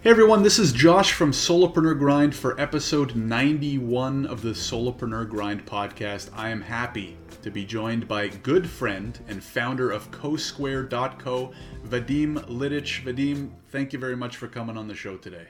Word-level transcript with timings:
Hey 0.00 0.10
everyone, 0.10 0.44
this 0.44 0.60
is 0.60 0.72
Josh 0.72 1.12
from 1.12 1.32
Solopreneur 1.32 1.98
Grind 1.98 2.32
for 2.32 2.58
episode 2.60 3.16
91 3.16 4.26
of 4.26 4.42
the 4.42 4.50
Solopreneur 4.50 5.28
Grind 5.28 5.66
podcast. 5.66 6.30
I 6.36 6.50
am 6.50 6.60
happy 6.60 7.16
to 7.42 7.50
be 7.50 7.64
joined 7.64 8.06
by 8.06 8.28
good 8.28 8.70
friend 8.70 9.18
and 9.26 9.42
founder 9.42 9.90
of 9.90 10.08
CoSquare.co, 10.12 11.52
Vadim 11.84 12.34
Lidich. 12.46 13.02
Vadim, 13.02 13.50
thank 13.72 13.92
you 13.92 13.98
very 13.98 14.14
much 14.14 14.36
for 14.36 14.46
coming 14.46 14.76
on 14.76 14.86
the 14.86 14.94
show 14.94 15.16
today. 15.16 15.48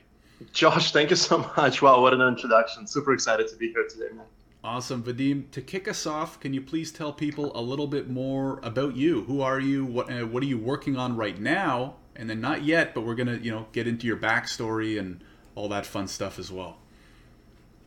Josh, 0.55 0.93
thank 0.93 1.11
you 1.11 1.17
so 1.17 1.53
much. 1.59 1.83
Wow, 1.83 2.01
what 2.01 2.15
an 2.15 2.23
introduction. 2.23 2.87
Super 2.87 3.13
excited 3.13 3.49
to 3.49 3.57
be 3.57 3.71
here 3.71 3.87
today, 3.87 4.15
man. 4.15 4.25
Awesome. 4.65 5.03
Vadim, 5.03 5.51
to 5.51 5.61
kick 5.61 5.87
us 5.87 6.07
off, 6.07 6.41
can 6.41 6.55
you 6.55 6.63
please 6.63 6.91
tell 6.91 7.13
people 7.13 7.53
a 7.55 7.61
little 7.61 7.87
bit 7.87 8.09
more 8.09 8.61
about 8.63 8.97
you? 8.97 9.25
Who 9.25 9.43
are 9.43 9.61
you? 9.61 9.85
What, 9.85 10.11
uh, 10.11 10.27
what 10.27 10.43
are 10.43 10.47
you 10.47 10.59
working 10.59 10.97
on 10.97 11.17
right 11.17 11.39
now? 11.39 11.97
And 12.19 12.29
then 12.29 12.41
not 12.41 12.65
yet, 12.65 12.95
but 12.95 13.03
we're 13.03 13.15
gonna 13.15 13.39
you 13.41 13.51
know 13.51 13.67
get 13.73 13.87
into 13.87 14.07
your 14.07 14.17
backstory 14.17 14.99
and 14.99 15.23
all 15.55 15.69
that 15.69 15.87
fun 15.87 16.07
stuff 16.07 16.39
as 16.39 16.53
well. 16.53 16.77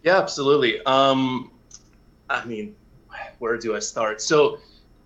Yeah, 0.03 0.17
absolutely. 0.17 0.83
Um, 0.85 1.51
I 2.29 2.43
mean, 2.45 2.75
where 3.39 3.57
do 3.57 3.75
I 3.75 3.79
start? 3.79 4.21
So, 4.21 4.59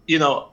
you 0.07 0.19
know, 0.19 0.49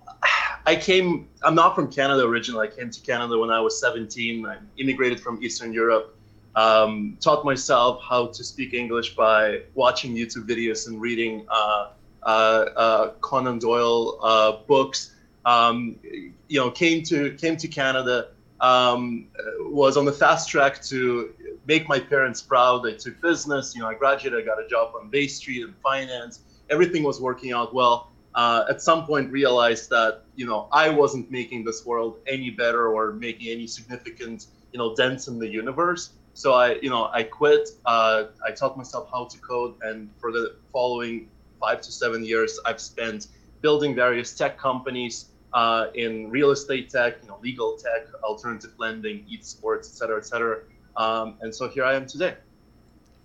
I 0.66 0.76
came. 0.76 1.28
I'm 1.42 1.54
not 1.54 1.74
from 1.74 1.90
Canada 1.90 2.24
originally. 2.26 2.68
I 2.68 2.70
came 2.70 2.90
to 2.90 3.00
Canada 3.00 3.38
when 3.38 3.50
I 3.50 3.60
was 3.60 3.78
17. 3.80 4.46
I 4.46 4.58
immigrated 4.78 5.20
from 5.20 5.42
Eastern 5.42 5.72
Europe. 5.72 6.16
Um, 6.54 7.16
taught 7.20 7.44
myself 7.44 8.02
how 8.02 8.26
to 8.26 8.44
speak 8.44 8.74
English 8.74 9.16
by 9.16 9.62
watching 9.74 10.14
YouTube 10.14 10.46
videos 10.46 10.86
and 10.86 11.00
reading 11.00 11.46
uh, 11.48 11.90
uh, 12.22 12.26
uh, 12.26 13.10
Conan 13.20 13.58
Doyle 13.58 14.18
uh, 14.22 14.52
books. 14.66 15.14
Um, 15.44 15.96
you 16.02 16.60
know, 16.60 16.70
came 16.70 17.02
to 17.04 17.32
came 17.34 17.56
to 17.56 17.68
Canada 17.68 18.28
um, 18.62 19.26
was 19.60 19.96
on 19.96 20.04
the 20.04 20.12
fast 20.12 20.48
track 20.48 20.80
to 20.84 21.34
make 21.66 21.88
my 21.88 21.98
parents 21.98 22.40
proud. 22.40 22.86
I 22.86 22.92
took 22.92 23.20
business, 23.20 23.74
you 23.74 23.82
know, 23.82 23.88
I 23.88 23.94
graduated, 23.94 24.40
I 24.40 24.46
got 24.46 24.64
a 24.64 24.68
job 24.68 24.94
on 24.98 25.10
Bay 25.10 25.26
Street 25.26 25.62
in 25.62 25.74
finance. 25.82 26.40
Everything 26.70 27.02
was 27.02 27.20
working 27.20 27.52
out 27.52 27.74
well. 27.74 28.12
Uh, 28.34 28.64
at 28.70 28.80
some 28.80 29.04
point, 29.04 29.30
realized 29.30 29.90
that 29.90 30.22
you 30.36 30.46
know 30.46 30.66
I 30.72 30.88
wasn't 30.88 31.30
making 31.30 31.64
this 31.64 31.84
world 31.84 32.20
any 32.26 32.48
better 32.48 32.88
or 32.88 33.12
making 33.12 33.48
any 33.48 33.66
significant 33.66 34.46
you 34.72 34.78
know 34.78 34.94
dents 34.94 35.28
in 35.28 35.38
the 35.38 35.46
universe. 35.46 36.14
So 36.32 36.54
I 36.54 36.76
you 36.76 36.88
know 36.88 37.10
I 37.12 37.24
quit. 37.24 37.68
Uh, 37.84 38.24
I 38.46 38.52
taught 38.52 38.78
myself 38.78 39.10
how 39.12 39.26
to 39.26 39.38
code, 39.38 39.74
and 39.82 40.08
for 40.18 40.32
the 40.32 40.56
following 40.72 41.28
five 41.60 41.82
to 41.82 41.92
seven 41.92 42.24
years, 42.24 42.58
I've 42.64 42.80
spent 42.80 43.26
building 43.60 43.94
various 43.94 44.34
tech 44.34 44.58
companies, 44.58 45.26
uh, 45.54 45.86
in 45.94 46.30
real 46.30 46.50
estate 46.50 46.90
tech, 46.90 47.18
you 47.22 47.28
know, 47.28 47.38
legal 47.42 47.76
tech, 47.76 48.12
alternative 48.22 48.72
lending, 48.78 49.24
esports, 49.32 49.86
et 49.90 49.96
cetera, 49.96 50.18
et 50.18 50.26
cetera. 50.26 50.60
Um, 50.96 51.36
and 51.40 51.54
so 51.54 51.68
here 51.68 51.84
I 51.84 51.94
am 51.94 52.06
today. 52.06 52.36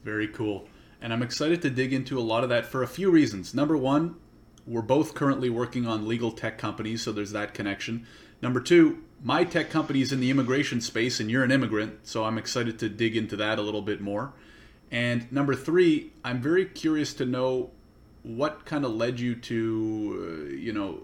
Very 0.03 0.27
cool. 0.27 0.67
And 1.01 1.13
I'm 1.13 1.21
excited 1.21 1.61
to 1.61 1.69
dig 1.69 1.93
into 1.93 2.17
a 2.17 2.21
lot 2.21 2.43
of 2.43 2.49
that 2.49 2.65
for 2.65 2.81
a 2.81 2.87
few 2.87 3.11
reasons. 3.11 3.53
Number 3.53 3.77
one, 3.77 4.15
we're 4.65 4.81
both 4.81 5.13
currently 5.13 5.49
working 5.49 5.87
on 5.87 6.07
legal 6.07 6.31
tech 6.31 6.57
companies, 6.57 7.03
so 7.03 7.11
there's 7.11 7.31
that 7.31 7.53
connection. 7.53 8.05
Number 8.41 8.59
two, 8.59 9.03
my 9.23 9.43
tech 9.43 9.69
company 9.69 10.01
is 10.01 10.11
in 10.11 10.19
the 10.19 10.29
immigration 10.29 10.81
space, 10.81 11.19
and 11.19 11.31
you're 11.31 11.43
an 11.43 11.51
immigrant, 11.51 12.07
so 12.07 12.25
I'm 12.25 12.37
excited 12.37 12.77
to 12.79 12.89
dig 12.89 13.15
into 13.15 13.35
that 13.37 13.59
a 13.59 13.61
little 13.61 13.81
bit 13.81 14.01
more. 14.01 14.33
And 14.91 15.31
number 15.31 15.55
three, 15.55 16.11
I'm 16.23 16.41
very 16.41 16.65
curious 16.65 17.13
to 17.15 17.25
know 17.25 17.71
what 18.23 18.65
kind 18.65 18.85
of 18.85 18.91
led 18.91 19.19
you 19.19 19.35
to, 19.35 20.49
uh, 20.49 20.55
you 20.55 20.73
know, 20.73 20.99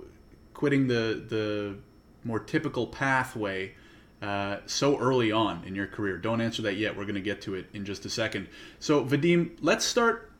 quitting 0.64 0.88
the 0.88 1.22
the 1.28 1.76
more 2.24 2.40
typical 2.40 2.88
pathway 2.88 3.74
uh, 4.22 4.60
so 4.66 4.98
early 4.98 5.30
on 5.30 5.62
in 5.66 5.76
your 5.76 5.88
career? 5.88 6.18
Don't 6.18 6.40
answer 6.40 6.62
that 6.62 6.78
yet. 6.78 6.96
We're 6.96 7.04
going 7.04 7.16
to 7.16 7.22
get 7.22 7.42
to 7.42 7.56
it 7.56 7.66
in 7.74 7.84
just 7.84 8.06
a 8.06 8.10
second. 8.10 8.48
So, 8.80 9.04
Vadim, 9.04 9.58
let's 9.60 9.84
start 9.84 10.32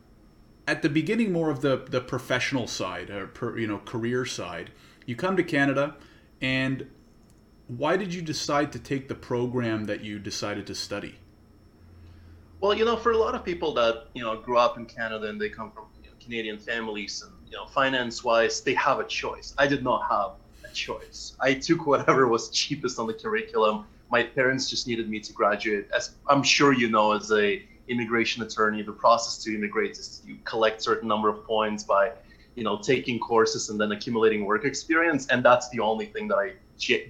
at 0.66 0.82
the 0.82 0.88
beginning 0.88 1.34
more 1.34 1.50
of 1.50 1.60
the 1.60 1.76
the 1.90 2.00
professional 2.00 2.68
side 2.68 3.10
or 3.10 3.28
per, 3.28 3.58
you 3.58 3.68
know 3.68 3.80
career 3.80 4.24
side. 4.24 4.72
You 5.06 5.18
come 5.18 5.36
to 5.36 5.44
Canada, 5.44 5.98
and 6.40 6.90
why 7.68 7.98
did 7.98 8.14
you 8.14 8.22
decide 8.22 8.72
to 8.72 8.80
take 8.80 9.10
the 9.10 9.16
program 9.16 9.88
that 9.88 10.06
you 10.06 10.20
decided 10.20 10.66
to 10.68 10.76
study? 10.76 11.16
Well, 12.62 12.74
you 12.74 12.86
know, 12.86 12.96
for 12.96 13.12
a 13.12 13.18
lot 13.18 13.36
of 13.36 13.44
people 13.44 13.74
that 13.74 14.06
you 14.14 14.24
know 14.24 14.38
grew 14.38 14.58
up 14.58 14.78
in 14.78 14.86
Canada 14.86 15.28
and 15.28 15.42
they 15.42 15.50
come 15.50 15.70
from 15.70 15.88
you 16.02 16.12
know, 16.12 16.16
Canadian 16.24 16.60
families 16.60 17.22
and 17.22 17.43
you 17.54 17.60
know, 17.60 17.68
finance 17.68 18.24
wise, 18.24 18.62
they 18.62 18.74
have 18.74 19.00
a 19.00 19.04
choice. 19.04 19.54
I 19.60 19.68
did 19.68 19.84
not 19.84 20.10
have 20.10 20.32
a 20.68 20.74
choice. 20.74 21.38
I 21.40 21.54
took 21.54 21.86
whatever 21.86 22.28
was 22.28 22.50
cheapest 22.50 22.98
on 22.98 23.06
the 23.06 23.14
curriculum. 23.14 23.86
My 24.10 24.24
parents 24.24 24.68
just 24.72 24.88
needed 24.88 25.08
me 25.08 25.20
to 25.20 25.32
graduate. 25.34 25.88
As 25.96 26.16
I'm 26.28 26.42
sure 26.42 26.74
you 26.74 26.90
know, 26.90 27.12
as 27.12 27.32
a 27.32 27.64
immigration 27.88 28.42
attorney, 28.42 28.82
the 28.82 28.92
process 28.92 29.44
to 29.44 29.54
immigrate 29.54 29.92
is 29.92 30.24
you 30.26 30.38
collect 30.46 30.82
certain 30.82 31.08
number 31.08 31.30
of 31.30 31.46
points 31.46 31.84
by, 31.84 32.14
you 32.56 32.64
know, 32.64 32.80
taking 32.82 33.20
courses 33.20 33.70
and 33.70 33.80
then 33.80 33.92
accumulating 33.92 34.46
work 34.46 34.66
experience. 34.66 35.28
And 35.28 35.46
that's 35.46 35.70
the 35.70 35.80
only 35.80 36.08
thing 36.08 36.28
that 36.30 36.38
I 36.38 36.54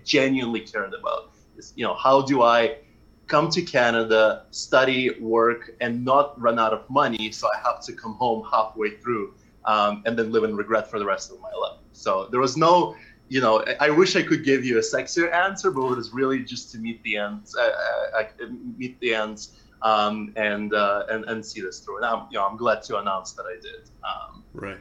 genuinely 0.03 0.59
cared 0.59 0.93
about. 0.93 1.31
Is 1.55 1.71
you 1.77 1.85
know, 1.85 1.93
how 1.93 2.21
do 2.21 2.41
I 2.41 2.79
come 3.27 3.49
to 3.51 3.61
Canada, 3.61 4.45
study, 4.51 5.11
work, 5.21 5.71
and 5.79 6.03
not 6.03 6.37
run 6.37 6.59
out 6.59 6.73
of 6.73 6.89
money, 6.89 7.31
so 7.31 7.47
I 7.47 7.57
have 7.65 7.81
to 7.85 7.93
come 7.93 8.15
home 8.15 8.45
halfway 8.51 8.97
through 8.97 9.35
um, 9.65 10.03
and 10.05 10.17
then 10.17 10.31
live 10.31 10.43
in 10.43 10.55
regret 10.55 10.89
for 10.89 10.99
the 10.99 11.05
rest 11.05 11.31
of 11.31 11.39
my 11.41 11.51
life. 11.51 11.79
So 11.93 12.27
there 12.31 12.39
was 12.39 12.57
no, 12.57 12.95
you 13.29 13.41
know, 13.41 13.63
I 13.79 13.89
wish 13.89 14.15
I 14.15 14.23
could 14.23 14.43
give 14.43 14.65
you 14.65 14.77
a 14.77 14.81
sexier 14.81 15.33
answer, 15.33 15.71
but 15.71 15.81
it 15.91 15.95
was 15.95 16.13
really 16.13 16.43
just 16.43 16.71
to 16.71 16.77
meet 16.77 17.01
the 17.03 17.17
ends, 17.17 17.55
uh, 17.55 18.19
uh, 18.19 18.45
meet 18.77 18.99
the 18.99 19.15
ends, 19.15 19.59
um, 19.81 20.33
and 20.35 20.73
uh, 20.73 21.05
and 21.09 21.25
and 21.25 21.45
see 21.45 21.61
this 21.61 21.79
through. 21.79 21.97
And 21.97 22.05
I'm, 22.05 22.27
you 22.31 22.37
know, 22.37 22.45
I'm 22.45 22.57
glad 22.57 22.83
to 22.83 22.99
announce 22.99 23.33
that 23.33 23.45
I 23.45 23.59
did. 23.61 23.89
Um, 24.03 24.43
right. 24.53 24.79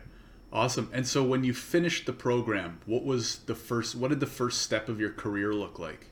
Awesome. 0.52 0.90
And 0.92 1.06
so 1.06 1.22
when 1.22 1.44
you 1.44 1.54
finished 1.54 2.04
the 2.04 2.12
program, 2.12 2.80
what 2.84 3.04
was 3.04 3.38
the 3.46 3.54
first? 3.54 3.94
What 3.94 4.08
did 4.08 4.20
the 4.20 4.26
first 4.26 4.62
step 4.62 4.88
of 4.88 5.00
your 5.00 5.10
career 5.10 5.52
look 5.54 5.78
like? 5.78 6.06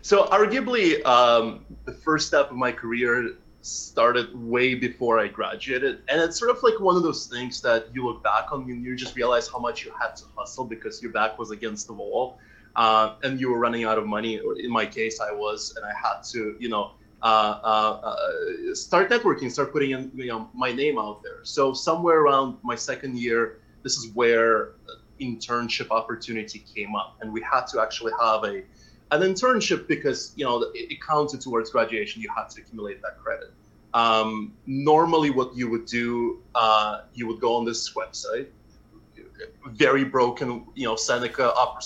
So 0.00 0.24
arguably, 0.26 1.04
um, 1.04 1.66
the 1.84 1.92
first 1.92 2.28
step 2.28 2.50
of 2.50 2.56
my 2.56 2.72
career 2.72 3.32
started 3.66 4.28
way 4.34 4.74
before 4.74 5.18
I 5.18 5.28
graduated. 5.28 6.02
And 6.08 6.20
it's 6.20 6.38
sort 6.38 6.50
of 6.50 6.62
like 6.62 6.78
one 6.80 6.96
of 6.96 7.02
those 7.02 7.26
things 7.26 7.60
that 7.62 7.88
you 7.92 8.06
look 8.06 8.22
back 8.22 8.52
on 8.52 8.62
and 8.62 8.84
you 8.84 8.94
just 8.96 9.16
realize 9.16 9.48
how 9.48 9.58
much 9.58 9.84
you 9.84 9.92
had 10.00 10.14
to 10.16 10.24
hustle 10.36 10.64
because 10.64 11.02
your 11.02 11.12
back 11.12 11.38
was 11.38 11.50
against 11.50 11.86
the 11.86 11.92
wall 11.92 12.38
uh, 12.76 13.14
and 13.22 13.40
you 13.40 13.50
were 13.50 13.58
running 13.58 13.84
out 13.84 13.98
of 13.98 14.06
money. 14.06 14.40
In 14.58 14.70
my 14.70 14.86
case, 14.86 15.20
I 15.20 15.32
was, 15.32 15.74
and 15.76 15.84
I 15.84 15.92
had 15.94 16.22
to, 16.32 16.56
you 16.58 16.68
know, 16.68 16.92
uh, 17.22 17.58
uh, 17.64 18.14
uh, 18.14 18.74
start 18.74 19.10
networking, 19.10 19.50
start 19.50 19.72
putting 19.72 19.90
in, 19.90 20.12
you 20.14 20.26
know, 20.26 20.48
my 20.54 20.70
name 20.70 20.98
out 20.98 21.22
there. 21.22 21.40
So 21.42 21.72
somewhere 21.72 22.20
around 22.20 22.58
my 22.62 22.76
second 22.76 23.18
year, 23.18 23.58
this 23.82 23.96
is 23.96 24.12
where 24.14 24.72
internship 25.20 25.90
opportunity 25.90 26.64
came 26.74 26.94
up, 26.94 27.16
and 27.20 27.32
we 27.32 27.40
had 27.40 27.66
to 27.68 27.80
actually 27.80 28.12
have 28.20 28.44
a 28.44 28.62
an 29.10 29.20
internship 29.22 29.86
because 29.86 30.32
you 30.36 30.44
know 30.44 30.62
it, 30.74 30.92
it 30.92 31.02
counted 31.02 31.40
towards 31.40 31.70
graduation. 31.70 32.22
You 32.22 32.30
had 32.34 32.50
to 32.50 32.60
accumulate 32.60 33.02
that 33.02 33.18
credit. 33.18 33.52
Um, 33.94 34.52
normally, 34.66 35.30
what 35.30 35.56
you 35.56 35.70
would 35.70 35.86
do, 35.86 36.42
uh, 36.54 37.02
you 37.14 37.26
would 37.26 37.40
go 37.40 37.56
on 37.56 37.64
this 37.64 37.94
website, 37.94 38.48
very 39.70 40.04
broken, 40.04 40.66
you 40.74 40.86
know, 40.86 40.96
Seneca 40.96 41.52
uh, 41.54 41.78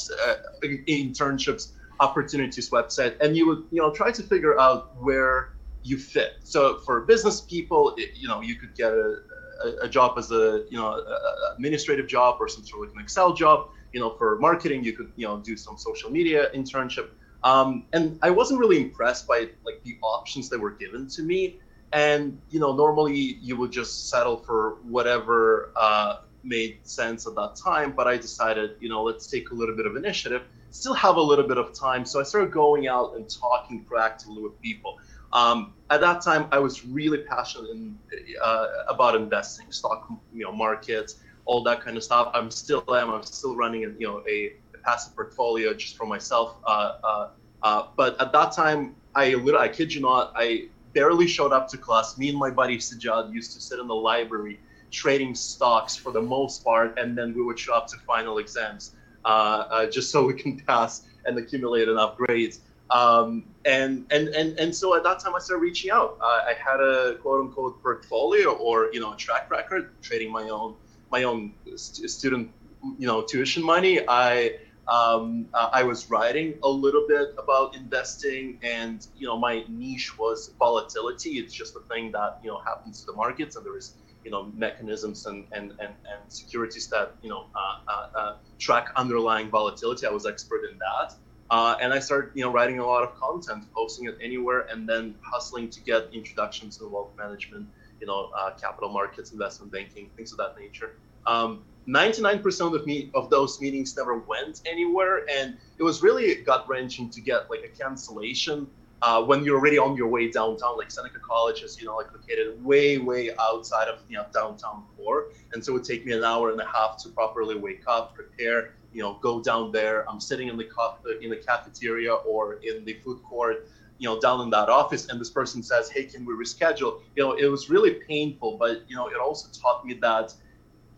internships 0.62 1.68
opportunities 2.00 2.70
website, 2.70 3.16
and 3.20 3.36
you 3.36 3.46
would, 3.46 3.64
you 3.70 3.80
know, 3.80 3.92
try 3.92 4.10
to 4.10 4.22
figure 4.22 4.58
out 4.58 4.96
where 5.00 5.52
you 5.82 5.98
fit. 5.98 6.38
So 6.42 6.78
for 6.78 7.02
business 7.02 7.40
people, 7.40 7.94
it, 7.96 8.10
you 8.14 8.26
know, 8.26 8.40
you 8.40 8.56
could 8.56 8.74
get 8.74 8.92
a, 8.92 9.18
a, 9.64 9.68
a, 9.82 9.88
job 9.88 10.18
as 10.18 10.30
a, 10.30 10.64
you 10.70 10.78
know, 10.78 10.88
a, 10.88 11.54
administrative 11.54 12.06
job 12.06 12.36
or 12.40 12.48
some 12.48 12.64
sort 12.64 12.88
of 12.88 12.94
like 12.94 12.96
an 12.96 13.04
Excel 13.04 13.34
job 13.34 13.70
you 13.92 14.00
know, 14.00 14.10
for 14.10 14.38
marketing, 14.38 14.84
you 14.84 14.92
could, 14.92 15.12
you 15.16 15.26
know, 15.26 15.38
do 15.38 15.56
some 15.56 15.76
social 15.76 16.10
media 16.10 16.50
internship. 16.54 17.08
Um, 17.42 17.86
and 17.92 18.18
I 18.22 18.30
wasn't 18.30 18.60
really 18.60 18.80
impressed 18.80 19.26
by 19.26 19.48
like 19.64 19.82
the 19.84 19.96
options 20.02 20.48
that 20.50 20.60
were 20.60 20.72
given 20.72 21.08
to 21.08 21.22
me. 21.22 21.58
And 21.92 22.40
you 22.50 22.60
know, 22.60 22.74
normally 22.74 23.14
you 23.14 23.56
would 23.56 23.72
just 23.72 24.10
settle 24.10 24.36
for 24.36 24.76
whatever 24.82 25.72
uh, 25.74 26.18
made 26.44 26.78
sense 26.86 27.26
at 27.26 27.34
that 27.34 27.56
time. 27.56 27.92
But 27.92 28.06
I 28.06 28.16
decided, 28.16 28.76
you 28.80 28.88
know, 28.88 29.02
let's 29.02 29.26
take 29.26 29.50
a 29.50 29.54
little 29.54 29.76
bit 29.76 29.86
of 29.86 29.96
initiative. 29.96 30.42
Still 30.70 30.94
have 30.94 31.16
a 31.16 31.20
little 31.20 31.48
bit 31.48 31.58
of 31.58 31.72
time, 31.72 32.04
so 32.04 32.20
I 32.20 32.22
started 32.22 32.52
going 32.52 32.86
out 32.86 33.16
and 33.16 33.28
talking 33.28 33.84
proactively 33.84 34.40
with 34.40 34.60
people. 34.62 34.98
Um, 35.32 35.74
at 35.90 36.00
that 36.00 36.22
time, 36.22 36.46
I 36.52 36.58
was 36.58 36.84
really 36.86 37.18
passionate 37.18 37.70
in, 37.70 37.98
uh, 38.40 38.66
about 38.88 39.16
investing, 39.16 39.70
stock, 39.72 40.08
you 40.32 40.44
know, 40.44 40.52
markets 40.52 41.16
all 41.44 41.62
that 41.64 41.80
kind 41.80 41.96
of 41.96 42.04
stuff. 42.04 42.30
I'm 42.34 42.50
still 42.50 42.84
am. 42.94 43.10
I'm 43.10 43.22
still 43.22 43.56
running, 43.56 43.82
you 43.98 44.06
know, 44.06 44.22
a, 44.28 44.52
a 44.74 44.78
passive 44.84 45.14
portfolio 45.14 45.74
just 45.74 45.96
for 45.96 46.06
myself. 46.06 46.56
Uh, 46.64 46.98
uh, 47.02 47.28
uh, 47.62 47.86
but 47.96 48.20
at 48.20 48.32
that 48.32 48.52
time, 48.52 48.94
I 49.14 49.34
literally, 49.34 49.68
I 49.68 49.68
kid 49.68 49.92
you 49.92 50.00
not, 50.00 50.32
I 50.36 50.68
barely 50.92 51.26
showed 51.26 51.52
up 51.52 51.68
to 51.68 51.78
class. 51.78 52.18
Me 52.18 52.28
and 52.28 52.38
my 52.38 52.50
buddy 52.50 52.78
Sajad 52.78 53.32
used 53.32 53.52
to 53.54 53.60
sit 53.60 53.78
in 53.78 53.86
the 53.86 53.94
library 53.94 54.60
trading 54.90 55.34
stocks 55.34 55.96
for 55.96 56.12
the 56.12 56.20
most 56.20 56.64
part, 56.64 56.98
and 56.98 57.16
then 57.16 57.34
we 57.34 57.42
would 57.42 57.58
show 57.58 57.74
up 57.74 57.86
to 57.88 57.96
final 57.98 58.38
exams 58.38 58.96
uh, 59.24 59.28
uh, 59.28 59.86
just 59.86 60.10
so 60.10 60.26
we 60.26 60.34
can 60.34 60.58
pass 60.66 61.02
and 61.26 61.38
accumulate 61.38 61.88
enough 61.88 62.16
grades. 62.16 62.60
Um, 62.90 63.44
and, 63.64 64.04
and, 64.10 64.28
and, 64.28 64.58
and 64.58 64.74
so 64.74 64.96
at 64.96 65.04
that 65.04 65.20
time 65.20 65.34
I 65.36 65.38
started 65.38 65.62
reaching 65.62 65.92
out. 65.92 66.18
Uh, 66.20 66.24
I 66.24 66.54
had 66.58 66.80
a 66.80 67.16
quote 67.22 67.46
unquote 67.46 67.80
portfolio 67.82 68.50
or, 68.52 68.90
you 68.92 69.00
know, 69.00 69.12
a 69.12 69.16
track 69.16 69.50
record 69.50 69.92
trading 70.02 70.32
my 70.32 70.48
own, 70.48 70.74
my 71.10 71.24
own 71.24 71.54
st- 71.76 72.10
student, 72.10 72.50
you 72.98 73.06
know, 73.06 73.22
tuition 73.22 73.62
money. 73.62 74.00
I, 74.08 74.52
um, 74.90 75.48
uh, 75.54 75.68
I 75.72 75.82
was 75.82 76.10
writing 76.10 76.58
a 76.64 76.68
little 76.68 77.04
bit 77.08 77.28
about 77.42 77.76
investing, 77.76 78.58
and 78.62 79.00
you 79.14 79.26
know 79.26 79.38
my 79.38 79.64
niche 79.68 80.12
was 80.18 80.54
volatility. 80.58 81.30
It's 81.38 81.54
just 81.54 81.74
a 81.76 81.94
thing 81.94 82.10
that 82.12 82.38
you 82.42 82.50
know 82.50 82.60
happens 82.66 83.00
to 83.00 83.12
the 83.12 83.16
markets, 83.16 83.56
and 83.56 83.64
there 83.64 83.76
is 83.76 83.96
you 84.24 84.30
know 84.30 84.52
mechanisms 84.54 85.26
and 85.26 85.46
and 85.52 85.72
and, 85.78 85.94
and 86.10 86.20
securities 86.28 86.88
that 86.88 87.16
you 87.22 87.30
know 87.30 87.46
uh, 87.54 87.92
uh, 87.92 88.20
uh 88.20 88.32
track 88.58 88.88
underlying 88.96 89.48
volatility. 89.48 90.06
I 90.06 90.10
was 90.10 90.26
expert 90.26 90.62
in 90.70 90.78
that. 90.78 91.12
Uh, 91.50 91.74
and 91.80 91.92
I 91.92 91.98
started, 91.98 92.30
you 92.36 92.44
know, 92.44 92.52
writing 92.52 92.78
a 92.78 92.86
lot 92.86 93.02
of 93.02 93.12
content, 93.16 93.64
posting 93.76 94.06
it 94.06 94.16
anywhere, 94.22 94.66
and 94.70 94.88
then 94.88 95.16
hustling 95.32 95.68
to 95.70 95.82
get 95.82 96.08
introductions 96.12 96.78
to 96.78 96.88
wealth 96.88 97.10
management, 97.18 97.66
you 98.00 98.06
know, 98.06 98.30
uh, 98.38 98.50
capital 98.60 98.90
markets, 98.90 99.32
investment 99.32 99.72
banking, 99.72 100.10
things 100.16 100.32
of 100.32 100.38
that 100.38 100.54
nature. 100.58 100.92
Um, 101.26 101.64
99% 101.88 102.74
of 102.74 102.86
me 102.86 103.10
of 103.14 103.30
those 103.30 103.60
meetings 103.60 103.96
never 103.96 104.18
went 104.18 104.60
anywhere, 104.66 105.20
and 105.34 105.56
it 105.78 105.82
was 105.82 106.02
really 106.02 106.42
gut 106.44 106.64
wrenching 106.68 107.10
to 107.10 107.20
get 107.20 107.50
like 107.50 107.60
a 107.64 107.82
cancellation 107.82 108.68
uh, 109.02 109.22
when 109.22 109.44
you're 109.44 109.58
already 109.58 109.78
on 109.78 109.96
your 109.96 110.08
way 110.08 110.30
downtown. 110.30 110.76
Like 110.76 110.90
Seneca 110.90 111.18
College 111.26 111.62
is, 111.62 111.78
you 111.80 111.86
know, 111.86 111.96
like 111.96 112.06
located 112.14 112.62
way, 112.62 112.98
way 112.98 113.30
outside 113.40 113.88
of 113.88 114.00
you 114.08 114.16
know 114.16 114.26
downtown 114.32 114.84
core, 114.96 115.24
and 115.52 115.64
so 115.64 115.72
it 115.72 115.74
would 115.74 115.84
take 115.84 116.06
me 116.06 116.12
an 116.12 116.24
hour 116.24 116.50
and 116.52 116.60
a 116.60 116.66
half 116.66 116.96
to 117.02 117.08
properly 117.10 117.56
wake 117.56 117.82
up, 117.88 118.14
prepare, 118.14 118.70
you 118.92 119.02
know, 119.02 119.18
go 119.22 119.42
down 119.42 119.72
there. 119.72 120.08
I'm 120.08 120.20
sitting 120.20 120.48
in 120.48 120.56
the 120.56 120.64
co- 120.64 120.96
in 121.22 121.30
the 121.30 121.36
cafeteria 121.36 122.14
or 122.14 122.58
in 122.62 122.84
the 122.84 122.94
food 123.04 123.22
court 123.22 123.56
you 124.00 124.08
know 124.08 124.18
down 124.18 124.40
in 124.40 124.50
that 124.50 124.68
office 124.68 125.08
and 125.08 125.20
this 125.20 125.30
person 125.30 125.62
says 125.62 125.88
hey 125.90 126.04
can 126.04 126.24
we 126.24 126.34
reschedule? 126.34 127.00
You 127.14 127.22
know 127.22 127.32
it 127.34 127.46
was 127.46 127.70
really 127.70 127.94
painful 128.08 128.56
but 128.56 128.82
you 128.88 128.96
know 128.96 129.06
it 129.06 129.16
also 129.16 129.48
taught 129.60 129.86
me 129.86 129.94
that 129.94 130.34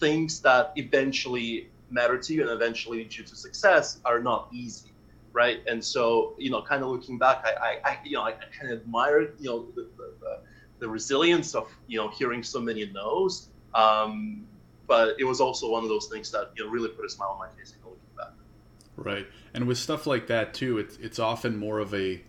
things 0.01 0.41
that 0.41 0.73
eventually 0.77 1.69
matter 1.91 2.17
to 2.17 2.33
you 2.33 2.41
and 2.43 2.51
eventually 2.51 2.99
lead 2.99 3.15
you 3.15 3.25
to 3.25 3.37
success 3.37 4.01
are 4.07 4.21
not 4.21 4.49
easy 4.53 4.93
right? 5.33 5.61
And 5.67 5.83
so 5.85 6.35
you 6.39 6.51
know 6.51 6.63
kind 6.63 6.83
of 6.83 6.91
looking 6.91 7.19
back 7.19 7.45
i 7.45 7.53
i, 7.69 7.91
I 7.91 7.99
you 8.05 8.13
know 8.13 8.23
i, 8.23 8.31
I 8.31 8.47
kind 8.59 8.73
of 8.73 8.81
admire 8.81 9.33
you 9.39 9.49
know 9.49 9.67
the, 9.75 9.89
the, 9.97 10.39
the, 10.79 10.89
resilience 10.89 11.55
of 11.55 11.69
you 11.87 11.99
know 11.99 12.09
hearing 12.09 12.43
so 12.43 12.61
many 12.61 12.85
no's 12.87 13.49
um, 13.75 14.45
but 14.87 15.15
it 15.19 15.25
was 15.25 15.41
also 15.41 15.71
one 15.71 15.83
of 15.85 15.89
those 15.89 16.09
things 16.09 16.31
that 16.33 16.51
you 16.57 16.65
know 16.65 16.71
really 16.71 16.89
put 16.89 17.05
a 17.05 17.09
smile 17.09 17.31
on 17.31 17.39
my 17.39 17.49
face 17.57 17.75
looking 17.85 18.01
back. 18.17 18.33
Right. 18.97 19.27
And 19.55 19.67
with 19.67 19.79
stuff 19.79 20.07
like 20.07 20.27
that 20.27 20.55
too 20.55 20.79
it's 20.79 20.97
it's 20.99 21.19
often 21.19 21.57
more 21.57 21.79
of 21.79 21.95
a 21.95 22.21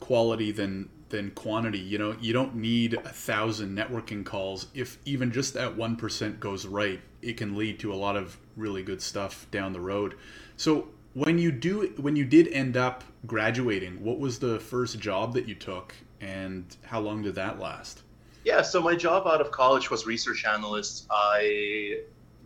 quality 0.00 0.52
than 0.52 0.88
than 1.08 1.30
quantity. 1.30 1.78
You 1.78 1.98
know, 1.98 2.16
you 2.20 2.32
don't 2.32 2.54
need 2.56 2.94
a 2.94 3.08
thousand 3.08 3.76
networking 3.76 4.24
calls. 4.24 4.66
If 4.74 4.98
even 5.04 5.32
just 5.32 5.54
that 5.54 5.76
one 5.76 5.96
percent 5.96 6.40
goes 6.40 6.66
right, 6.66 7.00
it 7.22 7.36
can 7.36 7.56
lead 7.56 7.78
to 7.80 7.92
a 7.92 7.96
lot 7.96 8.16
of 8.16 8.36
really 8.56 8.82
good 8.82 9.02
stuff 9.02 9.46
down 9.50 9.72
the 9.72 9.80
road. 9.80 10.14
So 10.56 10.88
when 11.14 11.38
you 11.38 11.50
do, 11.50 11.92
when 11.96 12.16
you 12.16 12.24
did 12.24 12.48
end 12.48 12.76
up 12.76 13.04
graduating, 13.26 14.02
what 14.04 14.18
was 14.18 14.38
the 14.38 14.60
first 14.60 14.98
job 14.98 15.34
that 15.34 15.48
you 15.48 15.54
took, 15.54 15.94
and 16.20 16.64
how 16.84 17.00
long 17.00 17.22
did 17.22 17.34
that 17.36 17.58
last? 17.58 18.02
Yeah, 18.44 18.62
so 18.62 18.80
my 18.80 18.94
job 18.94 19.26
out 19.26 19.40
of 19.40 19.50
college 19.50 19.90
was 19.90 20.06
research 20.06 20.44
analyst. 20.44 21.06
I 21.10 22.02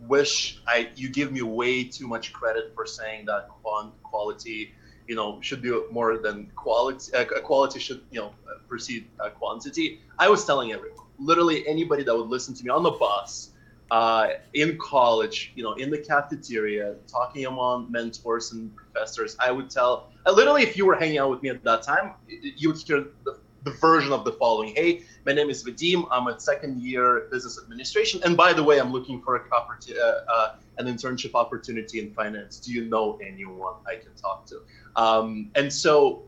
wish 0.07 0.59
I 0.67 0.89
you 0.95 1.09
give 1.09 1.31
me 1.31 1.41
way 1.41 1.83
too 1.83 2.07
much 2.07 2.33
credit 2.33 2.73
for 2.75 2.85
saying 2.85 3.25
that 3.25 3.47
quant 3.49 3.93
quality 4.03 4.73
you 5.07 5.15
know 5.15 5.39
should 5.41 5.61
be 5.61 5.71
more 5.91 6.17
than 6.17 6.51
quality 6.55 7.13
uh, 7.13 7.25
quality 7.43 7.79
should 7.79 8.01
you 8.11 8.19
know 8.19 8.33
precede 8.67 9.07
uh, 9.23 9.29
quantity. 9.29 9.99
I 10.19 10.29
was 10.29 10.45
telling 10.45 10.71
everyone 10.71 10.97
literally 11.19 11.67
anybody 11.67 12.03
that 12.03 12.15
would 12.15 12.27
listen 12.27 12.53
to 12.55 12.63
me 12.63 12.69
on 12.69 12.83
the 12.83 12.91
bus 12.91 13.51
uh, 13.91 14.29
in 14.53 14.77
college 14.77 15.51
you 15.55 15.63
know 15.63 15.73
in 15.73 15.89
the 15.89 15.97
cafeteria 15.97 16.95
talking 17.07 17.45
among 17.45 17.91
mentors 17.91 18.51
and 18.51 18.71
professors 18.75 19.35
i 19.39 19.51
would 19.51 19.69
tell 19.69 20.09
uh, 20.25 20.31
literally 20.31 20.63
if 20.63 20.75
you 20.77 20.85
were 20.85 20.95
hanging 20.95 21.19
out 21.19 21.29
with 21.29 21.41
me 21.43 21.49
at 21.49 21.63
that 21.63 21.83
time 21.83 22.13
you 22.27 22.69
would 22.69 22.77
hear 22.81 23.05
the, 23.25 23.39
the 23.63 23.71
version 23.71 24.11
of 24.11 24.25
the 24.25 24.33
following. 24.33 24.73
Hey 24.75 25.03
my 25.25 25.31
name 25.31 25.49
is 25.49 25.63
vadim. 25.63 26.05
I'm 26.11 26.27
a 26.27 26.39
second 26.39 26.81
year 26.81 27.27
business 27.31 27.59
administration 27.61 28.21
and 28.25 28.35
by 28.35 28.51
the 28.53 28.63
way 28.63 28.79
i'm 28.79 28.91
looking 28.91 29.21
for 29.21 29.35
a 29.35 29.39
uh, 29.39 30.11
uh, 30.33 30.47
an 30.77 30.87
internship 30.87 31.33
opportunity 31.35 31.99
in 31.99 32.11
finance 32.13 32.59
do 32.59 32.71
you 32.71 32.85
know 32.85 33.19
anyone 33.25 33.75
i 33.87 33.95
can 33.95 34.13
talk 34.15 34.45
to 34.45 34.59
um, 34.95 35.49
and 35.55 35.71
so 35.71 36.23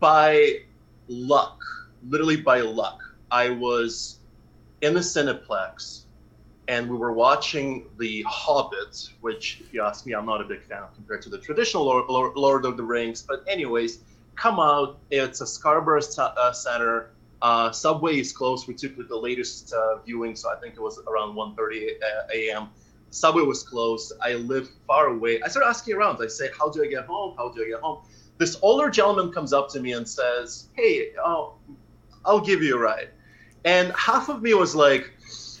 by 0.00 0.60
luck, 1.08 1.60
literally 2.08 2.36
by 2.36 2.60
luck, 2.60 3.00
I 3.30 3.50
was 3.50 4.18
in 4.80 4.94
the 4.94 5.00
Cineplex 5.00 6.02
and 6.68 6.88
we 6.88 6.96
were 6.96 7.12
watching 7.12 7.86
The 7.98 8.22
Hobbit, 8.28 9.08
which, 9.20 9.60
if 9.60 9.72
you 9.72 9.82
ask 9.82 10.04
me, 10.06 10.12
I'm 10.12 10.26
not 10.26 10.40
a 10.40 10.44
big 10.44 10.62
fan 10.62 10.82
of 10.82 10.94
compared 10.94 11.22
to 11.22 11.30
the 11.30 11.38
traditional 11.38 11.84
Lord, 11.84 12.66
of 12.66 12.76
the 12.76 12.82
Rings. 12.82 13.22
But, 13.22 13.42
anyways, 13.48 14.00
come 14.36 14.60
out. 14.60 14.98
It's 15.10 15.40
a 15.40 15.46
Scarborough 15.46 16.02
uh, 16.18 16.52
Center. 16.52 17.10
Uh, 17.40 17.70
Subway 17.70 18.18
is 18.18 18.32
closed. 18.32 18.68
We 18.68 18.74
took 18.74 18.96
the 19.08 19.16
latest 19.16 19.72
uh, 19.72 19.98
viewing, 20.04 20.36
so 20.36 20.50
I 20.50 20.56
think 20.56 20.74
it 20.74 20.80
was 20.80 21.00
around 21.06 21.36
1:30 21.36 21.92
a.m. 22.34 22.68
Subway 23.10 23.42
was 23.42 23.62
closed. 23.62 24.12
I 24.22 24.34
live 24.34 24.68
far 24.86 25.06
away. 25.06 25.40
I 25.42 25.48
started 25.48 25.68
asking 25.68 25.94
around. 25.94 26.18
I 26.22 26.26
say, 26.26 26.50
"How 26.58 26.68
do 26.68 26.82
I 26.82 26.86
get 26.86 27.06
home? 27.06 27.34
How 27.36 27.48
do 27.50 27.64
I 27.64 27.68
get 27.68 27.80
home?" 27.80 28.02
This 28.38 28.56
older 28.62 28.90
gentleman 28.90 29.32
comes 29.32 29.52
up 29.52 29.68
to 29.70 29.80
me 29.80 29.92
and 29.92 30.06
says, 30.06 30.68
"Hey, 30.74 31.12
oh, 31.24 31.54
I'll 32.24 32.40
give 32.40 32.62
you 32.62 32.76
a 32.76 32.78
ride." 32.78 33.08
And 33.64 33.92
half 33.92 34.28
of 34.28 34.42
me 34.42 34.54
was 34.54 34.74
like, 34.74 35.10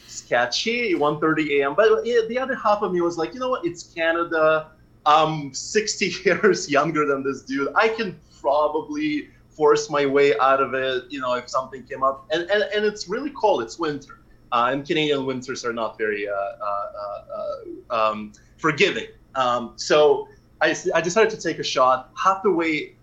"Sketchy, 0.06 0.94
1:30 0.94 1.60
a.m." 1.60 1.74
But 1.74 2.04
the 2.04 2.38
other 2.38 2.54
half 2.54 2.82
of 2.82 2.92
me 2.92 3.00
was 3.00 3.16
like, 3.16 3.32
"You 3.34 3.40
know 3.40 3.50
what? 3.50 3.64
It's 3.64 3.82
Canada. 3.82 4.72
I'm 5.06 5.54
60 5.54 6.14
years 6.24 6.70
younger 6.70 7.06
than 7.06 7.24
this 7.24 7.42
dude. 7.42 7.68
I 7.74 7.88
can 7.88 8.20
probably." 8.40 9.30
force 9.58 9.90
my 9.90 10.06
way 10.06 10.38
out 10.38 10.60
of 10.60 10.72
it 10.72 11.02
you 11.10 11.20
know 11.20 11.34
if 11.34 11.50
something 11.50 11.82
came 11.82 12.04
up 12.04 12.24
and 12.30 12.42
and, 12.48 12.62
and 12.72 12.84
it's 12.84 13.08
really 13.08 13.30
cold 13.30 13.60
it's 13.60 13.76
winter 13.76 14.17
uh, 14.52 14.70
and 14.72 14.86
Canadian 14.86 15.26
winters 15.26 15.64
are 15.64 15.72
not 15.72 15.98
very 15.98 16.28
uh, 16.28 16.32
uh, 16.32 16.92
uh, 17.90 18.10
um, 18.10 18.32
forgiving. 18.56 19.06
Um, 19.34 19.72
so 19.76 20.28
I, 20.60 20.74
I 20.94 21.00
decided 21.00 21.30
to 21.30 21.40
take 21.40 21.58
a 21.58 21.64
shot 21.64 22.10
halfway 22.22 22.94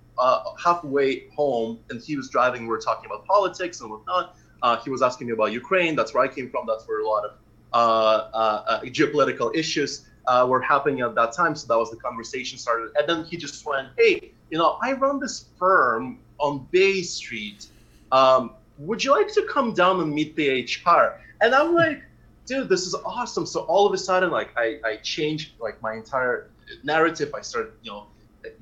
halfway 0.63 1.27
home, 1.29 1.79
and 1.89 2.01
he 2.01 2.15
was 2.15 2.29
driving. 2.29 2.63
We 2.63 2.69
were 2.69 2.79
talking 2.79 3.05
about 3.05 3.25
politics 3.25 3.81
and 3.81 3.91
whatnot. 3.91 4.35
he 4.83 4.89
was 4.89 5.01
asking 5.01 5.27
me 5.27 5.33
about 5.33 5.51
Ukraine. 5.51 5.95
That's 5.95 6.13
where 6.13 6.23
I 6.23 6.27
came 6.27 6.49
from. 6.49 6.65
That's 6.67 6.87
where 6.87 7.01
a 7.01 7.07
lot 7.07 7.23
of 7.25 8.83
geopolitical 8.91 9.55
issues 9.55 10.05
uh, 10.27 10.45
were 10.47 10.61
happening 10.61 11.01
at 11.01 11.15
that 11.15 11.33
time. 11.33 11.55
So 11.55 11.67
that 11.67 11.77
was 11.77 11.91
the 11.91 11.97
conversation 11.97 12.57
started. 12.57 12.91
And 12.97 13.07
then 13.07 13.25
he 13.25 13.37
just 13.37 13.65
went, 13.65 13.89
"Hey, 13.97 14.31
you 14.49 14.57
know, 14.57 14.77
I 14.81 14.93
run 14.93 15.19
this 15.19 15.45
firm 15.57 16.19
on 16.39 16.67
Bay 16.71 17.01
Street. 17.01 17.67
Um, 18.11 18.51
would 18.77 19.03
you 19.03 19.11
like 19.11 19.31
to 19.33 19.43
come 19.43 19.73
down 19.73 20.01
and 20.01 20.13
meet 20.13 20.35
the 20.35 20.63
HR?" 20.63 21.21
And 21.41 21.53
I'm 21.53 21.73
like, 21.73 22.03
dude, 22.45 22.69
this 22.69 22.85
is 22.85 22.95
awesome. 23.05 23.45
So 23.45 23.61
all 23.61 23.85
of 23.85 23.93
a 23.93 23.97
sudden, 23.97 24.31
like 24.31 24.49
I, 24.57 24.79
I 24.83 24.97
changed 24.97 25.53
like 25.59 25.81
my 25.81 25.93
entire 25.93 26.49
narrative. 26.83 27.33
I 27.33 27.41
started, 27.41 27.73
you 27.81 27.91
know, 27.91 28.07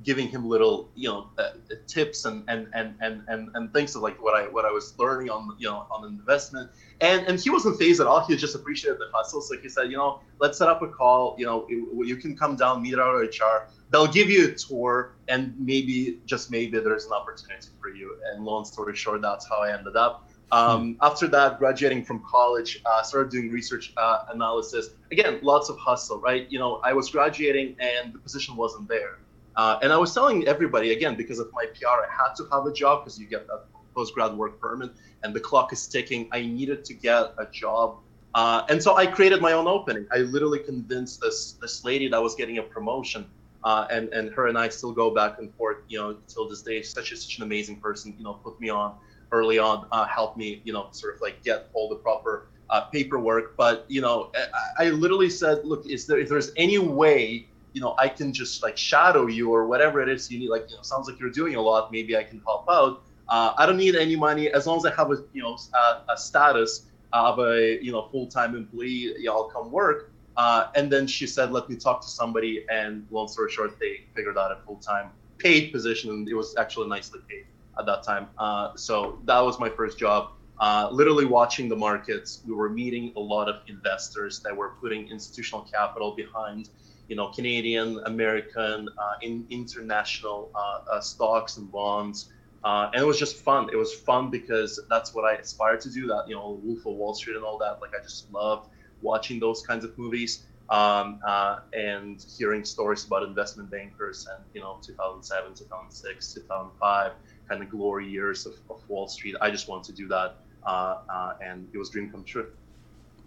giving 0.03 0.27
him 0.29 0.47
little, 0.47 0.89
you 0.95 1.09
know, 1.09 1.27
uh, 1.37 1.51
tips 1.87 2.25
and, 2.25 2.43
and, 2.47 2.67
and, 2.73 2.95
and, 3.01 3.23
and, 3.27 3.49
and 3.53 3.73
things 3.73 3.95
of 3.95 4.01
like 4.01 4.21
what 4.21 4.33
I, 4.33 4.47
what 4.47 4.65
I 4.65 4.71
was 4.71 4.97
learning 4.97 5.29
on, 5.29 5.55
you 5.59 5.67
know, 5.67 5.85
on 5.91 6.07
investment. 6.07 6.71
And, 7.01 7.25
and 7.27 7.39
he 7.39 7.49
wasn't 7.49 7.77
fazed 7.77 7.99
at 7.99 8.07
all. 8.07 8.25
He 8.25 8.35
just 8.37 8.55
appreciated 8.55 8.99
the 8.99 9.09
hustle. 9.13 9.41
So 9.41 9.57
he 9.57 9.67
said, 9.67 9.91
you 9.91 9.97
know, 9.97 10.21
let's 10.39 10.57
set 10.57 10.69
up 10.69 10.81
a 10.81 10.87
call. 10.87 11.35
You 11.37 11.45
know, 11.45 11.67
you 11.69 12.15
can 12.15 12.37
come 12.37 12.55
down, 12.55 12.81
meet 12.81 12.97
our 12.97 13.17
HR. 13.17 13.67
They'll 13.91 14.07
give 14.07 14.29
you 14.29 14.49
a 14.49 14.51
tour, 14.53 15.13
and 15.27 15.53
maybe 15.59 16.19
just 16.25 16.49
maybe 16.49 16.79
there's 16.79 17.05
an 17.05 17.11
opportunity 17.11 17.67
for 17.79 17.89
you. 17.89 18.17
And 18.25 18.43
long 18.43 18.65
story 18.65 18.95
short, 18.95 19.21
that's 19.21 19.47
how 19.47 19.61
I 19.61 19.73
ended 19.73 19.95
up. 19.95 20.29
Um, 20.53 20.97
after 21.01 21.27
that, 21.29 21.57
graduating 21.57 22.05
from 22.05 22.23
college, 22.29 22.79
uh, 22.85 23.01
started 23.01 23.31
doing 23.31 23.49
research 23.49 23.91
uh, 23.97 24.25
analysis. 24.29 24.91
Again, 25.11 25.39
lots 25.41 25.67
of 25.67 25.79
hustle, 25.79 26.19
right? 26.19 26.45
You 26.51 26.59
know, 26.59 26.75
I 26.83 26.93
was 26.93 27.09
graduating 27.09 27.75
and 27.79 28.13
the 28.13 28.19
position 28.19 28.55
wasn't 28.55 28.87
there. 28.87 29.17
Uh, 29.55 29.79
and 29.81 29.91
I 29.91 29.97
was 29.97 30.13
telling 30.13 30.47
everybody, 30.47 30.93
again, 30.93 31.15
because 31.15 31.39
of 31.39 31.51
my 31.53 31.65
PR, 31.73 31.87
I 31.87 32.07
had 32.07 32.35
to 32.35 32.47
have 32.51 32.67
a 32.67 32.71
job 32.71 33.03
because 33.03 33.19
you 33.19 33.25
get 33.25 33.47
that 33.47 33.65
post 33.95 34.13
grad 34.13 34.37
work 34.37 34.59
permit 34.59 34.91
and 35.23 35.33
the 35.33 35.39
clock 35.39 35.73
is 35.73 35.87
ticking. 35.87 36.29
I 36.31 36.41
needed 36.41 36.85
to 36.85 36.93
get 36.93 37.33
a 37.39 37.47
job. 37.51 37.97
Uh, 38.35 38.63
and 38.69 38.81
so 38.81 38.95
I 38.95 39.07
created 39.07 39.41
my 39.41 39.53
own 39.53 39.67
opening. 39.67 40.05
I 40.11 40.17
literally 40.17 40.59
convinced 40.59 41.19
this, 41.19 41.53
this 41.61 41.83
lady 41.83 42.07
that 42.09 42.21
was 42.21 42.35
getting 42.35 42.59
a 42.59 42.63
promotion. 42.63 43.25
Uh, 43.63 43.87
and, 43.89 44.09
and 44.09 44.31
her 44.33 44.47
and 44.47 44.57
I 44.57 44.69
still 44.69 44.91
go 44.91 45.09
back 45.09 45.39
and 45.39 45.51
forth, 45.55 45.77
you 45.87 45.97
know, 45.97 46.17
till 46.27 46.47
this 46.47 46.61
day. 46.61 46.83
Such 46.83 47.11
a, 47.11 47.17
such 47.17 47.37
an 47.37 47.43
amazing 47.43 47.77
person, 47.77 48.13
you 48.19 48.23
know, 48.23 48.33
put 48.33 48.59
me 48.59 48.69
on 48.69 48.95
early 49.33 49.59
on 49.59 49.85
uh, 49.91 50.05
helped 50.05 50.37
me, 50.37 50.61
you 50.63 50.71
know, 50.71 50.87
sort 50.91 51.15
of 51.15 51.21
like 51.21 51.43
get 51.43 51.69
all 51.73 51.89
the 51.89 51.95
proper 51.95 52.47
uh, 52.69 52.81
paperwork. 52.81 53.57
But 53.57 53.85
you 53.89 53.99
know, 53.99 54.31
I, 54.77 54.85
I, 54.85 54.89
literally 54.91 55.29
said, 55.29 55.65
look, 55.65 55.85
is 55.85 56.07
there 56.07 56.19
if 56.19 56.29
there's 56.29 56.51
any 56.55 56.77
way 56.77 57.47
you 57.73 57.81
know, 57.81 57.95
I 57.97 58.07
can 58.07 58.31
just 58.31 58.63
like 58.63 58.77
shadow 58.77 59.27
you 59.27 59.51
or 59.51 59.65
whatever 59.65 60.01
it 60.01 60.07
is 60.07 60.31
you 60.31 60.39
need. 60.39 60.49
Like, 60.49 60.69
you 60.69 60.77
know, 60.77 60.83
sounds 60.83 61.07
like 61.09 61.19
you're 61.19 61.31
doing 61.31 61.55
a 61.55 61.61
lot. 61.61 61.91
Maybe 61.91 62.15
I 62.15 62.23
can 62.23 62.39
help 62.41 62.65
out. 62.69 63.01
Uh, 63.27 63.53
I 63.57 63.65
don't 63.65 63.77
need 63.77 63.95
any 63.95 64.15
money 64.15 64.49
as 64.49 64.67
long 64.67 64.77
as 64.77 64.85
I 64.85 64.93
have 64.95 65.11
a, 65.11 65.23
you 65.33 65.41
know, 65.41 65.57
a, 65.73 66.11
a 66.13 66.17
status 66.17 66.85
of 67.11 67.39
a, 67.39 67.83
you 67.83 67.91
know, 67.91 68.07
full-time 68.11 68.55
employee. 68.55 69.15
Yeah, 69.17 69.31
I'll 69.31 69.49
come 69.49 69.71
work. 69.71 70.11
Uh, 70.37 70.67
and 70.75 70.91
then 70.91 71.07
she 71.07 71.27
said, 71.27 71.51
let 71.51 71.69
me 71.69 71.75
talk 71.75 72.01
to 72.01 72.07
somebody. 72.07 72.65
And 72.69 73.07
long 73.11 73.27
story 73.27 73.51
short, 73.51 73.79
they 73.79 74.03
figured 74.15 74.37
out 74.37 74.51
a 74.51 74.57
full-time 74.65 75.09
paid 75.37 75.71
position, 75.71 76.11
and 76.11 76.29
it 76.29 76.33
was 76.33 76.55
actually 76.57 76.87
nicely 76.89 77.19
paid 77.27 77.45
at 77.77 77.85
that 77.85 78.03
time. 78.03 78.27
Uh, 78.37 78.75
so 78.75 79.19
that 79.25 79.39
was 79.39 79.59
my 79.59 79.69
first 79.69 79.97
job. 79.97 80.31
Uh, 80.59 80.87
literally 80.91 81.25
watching 81.25 81.67
the 81.67 81.75
markets, 81.75 82.41
we 82.47 82.53
were 82.53 82.69
meeting 82.69 83.11
a 83.15 83.19
lot 83.19 83.49
of 83.49 83.61
investors 83.67 84.39
that 84.41 84.55
were 84.55 84.69
putting 84.81 85.07
institutional 85.09 85.61
capital 85.63 86.15
behind, 86.15 86.69
you 87.07 87.15
know, 87.15 87.29
Canadian, 87.29 87.99
American, 88.05 88.87
uh, 88.97 89.13
in, 89.21 89.45
international 89.49 90.51
uh, 90.55 90.91
uh, 90.91 91.01
stocks 91.01 91.57
and 91.57 91.71
bonds. 91.71 92.31
Uh, 92.63 92.89
and 92.93 93.01
it 93.01 93.05
was 93.05 93.19
just 93.19 93.37
fun. 93.37 93.67
It 93.73 93.75
was 93.75 93.93
fun 93.93 94.29
because 94.29 94.79
that's 94.89 95.13
what 95.13 95.25
I 95.25 95.33
aspired 95.35 95.81
to 95.81 95.89
do. 95.89 96.07
That 96.07 96.25
you 96.29 96.35
know, 96.35 96.61
Wolf 96.63 96.85
of 96.85 96.93
Wall 96.93 97.13
Street 97.13 97.35
and 97.35 97.43
all 97.43 97.57
that. 97.57 97.81
Like 97.81 97.91
I 97.99 98.01
just 98.01 98.31
loved 98.31 98.69
watching 99.01 99.39
those 99.39 99.65
kinds 99.65 99.83
of 99.83 99.97
movies 99.97 100.45
um, 100.69 101.19
uh, 101.27 101.59
and 101.73 102.25
hearing 102.37 102.63
stories 102.63 103.05
about 103.05 103.23
investment 103.23 103.69
bankers 103.69 104.27
and 104.33 104.43
you 104.53 104.61
know 104.61 104.79
2007 104.81 105.53
2006 105.55 106.33
2005 106.33 107.11
kind 107.47 107.61
of 107.61 107.69
glory 107.69 108.07
years 108.07 108.45
of, 108.45 108.53
of 108.69 108.87
wall 108.89 109.07
street. 109.07 109.35
I 109.41 109.51
just 109.51 109.67
wanted 109.67 109.85
to 109.85 110.01
do 110.01 110.07
that 110.09 110.37
uh, 110.65 110.97
uh, 111.09 111.33
and 111.41 111.67
it 111.73 111.77
was 111.77 111.89
dream 111.89 112.09
come 112.09 112.23
true. 112.23 112.47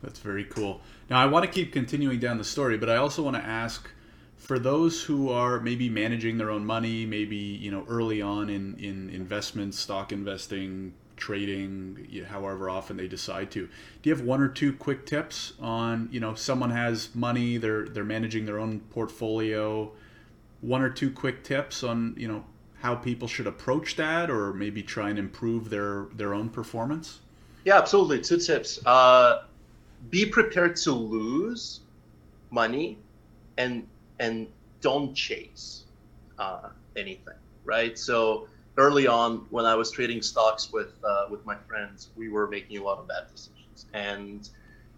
That's 0.02 0.18
very 0.18 0.44
cool. 0.44 0.80
Now 1.10 1.20
i 1.20 1.26
want 1.26 1.44
to 1.44 1.50
keep 1.50 1.72
continuing 1.72 2.18
down 2.18 2.38
the 2.38 2.44
story 2.44 2.76
but 2.76 2.90
i 2.90 2.96
also 2.96 3.22
want 3.22 3.36
to 3.36 3.44
ask 3.44 3.88
for 4.36 4.58
those 4.58 5.02
who 5.02 5.30
are 5.30 5.60
maybe 5.60 5.88
managing 5.88 6.38
their 6.38 6.50
own 6.50 6.64
money 6.64 7.06
maybe 7.06 7.36
you 7.36 7.70
know 7.70 7.84
early 7.88 8.20
on 8.20 8.50
in 8.50 8.76
in 8.78 9.08
investments 9.10 9.78
stock 9.78 10.12
investing 10.12 10.92
trading 11.16 12.24
however 12.28 12.68
often 12.68 12.96
they 12.96 13.08
decide 13.08 13.50
to 13.50 13.68
do 14.02 14.10
you 14.10 14.14
have 14.14 14.24
one 14.24 14.42
or 14.42 14.48
two 14.48 14.72
quick 14.72 15.06
tips 15.06 15.54
on 15.60 16.08
you 16.12 16.20
know 16.20 16.34
someone 16.34 16.70
has 16.70 17.14
money 17.14 17.56
they're 17.56 17.88
they're 17.88 18.04
managing 18.04 18.44
their 18.44 18.58
own 18.58 18.80
portfolio 18.90 19.90
one 20.60 20.82
or 20.82 20.90
two 20.90 21.10
quick 21.10 21.42
tips 21.42 21.82
on 21.82 22.14
you 22.18 22.28
know 22.28 22.44
how 22.80 22.94
people 22.94 23.26
should 23.28 23.46
approach 23.46 23.96
that 23.96 24.30
or 24.30 24.52
maybe 24.52 24.82
try 24.82 25.10
and 25.10 25.18
improve 25.18 25.70
their 25.70 26.06
their 26.14 26.34
own 26.34 26.48
performance? 26.48 27.20
Yeah 27.64 27.78
absolutely. 27.78 28.20
Two 28.20 28.38
tips. 28.38 28.78
Uh, 28.86 29.42
be 30.10 30.26
prepared 30.26 30.76
to 30.76 30.92
lose 30.92 31.80
money 32.50 32.98
and 33.58 33.86
and 34.18 34.46
don't 34.80 35.14
chase 35.14 35.84
uh, 36.38 36.68
anything 36.96 37.34
right? 37.66 37.98
So 37.98 38.48
early 38.78 39.06
on 39.06 39.46
when 39.50 39.66
I 39.66 39.74
was 39.74 39.90
trading 39.90 40.22
stocks 40.22 40.72
with 40.72 40.94
uh, 41.04 41.26
with 41.30 41.44
my 41.44 41.56
friends, 41.68 42.10
we 42.16 42.30
were 42.30 42.48
making 42.48 42.78
a 42.78 42.82
lot 42.82 42.98
of 42.98 43.06
bad 43.06 43.24
decisions. 43.30 43.86
And 43.92 44.48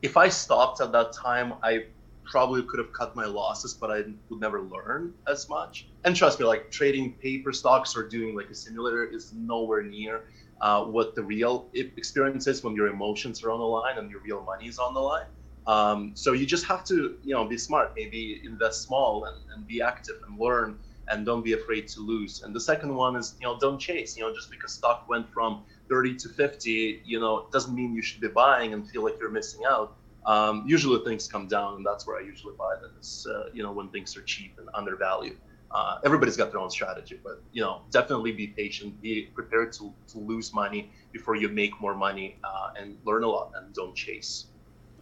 if 0.03 0.17
I 0.17 0.29
stopped 0.29 0.81
at 0.81 0.93
that 0.93 1.13
time, 1.13 1.55
I 1.65 1.87
probably 2.31 2.63
could 2.63 2.79
have 2.79 2.93
cut 2.93 3.17
my 3.17 3.25
losses, 3.27 3.77
but 3.81 3.91
I 3.91 4.03
would 4.29 4.41
never 4.41 4.63
learn 4.63 5.15
as 5.27 5.49
much. 5.49 5.89
And 6.05 6.15
trust 6.15 6.39
me, 6.41 6.47
like 6.47 6.71
trading 6.71 7.17
paper 7.23 7.53
stocks 7.53 7.97
or 7.97 8.09
doing 8.09 8.37
like 8.37 8.51
a 8.51 8.55
simulator 8.55 9.05
is 9.05 9.33
nowhere 9.35 9.83
near 9.83 10.23
uh, 10.61 10.85
what 10.85 11.15
the 11.15 11.23
real 11.23 11.71
experience 11.75 12.47
is 12.47 12.63
when 12.63 12.75
your 12.75 12.89
emotions 12.89 13.43
are 13.45 13.51
on 13.51 13.59
the 13.59 13.65
line 13.65 13.99
and 13.99 14.11
your 14.11 14.21
real 14.23 14.43
money 14.45 14.67
is 14.67 14.79
on 14.79 14.95
the 14.95 15.01
line. 15.01 15.27
Um, 15.67 16.13
so 16.17 16.33
you 16.33 16.47
just 16.47 16.65
have 16.67 16.85
to, 16.87 17.17
you 17.23 17.35
know, 17.35 17.47
be 17.47 17.59
smart. 17.59 17.93
Maybe 17.97 18.41
invest 18.45 18.85
small 18.85 19.25
and, 19.27 19.37
and 19.55 19.67
be 19.67 19.83
active 19.83 20.17
and 20.27 20.39
learn 20.41 20.79
and 21.11 21.25
don't 21.25 21.45
be 21.45 21.53
afraid 21.53 21.89
to 21.89 22.01
lose. 22.01 22.43
And 22.45 22.55
the 22.55 22.61
second 22.61 22.95
one 22.95 23.17
is, 23.17 23.37
you 23.41 23.47
know, 23.47 23.59
don't 23.59 23.79
chase. 23.79 24.17
You 24.17 24.25
know, 24.25 24.35
just 24.35 24.51
because 24.51 24.73
stock 24.73 25.05
went 25.09 25.31
from 25.33 25.65
30 25.91 26.17
to 26.17 26.29
50, 26.31 27.03
you 27.05 27.21
know, 27.21 27.47
doesn't 27.53 27.75
mean 27.75 27.95
you 27.95 28.03
should 28.03 28.21
be 28.21 28.29
buying 28.29 28.73
and 28.73 28.89
feel 28.89 29.05
like 29.05 29.15
you're 29.21 29.31
missing 29.31 29.61
out. 29.69 29.97
Um, 30.29 30.65
usually 30.67 31.03
things 31.05 31.27
come 31.27 31.49
down, 31.49 31.77
and 31.77 31.87
that's 31.87 32.07
where 32.07 32.19
I 32.19 32.21
usually 32.21 32.55
buy 32.59 32.75
them. 32.83 32.93
Is 33.01 33.27
uh, 33.29 33.45
you 33.55 33.63
know 33.63 33.73
when 33.73 33.89
things 33.89 34.15
are 34.17 34.23
cheap 34.23 34.59
and 34.59 34.69
undervalued. 34.75 35.39
Uh, 35.71 35.99
everybody's 36.05 36.37
got 36.37 36.51
their 36.51 36.61
own 36.61 36.71
strategy, 36.71 37.19
but 37.25 37.43
you 37.53 37.63
know 37.63 37.83
definitely 37.91 38.33
be 38.33 38.49
patient, 38.49 39.01
be 39.01 39.31
prepared 39.35 39.73
to, 39.73 39.93
to 40.13 40.19
lose 40.19 40.53
money 40.53 40.93
before 41.13 41.35
you 41.35 41.49
make 41.49 41.81
more 41.81 41.95
money, 41.95 42.37
uh, 42.45 42.71
and 42.79 42.99
learn 43.05 43.23
a 43.25 43.29
lot 43.29 43.53
and 43.57 43.75
don't 43.75 43.95
chase. 43.95 44.47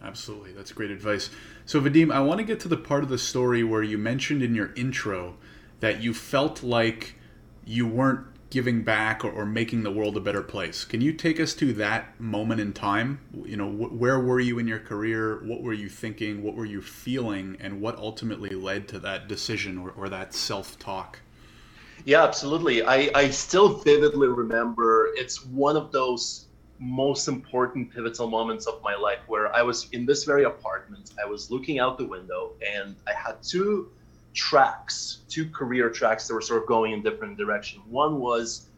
Absolutely, 0.00 0.52
that's 0.52 0.70
great 0.70 0.92
advice. 0.92 1.28
So 1.64 1.80
Vadim, 1.80 2.12
I 2.12 2.20
want 2.20 2.38
to 2.38 2.44
get 2.44 2.60
to 2.60 2.68
the 2.68 2.76
part 2.76 3.02
of 3.02 3.08
the 3.08 3.18
story 3.18 3.64
where 3.64 3.82
you 3.82 3.98
mentioned 3.98 4.44
in 4.44 4.54
your 4.54 4.72
intro 4.76 5.36
that 5.80 6.00
you 6.02 6.14
felt 6.14 6.62
like 6.62 7.16
you 7.64 7.84
weren't 7.84 8.26
giving 8.56 8.82
back 8.82 9.22
or, 9.22 9.30
or, 9.30 9.44
making 9.44 9.82
the 9.82 9.90
world 9.90 10.16
a 10.16 10.20
better 10.20 10.40
place. 10.40 10.86
Can 10.86 11.02
you 11.02 11.12
take 11.12 11.38
us 11.38 11.52
to 11.52 11.74
that 11.74 12.18
moment 12.18 12.58
in 12.58 12.72
time? 12.72 13.20
You 13.44 13.58
know, 13.58 13.70
wh- 13.70 13.92
where 14.00 14.18
were 14.18 14.40
you 14.40 14.58
in 14.58 14.66
your 14.66 14.78
career? 14.78 15.42
What 15.44 15.60
were 15.60 15.74
you 15.74 15.90
thinking? 15.90 16.42
What 16.42 16.54
were 16.54 16.64
you 16.64 16.80
feeling? 16.80 17.58
And 17.60 17.82
what 17.82 17.98
ultimately 17.98 18.54
led 18.54 18.88
to 18.88 18.98
that 19.00 19.28
decision 19.28 19.76
or, 19.76 19.90
or 19.90 20.08
that 20.08 20.32
self 20.32 20.78
talk? 20.78 21.20
Yeah, 22.06 22.24
absolutely. 22.24 22.82
I, 22.82 23.10
I 23.14 23.28
still 23.28 23.74
vividly 23.74 24.28
remember 24.28 25.10
it's 25.16 25.44
one 25.44 25.76
of 25.76 25.92
those 25.92 26.46
most 26.78 27.28
important 27.28 27.92
pivotal 27.92 28.30
moments 28.30 28.66
of 28.66 28.80
my 28.82 28.94
life 28.94 29.20
where 29.26 29.54
I 29.54 29.60
was 29.60 29.90
in 29.92 30.06
this 30.06 30.24
very 30.24 30.44
apartment. 30.44 31.10
I 31.22 31.28
was 31.28 31.50
looking 31.50 31.78
out 31.78 31.98
the 31.98 32.06
window 32.06 32.52
and 32.74 32.96
I 33.06 33.12
had 33.12 33.42
two 33.42 33.90
tracks, 34.36 35.20
two 35.28 35.48
career 35.48 35.90
tracks 35.90 36.28
that 36.28 36.34
were 36.34 36.42
sort 36.42 36.62
of 36.62 36.68
going 36.68 36.92
in 36.92 37.02
different 37.02 37.38
direction. 37.38 37.80
One 37.88 38.20
was, 38.20 38.68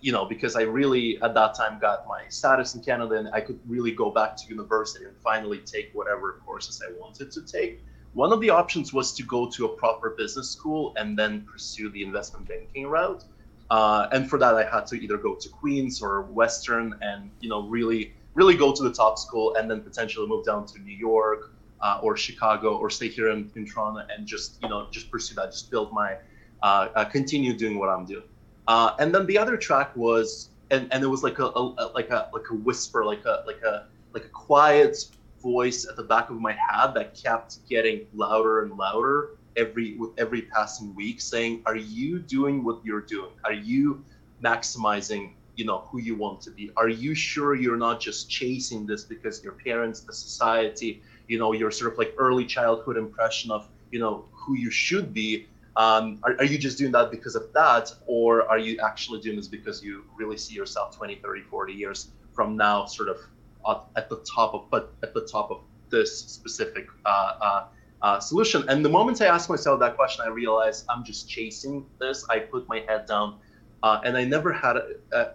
you 0.00 0.12
know, 0.12 0.24
because 0.24 0.54
I 0.54 0.62
really 0.62 1.20
at 1.20 1.34
that 1.34 1.54
time 1.54 1.78
got 1.80 2.06
my 2.06 2.22
status 2.28 2.76
in 2.76 2.82
Canada 2.82 3.16
and 3.16 3.28
I 3.34 3.40
could 3.40 3.58
really 3.66 3.90
go 3.90 4.10
back 4.10 4.36
to 4.36 4.48
university 4.48 5.04
and 5.04 5.16
finally 5.22 5.58
take 5.58 5.90
whatever 5.92 6.40
courses 6.46 6.80
I 6.88 6.92
wanted 6.98 7.32
to 7.32 7.42
take. 7.42 7.80
One 8.14 8.32
of 8.32 8.40
the 8.40 8.50
options 8.50 8.92
was 8.92 9.12
to 9.14 9.24
go 9.24 9.50
to 9.50 9.66
a 9.66 9.68
proper 9.68 10.10
business 10.10 10.50
school 10.50 10.94
and 10.96 11.18
then 11.18 11.44
pursue 11.50 11.90
the 11.90 12.02
investment 12.02 12.48
banking 12.48 12.86
route. 12.86 13.24
Uh, 13.70 14.08
and 14.12 14.30
for 14.30 14.38
that, 14.38 14.54
I 14.54 14.64
had 14.64 14.86
to 14.86 14.94
either 14.94 15.18
go 15.18 15.34
to 15.34 15.48
Queens 15.48 16.00
or 16.00 16.22
Western 16.22 16.96
and, 17.02 17.30
you 17.40 17.48
know, 17.50 17.68
really, 17.68 18.14
really 18.34 18.56
go 18.56 18.72
to 18.72 18.82
the 18.84 18.92
top 18.92 19.18
school 19.18 19.56
and 19.56 19.68
then 19.70 19.82
potentially 19.82 20.26
move 20.28 20.46
down 20.46 20.64
to 20.66 20.78
New 20.78 20.96
York 20.96 21.52
uh, 21.80 22.00
or 22.02 22.16
Chicago 22.16 22.76
or 22.76 22.90
stay 22.90 23.08
here 23.08 23.28
in, 23.30 23.50
in 23.56 23.66
Toronto 23.66 24.04
and 24.14 24.26
just 24.26 24.58
you 24.62 24.68
know 24.68 24.88
just 24.90 25.10
pursue 25.10 25.34
that, 25.36 25.52
just 25.52 25.70
build 25.70 25.92
my 25.92 26.16
uh, 26.62 26.88
uh, 26.94 27.04
continue 27.04 27.56
doing 27.56 27.78
what 27.78 27.88
I'm 27.88 28.04
doing. 28.04 28.24
Uh, 28.66 28.94
and 28.98 29.14
then 29.14 29.26
the 29.26 29.38
other 29.38 29.56
track 29.56 29.96
was 29.96 30.50
and, 30.70 30.88
and 30.92 31.02
it 31.02 31.06
was 31.06 31.22
like 31.22 31.38
a, 31.38 31.46
a, 31.46 31.90
like 31.94 32.10
a 32.10 32.28
like 32.32 32.50
a 32.50 32.54
whisper, 32.54 33.04
like 33.04 33.24
a 33.24 33.44
like 33.46 33.62
a 33.62 33.86
like 34.12 34.24
a 34.24 34.28
quiet 34.28 34.96
voice 35.42 35.86
at 35.88 35.96
the 35.96 36.02
back 36.02 36.30
of 36.30 36.40
my 36.40 36.52
head 36.52 36.92
that 36.94 37.14
kept 37.14 37.66
getting 37.68 38.06
louder 38.12 38.62
and 38.62 38.76
louder 38.76 39.30
every 39.56 39.96
with 39.96 40.10
every 40.18 40.42
passing 40.42 40.94
week, 40.94 41.20
saying, 41.20 41.62
"Are 41.66 41.76
you 41.76 42.18
doing 42.18 42.64
what 42.64 42.84
you're 42.84 43.00
doing? 43.00 43.32
Are 43.44 43.52
you 43.52 44.04
maximizing 44.42 45.32
you 45.56 45.64
know 45.64 45.88
who 45.90 45.98
you 45.98 46.14
want 46.14 46.40
to 46.40 46.52
be 46.52 46.70
are 46.76 46.88
you 46.88 47.16
sure 47.16 47.56
you're 47.56 47.76
not 47.76 48.00
just 48.00 48.30
chasing 48.30 48.86
this 48.86 49.02
because 49.02 49.42
your 49.42 49.54
parents 49.54 50.00
the 50.00 50.12
society 50.12 51.02
you 51.28 51.38
know 51.38 51.52
your 51.52 51.70
sort 51.70 51.92
of 51.92 51.98
like 51.98 52.14
early 52.18 52.44
childhood 52.44 52.96
impression 52.96 53.50
of 53.50 53.68
you 53.92 54.00
know 54.00 54.24
who 54.32 54.54
you 54.54 54.70
should 54.70 55.14
be 55.14 55.46
um, 55.76 56.18
are, 56.24 56.32
are 56.38 56.44
you 56.44 56.58
just 56.58 56.76
doing 56.76 56.90
that 56.92 57.10
because 57.10 57.36
of 57.36 57.52
that 57.52 57.92
or 58.06 58.48
are 58.48 58.58
you 58.58 58.80
actually 58.84 59.20
doing 59.20 59.36
this 59.36 59.46
because 59.46 59.82
you 59.82 60.04
really 60.16 60.36
see 60.36 60.54
yourself 60.54 60.96
20 60.96 61.16
30 61.16 61.42
40 61.42 61.72
years 61.72 62.08
from 62.32 62.56
now 62.56 62.84
sort 62.86 63.08
of 63.08 63.18
at, 63.96 64.08
the 64.08 64.24
top 64.34 64.54
of 64.54 64.70
but 64.70 64.92
at 65.02 65.14
the 65.14 65.26
top 65.26 65.50
of 65.50 65.60
this 65.90 66.18
specific 66.18 66.86
uh, 67.04 67.08
uh, 67.40 67.64
uh, 68.02 68.20
solution? 68.20 68.64
And 68.68 68.84
the 68.84 68.88
moment 68.88 69.20
i 69.20 69.26
ask 69.26 69.48
myself 69.50 69.78
that 69.80 69.94
question 69.96 70.24
i 70.24 70.28
realize 70.28 70.84
i'm 70.88 71.04
just 71.04 71.28
chasing 71.28 71.86
this. 72.00 72.26
I 72.30 72.40
put 72.40 72.66
my 72.68 72.80
head 72.88 73.06
down 73.06 73.38
uh, 73.82 74.00
and 74.04 74.16
i 74.16 74.24
never 74.24 74.52
had 74.52 74.76
a, 74.76 74.94
a, 75.12 75.26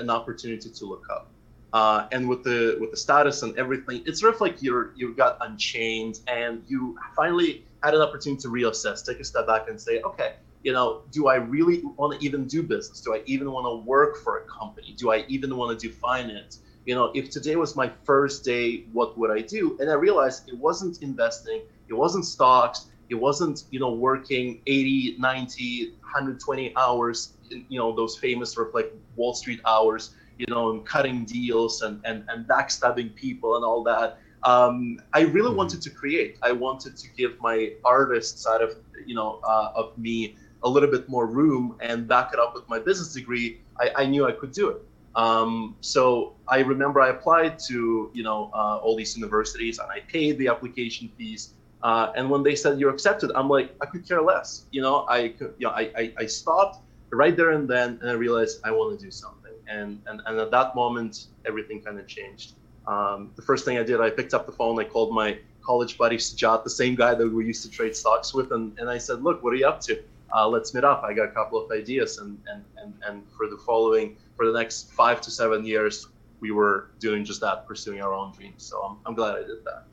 an 0.00 0.10
opportunity 0.10 0.70
to 0.70 0.86
look 0.86 1.06
up 1.10 1.28
uh, 1.72 2.06
and 2.12 2.28
with 2.28 2.44
the 2.44 2.76
with 2.80 2.90
the 2.90 2.96
status 2.96 3.42
and 3.42 3.56
everything, 3.56 4.02
it's 4.06 4.20
sort 4.20 4.34
of 4.34 4.40
like 4.40 4.62
you're 4.62 4.92
you 4.94 5.14
got 5.14 5.38
unchained, 5.40 6.20
and 6.26 6.62
you 6.66 6.98
finally 7.16 7.64
had 7.82 7.94
an 7.94 8.00
opportunity 8.00 8.40
to 8.42 8.48
reassess, 8.48 9.04
take 9.04 9.20
a 9.20 9.24
step 9.24 9.46
back, 9.46 9.68
and 9.68 9.80
say, 9.80 10.00
okay, 10.02 10.34
you 10.62 10.72
know, 10.72 11.02
do 11.10 11.28
I 11.28 11.36
really 11.36 11.82
want 11.96 12.18
to 12.18 12.24
even 12.24 12.46
do 12.46 12.62
business? 12.62 13.00
Do 13.00 13.14
I 13.14 13.22
even 13.26 13.50
want 13.50 13.66
to 13.66 13.86
work 13.86 14.18
for 14.18 14.38
a 14.38 14.42
company? 14.42 14.94
Do 14.96 15.10
I 15.12 15.24
even 15.28 15.56
want 15.56 15.78
to 15.78 15.88
do 15.88 15.92
finance? 15.92 16.60
You 16.84 16.94
know, 16.94 17.10
if 17.14 17.30
today 17.30 17.56
was 17.56 17.74
my 17.74 17.90
first 18.04 18.44
day, 18.44 18.84
what 18.92 19.16
would 19.16 19.30
I 19.30 19.40
do? 19.40 19.76
And 19.80 19.90
I 19.90 19.94
realized 19.94 20.48
it 20.48 20.58
wasn't 20.58 21.02
investing, 21.02 21.62
it 21.88 21.94
wasn't 21.94 22.26
stocks, 22.26 22.86
it 23.08 23.14
wasn't, 23.14 23.64
you 23.70 23.78
know, 23.78 23.92
working 23.92 24.60
80, 24.66 25.16
90, 25.18 25.90
120 26.00 26.76
hours, 26.76 27.34
you 27.48 27.78
know, 27.78 27.94
those 27.94 28.16
famous 28.18 28.52
sort 28.52 28.68
of 28.68 28.74
like 28.74 28.92
Wall 29.16 29.34
Street 29.34 29.60
hours 29.66 30.14
you 30.42 30.52
know, 30.52 30.70
and 30.72 30.84
cutting 30.84 31.24
deals 31.24 31.82
and, 31.82 32.00
and, 32.04 32.24
and 32.28 32.46
backstabbing 32.48 33.14
people 33.14 33.56
and 33.56 33.64
all 33.64 33.82
that. 33.84 34.18
um, 34.44 34.98
I 35.12 35.20
really 35.20 35.48
mm-hmm. 35.48 35.56
wanted 35.56 35.80
to 35.82 35.90
create. 35.90 36.36
I 36.42 36.52
wanted 36.66 36.96
to 37.02 37.06
give 37.16 37.40
my 37.40 37.56
artist 37.84 38.40
side 38.44 38.60
of 38.60 38.70
you 39.06 39.14
know 39.14 39.40
uh, 39.44 39.80
of 39.80 39.96
me 40.06 40.36
a 40.64 40.68
little 40.68 40.90
bit 40.90 41.08
more 41.08 41.26
room 41.26 41.76
and 41.80 42.08
back 42.08 42.32
it 42.32 42.40
up 42.40 42.54
with 42.54 42.66
my 42.68 42.78
business 42.78 43.12
degree. 43.12 43.60
I, 43.78 44.02
I 44.02 44.04
knew 44.06 44.26
I 44.26 44.32
could 44.32 44.52
do 44.52 44.68
it. 44.70 44.80
Um, 45.14 45.76
so 45.80 46.34
I 46.48 46.58
remember 46.60 47.00
I 47.00 47.10
applied 47.10 47.58
to 47.70 48.10
you 48.12 48.24
know 48.28 48.50
uh, 48.52 48.82
all 48.82 48.96
these 48.96 49.16
universities 49.16 49.78
and 49.78 49.88
I 49.90 50.00
paid 50.00 50.38
the 50.38 50.48
application 50.48 51.10
fees. 51.16 51.54
Uh, 51.88 52.12
and 52.16 52.30
when 52.30 52.42
they 52.42 52.56
said 52.62 52.80
you're 52.80 52.94
accepted, 52.98 53.30
I'm 53.38 53.48
like 53.48 53.68
I 53.80 53.86
could 53.86 54.04
care 54.08 54.22
less. 54.22 54.66
You 54.72 54.82
know 54.82 55.06
I 55.08 55.28
could 55.36 55.54
you 55.58 55.66
know 55.66 55.74
I, 55.82 55.84
I, 56.02 56.04
I 56.24 56.26
stopped 56.26 56.76
right 57.12 57.36
there 57.36 57.50
and 57.50 57.68
then 57.68 57.98
and 58.00 58.10
I 58.10 58.14
realized 58.14 58.60
I 58.64 58.72
want 58.72 58.98
to 58.98 59.04
do 59.04 59.10
something. 59.10 59.41
And 59.68 60.00
and, 60.06 60.20
and 60.26 60.38
at 60.38 60.50
that 60.50 60.74
moment 60.74 61.26
everything 61.46 61.80
kind 61.82 61.98
of 61.98 62.06
changed. 62.06 62.54
Um, 62.86 63.30
the 63.36 63.42
first 63.42 63.64
thing 63.64 63.78
I 63.78 63.82
did, 63.82 64.00
I 64.00 64.10
picked 64.10 64.34
up 64.34 64.46
the 64.46 64.52
phone, 64.52 64.78
I 64.80 64.84
called 64.84 65.14
my 65.14 65.38
college 65.62 65.96
buddy 65.96 66.16
Sajad, 66.16 66.64
the 66.64 66.70
same 66.70 66.94
guy 66.94 67.14
that 67.14 67.28
we 67.28 67.46
used 67.46 67.62
to 67.62 67.70
trade 67.70 67.94
stocks 67.94 68.34
with, 68.34 68.52
and, 68.52 68.76
and 68.78 68.90
I 68.90 68.98
said, 68.98 69.22
look, 69.22 69.42
what 69.42 69.52
are 69.52 69.56
you 69.56 69.66
up 69.66 69.80
to? 69.82 70.02
Uh, 70.34 70.48
let's 70.48 70.74
meet 70.74 70.82
up. 70.82 71.02
I 71.04 71.12
got 71.12 71.24
a 71.24 71.30
couple 71.30 71.64
of 71.64 71.70
ideas, 71.70 72.18
and, 72.18 72.38
and, 72.50 72.64
and, 72.78 72.94
and 73.06 73.22
for 73.36 73.48
the 73.48 73.56
following, 73.58 74.16
for 74.36 74.46
the 74.50 74.58
next 74.58 74.90
five 74.92 75.20
to 75.20 75.30
seven 75.30 75.64
years, 75.64 76.08
we 76.40 76.50
were 76.50 76.90
doing 76.98 77.24
just 77.24 77.40
that, 77.42 77.66
pursuing 77.66 78.00
our 78.00 78.12
own 78.12 78.32
dreams. 78.32 78.64
So 78.64 78.80
I'm, 78.82 78.96
I'm 79.06 79.14
glad 79.14 79.36
I 79.36 79.42
did 79.42 79.64
that. 79.64 79.84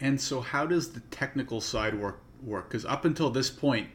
And 0.00 0.20
so, 0.20 0.40
how 0.40 0.64
does 0.64 0.92
the 0.92 1.00
technical 1.10 1.60
side 1.60 1.94
work? 2.00 2.20
Work 2.42 2.68
because 2.68 2.84
up 2.84 3.04
until 3.04 3.30
this 3.30 3.50
point, 3.50 3.88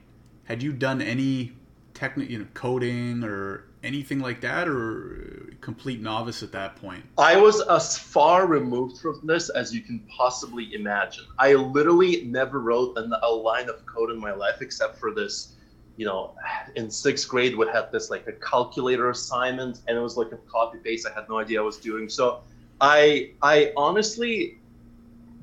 had 0.43 0.61
you 0.61 0.73
done 0.73 1.01
any 1.01 1.53
technical, 1.93 2.29
you 2.29 2.39
know, 2.39 2.47
coding 2.53 3.23
or 3.23 3.63
anything 3.83 4.19
like 4.19 4.41
that, 4.41 4.67
or 4.67 5.53
complete 5.61 6.01
novice 6.01 6.41
at 6.43 6.51
that 6.53 6.75
point? 6.75 7.03
I 7.17 7.37
was 7.37 7.61
as 7.61 7.97
far 7.97 8.47
removed 8.47 8.99
from 8.99 9.19
this 9.23 9.49
as 9.49 9.73
you 9.73 9.81
can 9.81 9.99
possibly 10.09 10.73
imagine. 10.73 11.25
I 11.37 11.53
literally 11.53 12.23
never 12.23 12.59
wrote 12.59 12.97
a 12.97 13.29
line 13.29 13.69
of 13.69 13.85
code 13.85 14.11
in 14.11 14.19
my 14.19 14.33
life 14.33 14.61
except 14.61 14.97
for 14.99 15.13
this. 15.13 15.55
You 15.95 16.07
know, 16.07 16.33
in 16.75 16.89
sixth 16.89 17.27
grade, 17.27 17.55
we 17.55 17.67
had 17.67 17.91
this 17.91 18.09
like 18.09 18.25
a 18.27 18.31
calculator 18.33 19.11
assignment, 19.11 19.81
and 19.87 19.97
it 19.97 20.01
was 20.01 20.17
like 20.17 20.31
a 20.31 20.37
copy 20.51 20.79
paste. 20.79 21.07
I 21.07 21.13
had 21.13 21.29
no 21.29 21.37
idea 21.37 21.61
I 21.61 21.63
was 21.63 21.77
doing. 21.77 22.09
So, 22.09 22.41
I 22.81 23.31
I 23.43 23.73
honestly, 23.77 24.57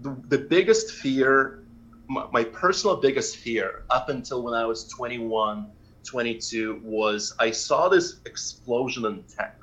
the, 0.02 0.16
the 0.28 0.38
biggest 0.38 0.90
fear, 0.90 1.62
my, 2.08 2.26
my 2.32 2.42
personal 2.42 2.96
biggest 2.96 3.36
fear, 3.36 3.84
up 3.90 4.08
until 4.08 4.42
when 4.42 4.54
I 4.54 4.64
was 4.64 4.88
21 4.88 5.70
22 6.04 6.80
was 6.82 7.34
I 7.38 7.50
saw 7.50 7.88
this 7.88 8.20
explosion 8.26 9.04
in 9.06 9.22
tech 9.24 9.56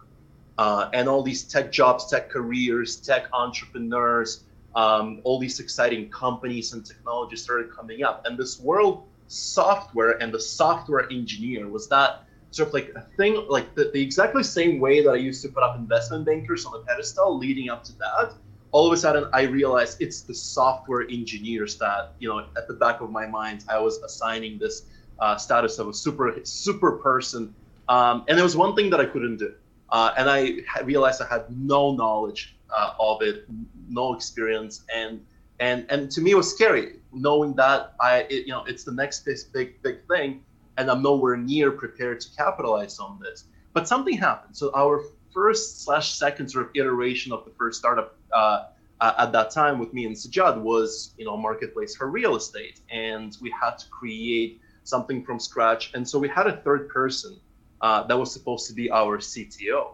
uh, 0.57 0.89
and 0.93 1.07
all 1.07 1.23
these 1.23 1.43
tech 1.43 1.71
jobs, 1.71 2.09
tech 2.09 2.29
careers, 2.29 2.95
tech 2.95 3.27
entrepreneurs, 3.33 4.43
um, 4.75 5.21
all 5.23 5.39
these 5.39 5.59
exciting 5.59 6.09
companies 6.09 6.73
and 6.73 6.85
technologies 6.85 7.43
started 7.43 7.71
coming 7.71 8.03
up. 8.03 8.25
And 8.25 8.37
this 8.37 8.59
world 8.59 9.07
software 9.27 10.21
and 10.21 10.33
the 10.33 10.39
software 10.39 11.11
engineer 11.11 11.67
was 11.67 11.87
that 11.89 12.23
sort 12.51 12.69
of 12.69 12.73
like 12.73 12.91
a 12.95 13.01
thing, 13.17 13.45
like 13.49 13.75
the, 13.75 13.91
the 13.93 14.01
exactly 14.01 14.43
same 14.43 14.79
way 14.79 15.03
that 15.03 15.09
I 15.09 15.15
used 15.15 15.41
to 15.43 15.49
put 15.49 15.63
up 15.63 15.77
investment 15.77 16.25
bankers 16.25 16.65
on 16.65 16.79
a 16.79 16.83
pedestal 16.83 17.37
leading 17.37 17.69
up 17.69 17.83
to 17.85 17.97
that. 17.99 18.33
All 18.71 18.85
of 18.85 18.93
a 18.93 18.97
sudden, 18.97 19.29
I 19.33 19.43
realized 19.43 20.01
it's 20.01 20.21
the 20.21 20.33
software 20.33 21.03
engineers 21.09 21.77
that, 21.77 22.13
you 22.19 22.27
know, 22.29 22.45
at 22.57 22.67
the 22.67 22.73
back 22.73 23.01
of 23.01 23.11
my 23.11 23.25
mind, 23.25 23.63
I 23.69 23.79
was 23.79 23.97
assigning 23.99 24.59
this 24.59 24.83
uh, 25.19 25.37
status 25.37 25.79
of 25.79 25.87
a 25.87 25.93
super 25.93 26.39
super 26.43 26.93
person. 26.93 27.53
Um, 27.89 28.25
and 28.27 28.37
there 28.37 28.43
was 28.43 28.57
one 28.57 28.75
thing 28.75 28.89
that 28.89 28.99
I 28.99 29.05
couldn't 29.05 29.37
do, 29.37 29.53
uh, 29.89 30.13
and 30.17 30.29
I 30.29 30.57
realized 30.83 31.21
I 31.21 31.27
had 31.27 31.45
no 31.49 31.93
knowledge 31.93 32.57
uh, 32.69 32.93
of 32.99 33.21
it, 33.21 33.45
no 33.89 34.13
experience, 34.13 34.83
and 34.93 35.25
and 35.59 35.85
and 35.89 36.11
to 36.11 36.21
me 36.21 36.31
it 36.31 36.35
was 36.35 36.51
scary 36.51 36.97
knowing 37.13 37.53
that 37.55 37.93
I 37.99 38.27
it, 38.29 38.45
you 38.45 38.53
know 38.53 38.63
it's 38.65 38.83
the 38.83 38.91
next 38.91 39.25
big 39.25 39.37
big 39.53 39.81
big 39.81 40.07
thing, 40.07 40.43
and 40.77 40.89
I'm 40.89 41.01
nowhere 41.01 41.37
near 41.37 41.71
prepared 41.71 42.19
to 42.21 42.35
capitalize 42.35 42.99
on 42.99 43.19
this. 43.19 43.45
But 43.73 43.87
something 43.87 44.17
happened. 44.17 44.55
So 44.57 44.71
our 44.75 45.03
first 45.33 45.83
slash 45.83 46.13
second 46.13 46.49
sort 46.49 46.65
of 46.65 46.71
iteration 46.75 47.31
of 47.31 47.45
the 47.45 47.51
first 47.51 47.79
startup 47.79 48.15
uh, 48.33 48.65
at 49.01 49.31
that 49.31 49.51
time 49.51 49.77
with 49.77 49.93
me 49.93 50.05
and 50.05 50.15
Sajad 50.15 50.59
was 50.59 51.13
you 51.17 51.25
know 51.25 51.37
marketplace 51.37 51.95
for 51.95 52.09
real 52.09 52.35
estate, 52.35 52.81
and 52.91 53.37
we 53.41 53.53
had 53.61 53.77
to 53.77 53.89
create 53.89 54.61
something 54.87 55.23
from 55.23 55.39
scratch. 55.39 55.91
And 55.93 56.07
so 56.07 56.17
we 56.17 56.29
had 56.29 56.47
a 56.47 56.57
third 56.57 56.89
person 56.89 57.39
uh, 57.81 58.03
that 58.07 58.17
was 58.17 58.31
supposed 58.31 58.67
to 58.67 58.73
be 58.73 58.89
our 58.89 59.17
CTO. 59.17 59.91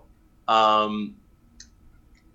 Um, 0.48 1.16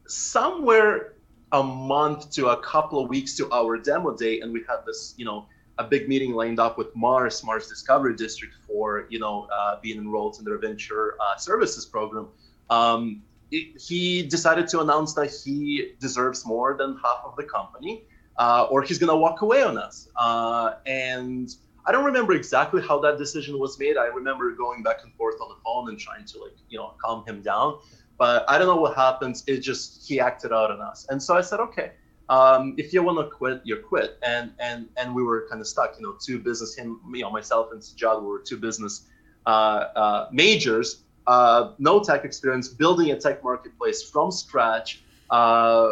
somewhere 0.07 1.15
a 1.53 1.63
month 1.63 2.31
to 2.33 2.49
a 2.49 2.61
couple 2.61 3.03
of 3.03 3.09
weeks 3.09 3.37
to 3.37 3.51
our 3.53 3.79
demo 3.79 4.17
day, 4.17 4.41
and 4.41 4.53
we 4.53 4.61
had 4.69 4.79
this, 4.87 5.15
you 5.17 5.25
know, 5.25 5.47
a 5.79 5.85
big 5.85 6.09
meeting 6.09 6.33
lined 6.33 6.59
up 6.59 6.77
with 6.77 6.95
Mars, 6.97 7.45
Mars 7.45 7.69
Discovery 7.69 8.17
District, 8.17 8.55
for 8.67 9.07
you 9.09 9.21
know 9.21 9.47
uh, 9.53 9.79
being 9.81 9.99
enrolled 9.99 10.37
in 10.39 10.45
their 10.45 10.59
venture 10.59 11.15
uh, 11.21 11.37
services 11.37 11.87
program. 11.87 12.29
Um, 12.69 13.23
it, 13.51 13.81
he 13.81 14.25
decided 14.25 14.67
to 14.69 14.81
announce 14.81 15.15
that 15.15 15.31
he 15.31 15.93
deserves 16.01 16.45
more 16.45 16.77
than 16.77 16.99
half 17.03 17.21
of 17.25 17.37
the 17.37 17.45
company, 17.45 18.03
uh, 18.37 18.67
or 18.71 18.83
he's 18.83 18.99
gonna 18.99 19.17
walk 19.17 19.43
away 19.43 19.63
on 19.63 19.79
us. 19.79 20.09
Uh, 20.17 20.75
and 20.85 21.55
I 21.89 21.93
don't 21.93 22.05
remember 22.05 22.35
exactly 22.35 22.83
how 22.83 23.01
that 23.01 23.17
decision 23.17 23.59
was 23.59 23.79
made. 23.79 23.97
I 23.97 24.07
remember 24.07 24.51
going 24.53 24.83
back 24.83 24.99
and 25.05 25.13
forth 25.15 25.41
on 25.41 25.49
the 25.49 25.55
phone 25.65 25.89
and 25.89 25.99
trying 25.99 26.27
to 26.27 26.39
like, 26.39 26.53
you 26.69 26.77
know, 26.77 26.93
calm 27.03 27.25
him 27.27 27.41
down. 27.41 27.79
But 28.19 28.45
I 28.47 28.59
don't 28.59 28.67
know 28.67 28.77
what 28.77 28.95
happens. 28.95 29.43
It 29.47 29.61
just 29.61 30.07
he 30.07 30.21
acted 30.21 30.53
out 30.53 30.71
on 30.71 30.83
us, 30.83 31.07
and 31.09 31.23
so 31.23 31.35
I 31.35 31.41
said, 31.41 31.61
okay, 31.61 31.93
um, 32.29 32.75
if 32.77 32.93
you 32.93 33.03
want 33.03 33.19
to 33.19 33.35
quit, 33.35 33.63
you 33.65 33.77
quit. 33.77 34.19
And 34.23 34.53
and 34.59 34.89
and 34.99 35.15
we 35.15 35.23
were 35.23 35.47
kind 35.49 35.63
of 35.63 35.67
stuck. 35.67 35.95
You 35.99 36.03
know, 36.05 36.17
two 36.21 36.39
business 36.39 36.75
him, 36.75 37.01
you 37.15 37.23
know, 37.23 37.31
myself 37.31 37.73
and 37.73 37.81
Sajad 37.81 38.23
were 38.23 38.41
two 38.41 38.59
business 38.59 39.07
uh, 39.47 39.51
uh, 39.97 40.29
majors, 40.31 41.05
uh, 41.27 41.73
no 41.79 42.03
tech 42.03 42.25
experience, 42.25 42.69
building 42.69 43.13
a 43.13 43.19
tech 43.19 43.43
marketplace 43.43 44.03
from 44.03 44.31
scratch. 44.31 45.03
Uh, 45.31 45.89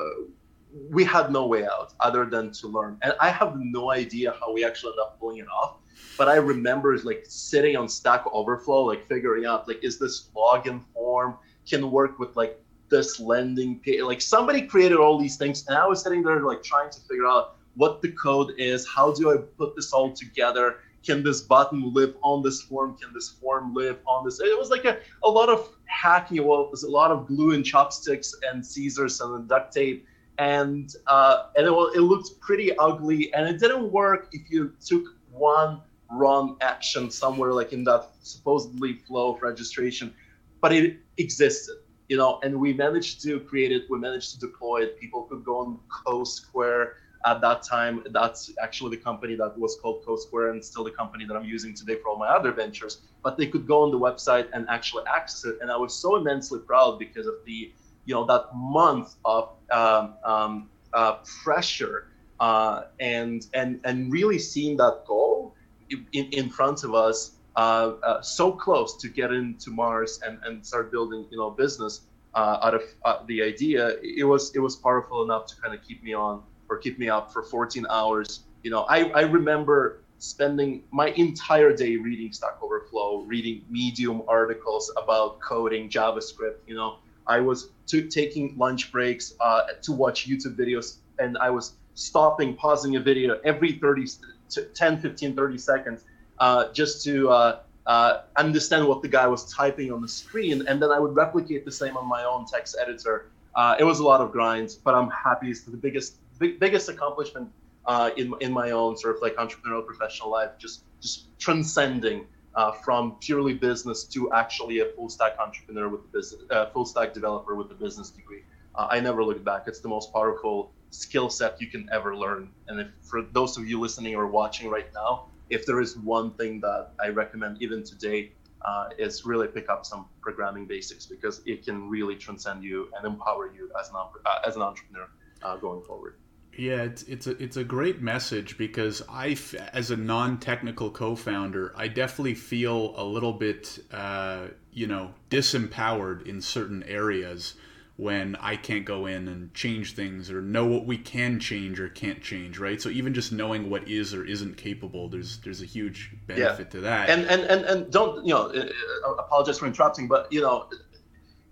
we 0.91 1.05
had 1.05 1.33
no 1.33 1.47
way 1.47 1.65
out 1.65 1.95
other 2.01 2.27
than 2.27 2.51
to 2.53 2.67
learn. 2.67 2.99
And 3.03 3.15
I 3.21 3.31
have 3.31 3.55
no 3.57 3.93
idea 3.93 4.35
how 4.39 4.53
we 4.53 4.65
actually 4.65 4.91
ended 4.91 5.05
up 5.05 5.19
pulling 5.19 5.39
it 5.39 5.49
off. 5.49 5.77
But 6.17 6.29
I 6.29 6.37
remember 6.37 6.97
like 6.99 7.25
sitting 7.29 7.77
on 7.77 7.89
Stack 7.89 8.25
Overflow, 8.33 8.85
like 8.85 9.07
figuring 9.07 9.45
out 9.45 9.69
like 9.69 9.83
is 9.83 9.99
this 9.99 10.29
login 10.35 10.83
form 10.95 11.37
can 11.69 11.91
work 11.91 12.19
with 12.19 12.37
like 12.37 12.61
this 12.89 13.21
lending 13.21 13.79
page. 13.81 14.01
Like 14.03 14.21
somebody 14.21 14.63
created 14.63 14.99
all 14.99 15.19
these 15.19 15.37
things, 15.37 15.67
and 15.67 15.77
I 15.77 15.87
was 15.87 16.03
sitting 16.03 16.23
there 16.23 16.41
like 16.41 16.63
trying 16.63 16.91
to 16.91 17.01
figure 17.01 17.27
out 17.27 17.57
what 17.75 18.01
the 18.03 18.13
code 18.13 18.53
is. 18.59 18.87
How 18.87 19.13
do 19.13 19.33
I 19.33 19.37
put 19.37 19.77
this 19.77 19.93
all 19.93 20.13
together? 20.13 20.77
Can 21.05 21.23
this 21.23 21.41
button 21.43 21.93
live 21.93 22.17
on 22.23 22.43
this 22.43 22.63
form? 22.63 22.97
Can 22.97 23.13
this 23.13 23.29
form 23.29 23.75
live 23.75 23.99
on 24.07 24.25
this? 24.25 24.41
It 24.41 24.59
was 24.59 24.71
like 24.71 24.85
a, 24.85 24.99
a 25.23 25.29
lot 25.29 25.49
of 25.49 25.69
hacking. 25.85 26.45
Well, 26.45 26.63
it 26.63 26.71
was 26.71 26.83
a 26.83 26.91
lot 26.91 27.11
of 27.11 27.27
glue 27.27 27.53
and 27.53 27.65
chopsticks 27.65 28.35
and 28.49 28.65
scissors 28.65 29.21
and 29.21 29.49
duct 29.49 29.73
tape 29.73 30.07
and 30.39 30.95
uh, 31.07 31.45
and 31.57 31.67
it, 31.67 31.71
it 31.71 32.01
looked 32.01 32.39
pretty 32.41 32.77
ugly, 32.79 33.33
and 33.35 33.49
it 33.49 33.59
didn't 33.59 33.91
work 33.91 34.29
if 34.33 34.51
you 34.51 34.73
took 34.85 35.05
one 35.33 35.81
wrong 36.11 36.57
action 36.61 37.11
somewhere 37.11 37.53
like 37.53 37.73
in 37.73 37.85
that 37.85 38.11
supposedly 38.23 38.95
flow 38.95 39.35
of 39.35 39.43
registration, 39.43 40.15
but 40.61 40.73
it 40.73 40.99
existed, 41.19 41.77
you 42.09 42.17
know, 42.17 42.41
and 42.43 42.59
we 42.59 42.73
managed 42.73 43.23
to 43.23 43.41
create 43.41 43.73
it. 43.73 43.85
We 43.91 43.99
managed 43.99 44.33
to 44.35 44.39
deploy 44.41 44.83
it. 44.83 45.01
People 45.01 45.23
could 45.25 45.45
go 45.45 45.59
on 45.59 45.79
CoSquare 46.07 46.93
at 47.25 47.41
that 47.41 47.63
time. 47.63 48.05
That's 48.11 48.53
actually 48.63 48.97
the 48.97 49.03
company 49.03 49.35
that 49.37 49.59
was 49.59 49.79
called 49.83 50.05
CoSquare 50.05 50.51
and 50.53 50.65
still 50.65 50.85
the 50.85 50.91
company 50.91 51.25
that 51.27 51.37
I'm 51.37 51.45
using 51.45 51.75
today 51.75 51.97
for 51.97 52.11
all 52.11 52.19
my 52.19 52.29
other 52.29 52.53
ventures. 52.53 53.03
But 53.23 53.37
they 53.37 53.47
could 53.47 53.67
go 53.67 53.83
on 53.83 53.91
the 53.91 53.99
website 53.99 54.49
and 54.53 54.67
actually 54.69 55.05
access 55.13 55.45
it, 55.45 55.59
and 55.61 55.71
I 55.71 55.77
was 55.77 55.95
so 55.95 56.17
immensely 56.17 56.61
proud 56.61 56.99
because 56.99 57.27
of 57.27 57.35
the 57.45 57.73
you 58.05 58.15
know 58.15 58.25
that 58.27 58.47
month 58.55 59.17
of 59.25 59.51
um, 59.73 60.15
um, 60.25 60.69
uh, 60.93 61.17
pressure 61.43 62.09
uh, 62.39 62.85
and 63.01 63.47
and 63.53 63.81
and 63.85 64.13
really 64.13 64.39
seeing 64.39 64.77
that 64.77 65.05
goal 65.07 65.56
in, 65.91 66.25
in 66.33 66.49
front 66.49 66.85
of 66.85 66.95
us 66.95 67.33
uh, 67.57 67.93
uh 68.03 68.21
so 68.21 68.53
close 68.53 68.97
to 68.97 69.09
get 69.09 69.33
into 69.33 69.71
Mars 69.71 70.21
and, 70.27 70.39
and 70.45 70.65
start 70.65 70.91
building 70.91 71.27
you 71.31 71.39
know 71.39 71.51
business 71.51 72.03
uh, 72.35 72.59
out 72.63 72.75
of 72.75 73.27
the 73.27 73.43
idea 73.43 73.97
it 74.03 74.25
was 74.25 74.55
it 74.55 74.61
was 74.61 74.77
powerful 74.77 75.23
enough 75.23 75.47
to 75.47 75.57
kind 75.61 75.75
of 75.75 75.83
keep 75.83 76.03
me 76.03 76.13
on 76.13 76.43
or 76.69 76.77
keep 76.79 76.99
me 76.99 77.09
up 77.09 77.33
for 77.33 77.43
14 77.43 77.87
hours. 77.89 78.41
You 78.63 78.71
know 78.71 78.83
I, 78.83 79.05
I 79.11 79.21
remember 79.23 80.01
spending 80.19 80.83
my 80.91 81.09
entire 81.11 81.75
day 81.75 81.97
reading 81.97 82.33
Stack 82.33 82.63
Overflow, 82.63 83.23
reading 83.23 83.65
Medium 83.71 84.23
articles 84.29 84.93
about 84.97 85.41
coding, 85.41 85.89
JavaScript, 85.89 86.57
you 86.67 86.75
know, 86.75 86.99
I 87.27 87.41
was 87.41 87.71
to, 87.89 88.07
taking 88.09 88.57
lunch 88.57 88.93
breaks 88.93 89.35
uh, 89.41 89.63
to 89.83 89.93
watch 89.93 90.29
YouTube 90.29 90.57
videos, 90.57 90.99
and 91.19 91.37
I 91.39 91.51
was 91.51 91.75
stopping, 91.95 92.55
pausing 92.55 92.97
a 92.97 93.01
video 93.01 93.41
every 93.45 93.73
30, 93.73 94.07
10, 94.51 94.99
15, 94.99 95.35
30 95.35 95.59
seconds 95.59 96.05
uh, 96.39 96.73
just 96.73 97.05
to 97.05 97.31
uh, 97.31 97.61
uh, 97.87 98.23
understand 98.37 98.87
what 98.87 99.03
the 99.03 99.09
guy 99.09 99.27
was 99.27 99.53
typing 99.53 99.93
on 99.93 100.03
the 100.03 100.09
screen. 100.09 100.67
And 100.67 100.83
then 100.83 100.91
I 100.91 100.99
would 100.99 101.15
replicate 101.15 101.65
the 101.65 101.73
same 101.73 101.97
on 101.97 102.07
my 102.07 102.25
own 102.25 102.47
text 102.47 102.77
editor. 102.81 103.31
Uh, 103.55 103.77
it 103.79 103.85
was 103.85 104.01
a 104.01 104.05
lot 104.05 104.21
of 104.21 104.33
grinds, 104.33 104.75
but 104.75 104.95
I'm 104.95 105.11
happy. 105.11 105.51
It's 105.51 105.63
the 105.63 105.77
biggest, 105.77 106.17
big, 106.39 106.61
biggest 106.61 106.89
accomplishment 106.89 107.51
uh, 107.87 108.11
in 108.17 108.35
in 108.41 108.53
my 108.53 108.73
own 108.73 108.97
sort 108.97 109.17
of 109.17 109.23
like 109.23 109.37
entrepreneurial 109.37 109.87
professional 109.87 110.31
life. 110.31 110.51
Just 110.59 110.83
just 111.01 111.39
transcending 111.39 112.27
uh, 112.55 112.73
from 112.73 113.17
purely 113.21 113.55
business 113.55 114.05
to 114.05 114.33
actually 114.33 114.81
a 114.81 114.87
full 114.87 115.09
stack 115.09 115.39
entrepreneur 115.39 115.89
with 115.89 116.01
a 116.01 116.09
business, 116.09 116.43
full 116.73 116.85
stack 116.85 117.15
developer 117.15 117.55
with 117.55 117.71
a 117.71 117.75
business 117.75 118.11
degree. 118.11 118.43
I 118.79 119.01
never 119.01 119.25
look 119.25 119.43
back. 119.43 119.63
It's 119.69 119.81
the 119.81 119.89
most 119.89 120.13
powerful 120.13 120.71
skill 120.91 121.31
set 121.31 121.61
you 121.61 121.67
can 121.69 121.89
ever 121.93 122.17
learn. 122.17 122.51
And 122.69 122.81
if 122.81 122.89
for 123.03 123.23
those 123.23 123.57
of 123.59 123.69
you 123.69 123.81
listening 123.81 124.15
or 124.15 124.27
watching 124.27 124.71
right 124.71 124.93
now, 124.95 125.27
if 125.51 125.67
there 125.67 125.81
is 125.81 125.97
one 125.97 126.33
thing 126.33 126.61
that 126.61 126.91
I 127.01 127.09
recommend 127.09 127.63
even 127.63 127.85
today, 127.85 128.33
uh, 128.67 128.89
is 128.99 129.25
really 129.25 129.47
pick 129.47 129.69
up 129.69 129.87
some 129.87 130.07
programming 130.21 130.67
basics 130.67 131.07
because 131.07 131.41
it 131.47 131.65
can 131.65 131.89
really 131.89 132.17
transcend 132.17 132.65
you 132.65 132.91
and 132.97 133.07
empower 133.07 133.53
you 133.55 133.71
as 133.81 133.89
an 133.91 133.95
uh, 133.97 134.31
as 134.47 134.57
an 134.57 134.63
entrepreneur 134.63 135.09
uh, 135.43 135.57
going 135.57 135.83
forward. 135.83 136.17
Yeah, 136.57 136.83
it's 136.83 137.03
it's 137.05 137.27
a 137.27 137.41
it's 137.43 137.57
a 137.59 137.65
great 137.65 138.01
message 138.01 138.57
because 138.59 139.03
I, 139.09 139.37
as 139.73 139.91
a 139.91 139.97
non-technical 139.97 140.91
co-founder, 140.91 141.75
I 141.77 141.89
definitely 141.89 142.35
feel 142.35 142.95
a 142.97 143.05
little 143.05 143.35
bit, 143.35 143.79
uh, 143.93 144.47
you 144.73 144.87
know, 144.87 145.13
disempowered 145.31 146.27
in 146.27 146.41
certain 146.41 146.83
areas 146.85 147.55
when 147.97 148.37
I 148.37 148.57
can't 148.57 148.85
go 148.85 149.07
in 149.07 149.27
and 149.27 149.55
change 149.55 149.95
things 149.95 150.31
or 150.31 150.43
know 150.43 150.67
what 150.67 150.85
we 150.85 150.99
can 150.99 151.41
change 151.41 151.81
or 151.81 151.89
can't 151.89 152.23
change, 152.23 152.59
right? 152.59 152.81
So 152.81 152.91
even 152.91 153.15
just 153.15 153.33
knowing 153.33 153.71
what 153.71 153.89
is 153.89 154.13
or 154.13 154.25
isn't 154.25 154.59
capable, 154.59 155.09
there's 155.09 155.39
there's 155.39 155.63
a 155.63 155.67
huge 155.67 156.11
benefit 156.27 156.67
yeah. 156.67 156.71
to 156.73 156.81
that. 156.83 157.09
And 157.09 157.25
and 157.27 157.43
and 157.43 157.65
and 157.65 157.91
don't 157.91 158.27
you 158.27 158.35
know? 158.35 158.49
Uh, 158.49 158.69
uh, 159.07 159.15
apologize 159.15 159.59
for 159.59 159.67
interrupting, 159.67 160.09
but 160.09 160.31
you 160.31 160.43
know, 160.43 160.69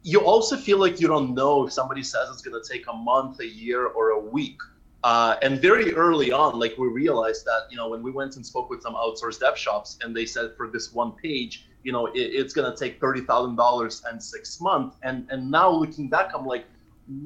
you 0.02 0.20
also 0.20 0.56
feel 0.56 0.78
like 0.78 1.00
you 1.00 1.08
don't 1.08 1.34
know 1.34 1.66
if 1.66 1.72
somebody 1.72 2.02
says 2.02 2.28
it's 2.30 2.42
going 2.42 2.60
to 2.62 2.68
take 2.68 2.84
a 2.88 2.92
month, 2.92 3.40
a 3.40 3.46
year, 3.46 3.86
or 3.86 4.10
a 4.10 4.20
week. 4.20 4.58
Uh, 5.02 5.36
and 5.42 5.60
very 5.60 5.94
early 5.94 6.30
on, 6.30 6.58
like 6.58 6.76
we 6.76 6.88
realized 6.88 7.46
that 7.46 7.68
you 7.70 7.76
know 7.78 7.88
when 7.88 8.02
we 8.02 8.10
went 8.10 8.36
and 8.36 8.44
spoke 8.44 8.68
with 8.68 8.82
some 8.82 8.94
outsourced 8.94 9.40
dev 9.40 9.56
shops, 9.56 9.96
and 10.02 10.14
they 10.14 10.26
said 10.26 10.54
for 10.58 10.68
this 10.68 10.92
one 10.92 11.12
page, 11.12 11.66
you 11.84 11.92
know, 11.92 12.06
it, 12.06 12.18
it's 12.18 12.52
going 12.52 12.70
to 12.70 12.76
take 12.76 13.00
thirty 13.00 13.20
thousand 13.20 13.56
dollars 13.56 14.02
and 14.10 14.22
six 14.22 14.60
months. 14.60 14.96
And 15.02 15.26
and 15.30 15.50
now 15.50 15.70
looking 15.70 16.08
back, 16.08 16.32
I'm 16.34 16.46
like, 16.46 16.64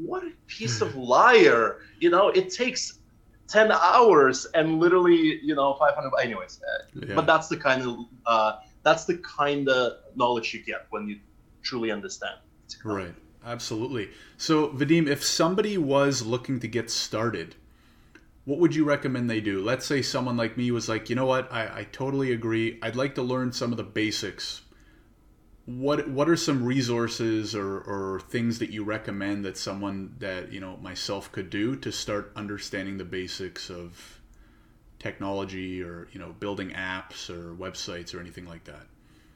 what 0.03 0.25
a 0.25 0.33
piece 0.47 0.81
of 0.81 0.94
liar! 0.97 1.79
You 2.01 2.11
know, 2.11 2.29
it 2.29 2.51
takes 2.53 2.99
ten 3.47 3.73
hours 3.73 4.47
and 4.55 4.79
literally, 4.79 5.40
you 5.42 5.55
know, 5.55 5.75
five 5.75 5.94
hundred. 5.94 6.12
Anyways, 6.23 6.61
uh, 6.61 7.07
yeah. 7.07 7.14
but 7.14 7.27
that's 7.27 7.49
the 7.49 7.57
kind 7.57 7.83
of 7.83 7.97
uh, 8.27 8.59
that's 8.83 9.05
the 9.07 9.16
kind 9.18 9.68
of 9.68 9.99
knowledge 10.16 10.53
you 10.53 10.62
get 10.62 10.87
when 10.90 11.09
you 11.09 11.18
truly 11.62 11.90
understand. 11.90 12.37
Right. 12.85 13.14
Absolutely. 13.44 14.11
So, 14.37 14.68
Vadim, 14.68 15.09
if 15.09 15.25
somebody 15.25 15.79
was 15.79 16.27
looking 16.27 16.61
to 16.61 16.68
get 16.68 16.90
started, 16.90 17.55
what 18.48 18.61
would 18.61 18.74
you 18.74 18.82
recommend 18.82 19.28
they 19.28 19.42
do? 19.42 19.62
Let's 19.62 19.84
say 19.84 20.00
someone 20.00 20.38
like 20.38 20.56
me 20.56 20.70
was 20.70 20.88
like, 20.88 21.11
you 21.11 21.16
know 21.16 21.26
what, 21.26 21.52
I, 21.52 21.80
I 21.80 21.87
totally 21.92 22.32
agree. 22.32 22.78
I'd 22.82 22.96
like 22.96 23.14
to 23.16 23.22
learn 23.22 23.52
some 23.52 23.72
of 23.72 23.76
the 23.76 23.84
basics. 23.84 24.62
What 25.66 26.08
what 26.08 26.30
are 26.30 26.37
some 26.37 26.64
resources 26.64 27.54
or, 27.54 27.80
or 27.80 28.20
things 28.20 28.58
that 28.61 28.70
you 28.70 28.84
recommend 28.84 29.44
that 29.44 29.58
someone 29.58 30.14
that 30.20 30.50
you 30.50 30.61
know 30.61 30.78
myself 30.78 31.30
could 31.30 31.50
do 31.50 31.76
to 31.76 31.92
start 31.92 32.32
understanding 32.37 32.96
the 32.96 33.04
basics 33.04 33.68
of 33.68 34.18
technology 34.98 35.82
or 35.82 36.08
you 36.12 36.18
know 36.18 36.32
building 36.40 36.70
apps 36.70 37.28
or 37.28 37.54
websites 37.54 38.14
or 38.14 38.20
anything 38.20 38.46
like 38.46 38.64
that? 38.64 38.87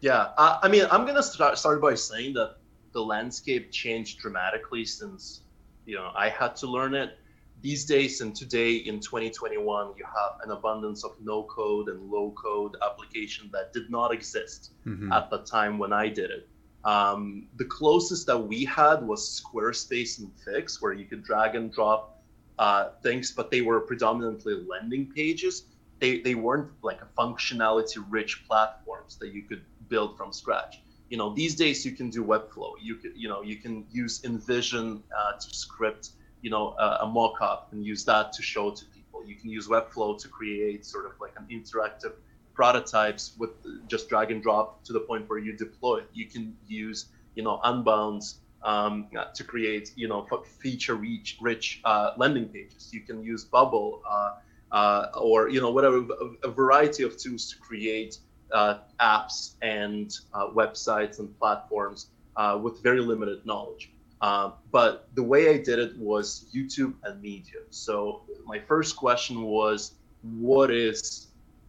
Yeah, 0.00 0.28
I 0.38 0.68
mean, 0.68 0.86
I'm 0.90 1.04
gonna 1.04 1.22
start 1.22 1.58
start 1.58 1.82
by 1.82 1.96
saying 1.96 2.32
that 2.32 2.56
the 2.92 3.02
landscape 3.02 3.72
changed 3.72 4.20
dramatically 4.20 4.86
since 4.86 5.42
you 5.84 5.96
know 5.96 6.12
I 6.16 6.30
had 6.30 6.56
to 6.56 6.66
learn 6.66 6.94
it 6.94 7.18
these 7.62 7.84
days 7.84 8.20
and 8.20 8.34
today 8.34 8.74
in 8.74 8.98
2021 9.00 9.92
you 9.96 10.04
have 10.04 10.32
an 10.44 10.50
abundance 10.50 11.04
of 11.04 11.12
no 11.22 11.44
code 11.44 11.88
and 11.88 12.10
low 12.10 12.32
code 12.32 12.76
application 12.82 13.48
that 13.52 13.72
did 13.72 13.88
not 13.88 14.12
exist 14.12 14.72
mm-hmm. 14.84 15.12
at 15.12 15.30
the 15.30 15.38
time 15.38 15.78
when 15.78 15.92
i 15.92 16.08
did 16.08 16.30
it. 16.30 16.48
Um, 16.84 17.46
the 17.56 17.64
closest 17.64 18.26
that 18.26 18.38
we 18.38 18.64
had 18.64 19.06
was 19.06 19.40
squarespace 19.40 20.18
and 20.18 20.32
Wix 20.44 20.82
where 20.82 20.92
you 20.92 21.04
could 21.04 21.22
drag 21.22 21.54
and 21.54 21.72
drop 21.72 22.24
uh, 22.58 22.90
things 23.02 23.30
but 23.30 23.50
they 23.52 23.60
were 23.60 23.80
predominantly 23.80 24.54
landing 24.68 25.12
pages. 25.14 25.66
They, 26.00 26.20
they 26.20 26.34
weren't 26.34 26.72
like 26.82 27.00
a 27.00 27.08
functionality 27.16 28.04
rich 28.08 28.44
platforms 28.48 29.16
that 29.18 29.32
you 29.32 29.42
could 29.42 29.62
build 29.88 30.16
from 30.16 30.32
scratch. 30.32 30.80
You 31.08 31.18
know 31.18 31.32
these 31.32 31.54
days 31.54 31.86
you 31.86 31.92
can 31.92 32.10
do 32.10 32.24
webflow. 32.24 32.72
You 32.80 32.96
could 32.96 33.12
you 33.14 33.28
know 33.28 33.42
you 33.42 33.56
can 33.56 33.86
use 33.92 34.22
InVision 34.22 35.02
uh, 35.16 35.32
to 35.38 35.54
script 35.54 36.10
you 36.42 36.50
know 36.50 36.74
a, 36.78 36.98
a 37.02 37.06
mock-up 37.06 37.68
and 37.72 37.84
use 37.84 38.04
that 38.04 38.32
to 38.34 38.42
show 38.42 38.70
to 38.70 38.84
people. 38.86 39.24
You 39.24 39.36
can 39.36 39.50
use 39.50 39.68
Webflow 39.68 40.20
to 40.20 40.28
create 40.28 40.84
sort 40.84 41.06
of 41.06 41.12
like 41.20 41.32
an 41.36 41.46
interactive 41.50 42.12
prototypes 42.54 43.34
with 43.38 43.50
just 43.88 44.08
drag 44.08 44.30
and 44.30 44.42
drop 44.42 44.84
to 44.84 44.92
the 44.92 45.00
point 45.00 45.28
where 45.28 45.38
you 45.38 45.56
deploy 45.56 45.98
it. 45.98 46.10
You 46.12 46.26
can 46.26 46.56
use 46.66 47.06
you 47.34 47.42
know 47.42 47.60
Unbounce 47.64 48.34
um, 48.62 49.08
to 49.34 49.44
create 49.44 49.92
you 49.96 50.08
know 50.08 50.26
feature 50.60 50.96
rich 50.96 51.38
rich 51.40 51.80
uh, 51.84 52.12
landing 52.16 52.48
pages. 52.48 52.90
You 52.92 53.00
can 53.00 53.22
use 53.22 53.44
Bubble 53.44 54.02
uh, 54.08 54.32
uh, 54.72 55.06
or 55.16 55.48
you 55.48 55.60
know 55.60 55.70
whatever 55.70 56.04
a, 56.42 56.48
variety 56.50 57.02
of 57.04 57.16
tools 57.16 57.50
to 57.50 57.58
create 57.58 58.18
uh, 58.52 58.78
apps 59.00 59.54
and 59.62 60.16
uh, 60.34 60.48
websites 60.48 61.18
and 61.18 61.38
platforms 61.38 62.08
uh, 62.36 62.58
with 62.60 62.82
very 62.82 63.00
limited 63.00 63.44
knowledge. 63.46 63.91
Uh, 64.22 64.52
but 64.70 65.08
the 65.14 65.22
way 65.22 65.50
I 65.50 65.58
did 65.58 65.80
it 65.80 65.98
was 65.98 66.46
YouTube 66.54 66.94
and 67.02 67.20
Medium. 67.20 67.64
So 67.70 68.22
my 68.46 68.60
first 68.60 68.96
question 68.96 69.42
was, 69.42 69.94
what 70.22 70.70
is 70.70 71.26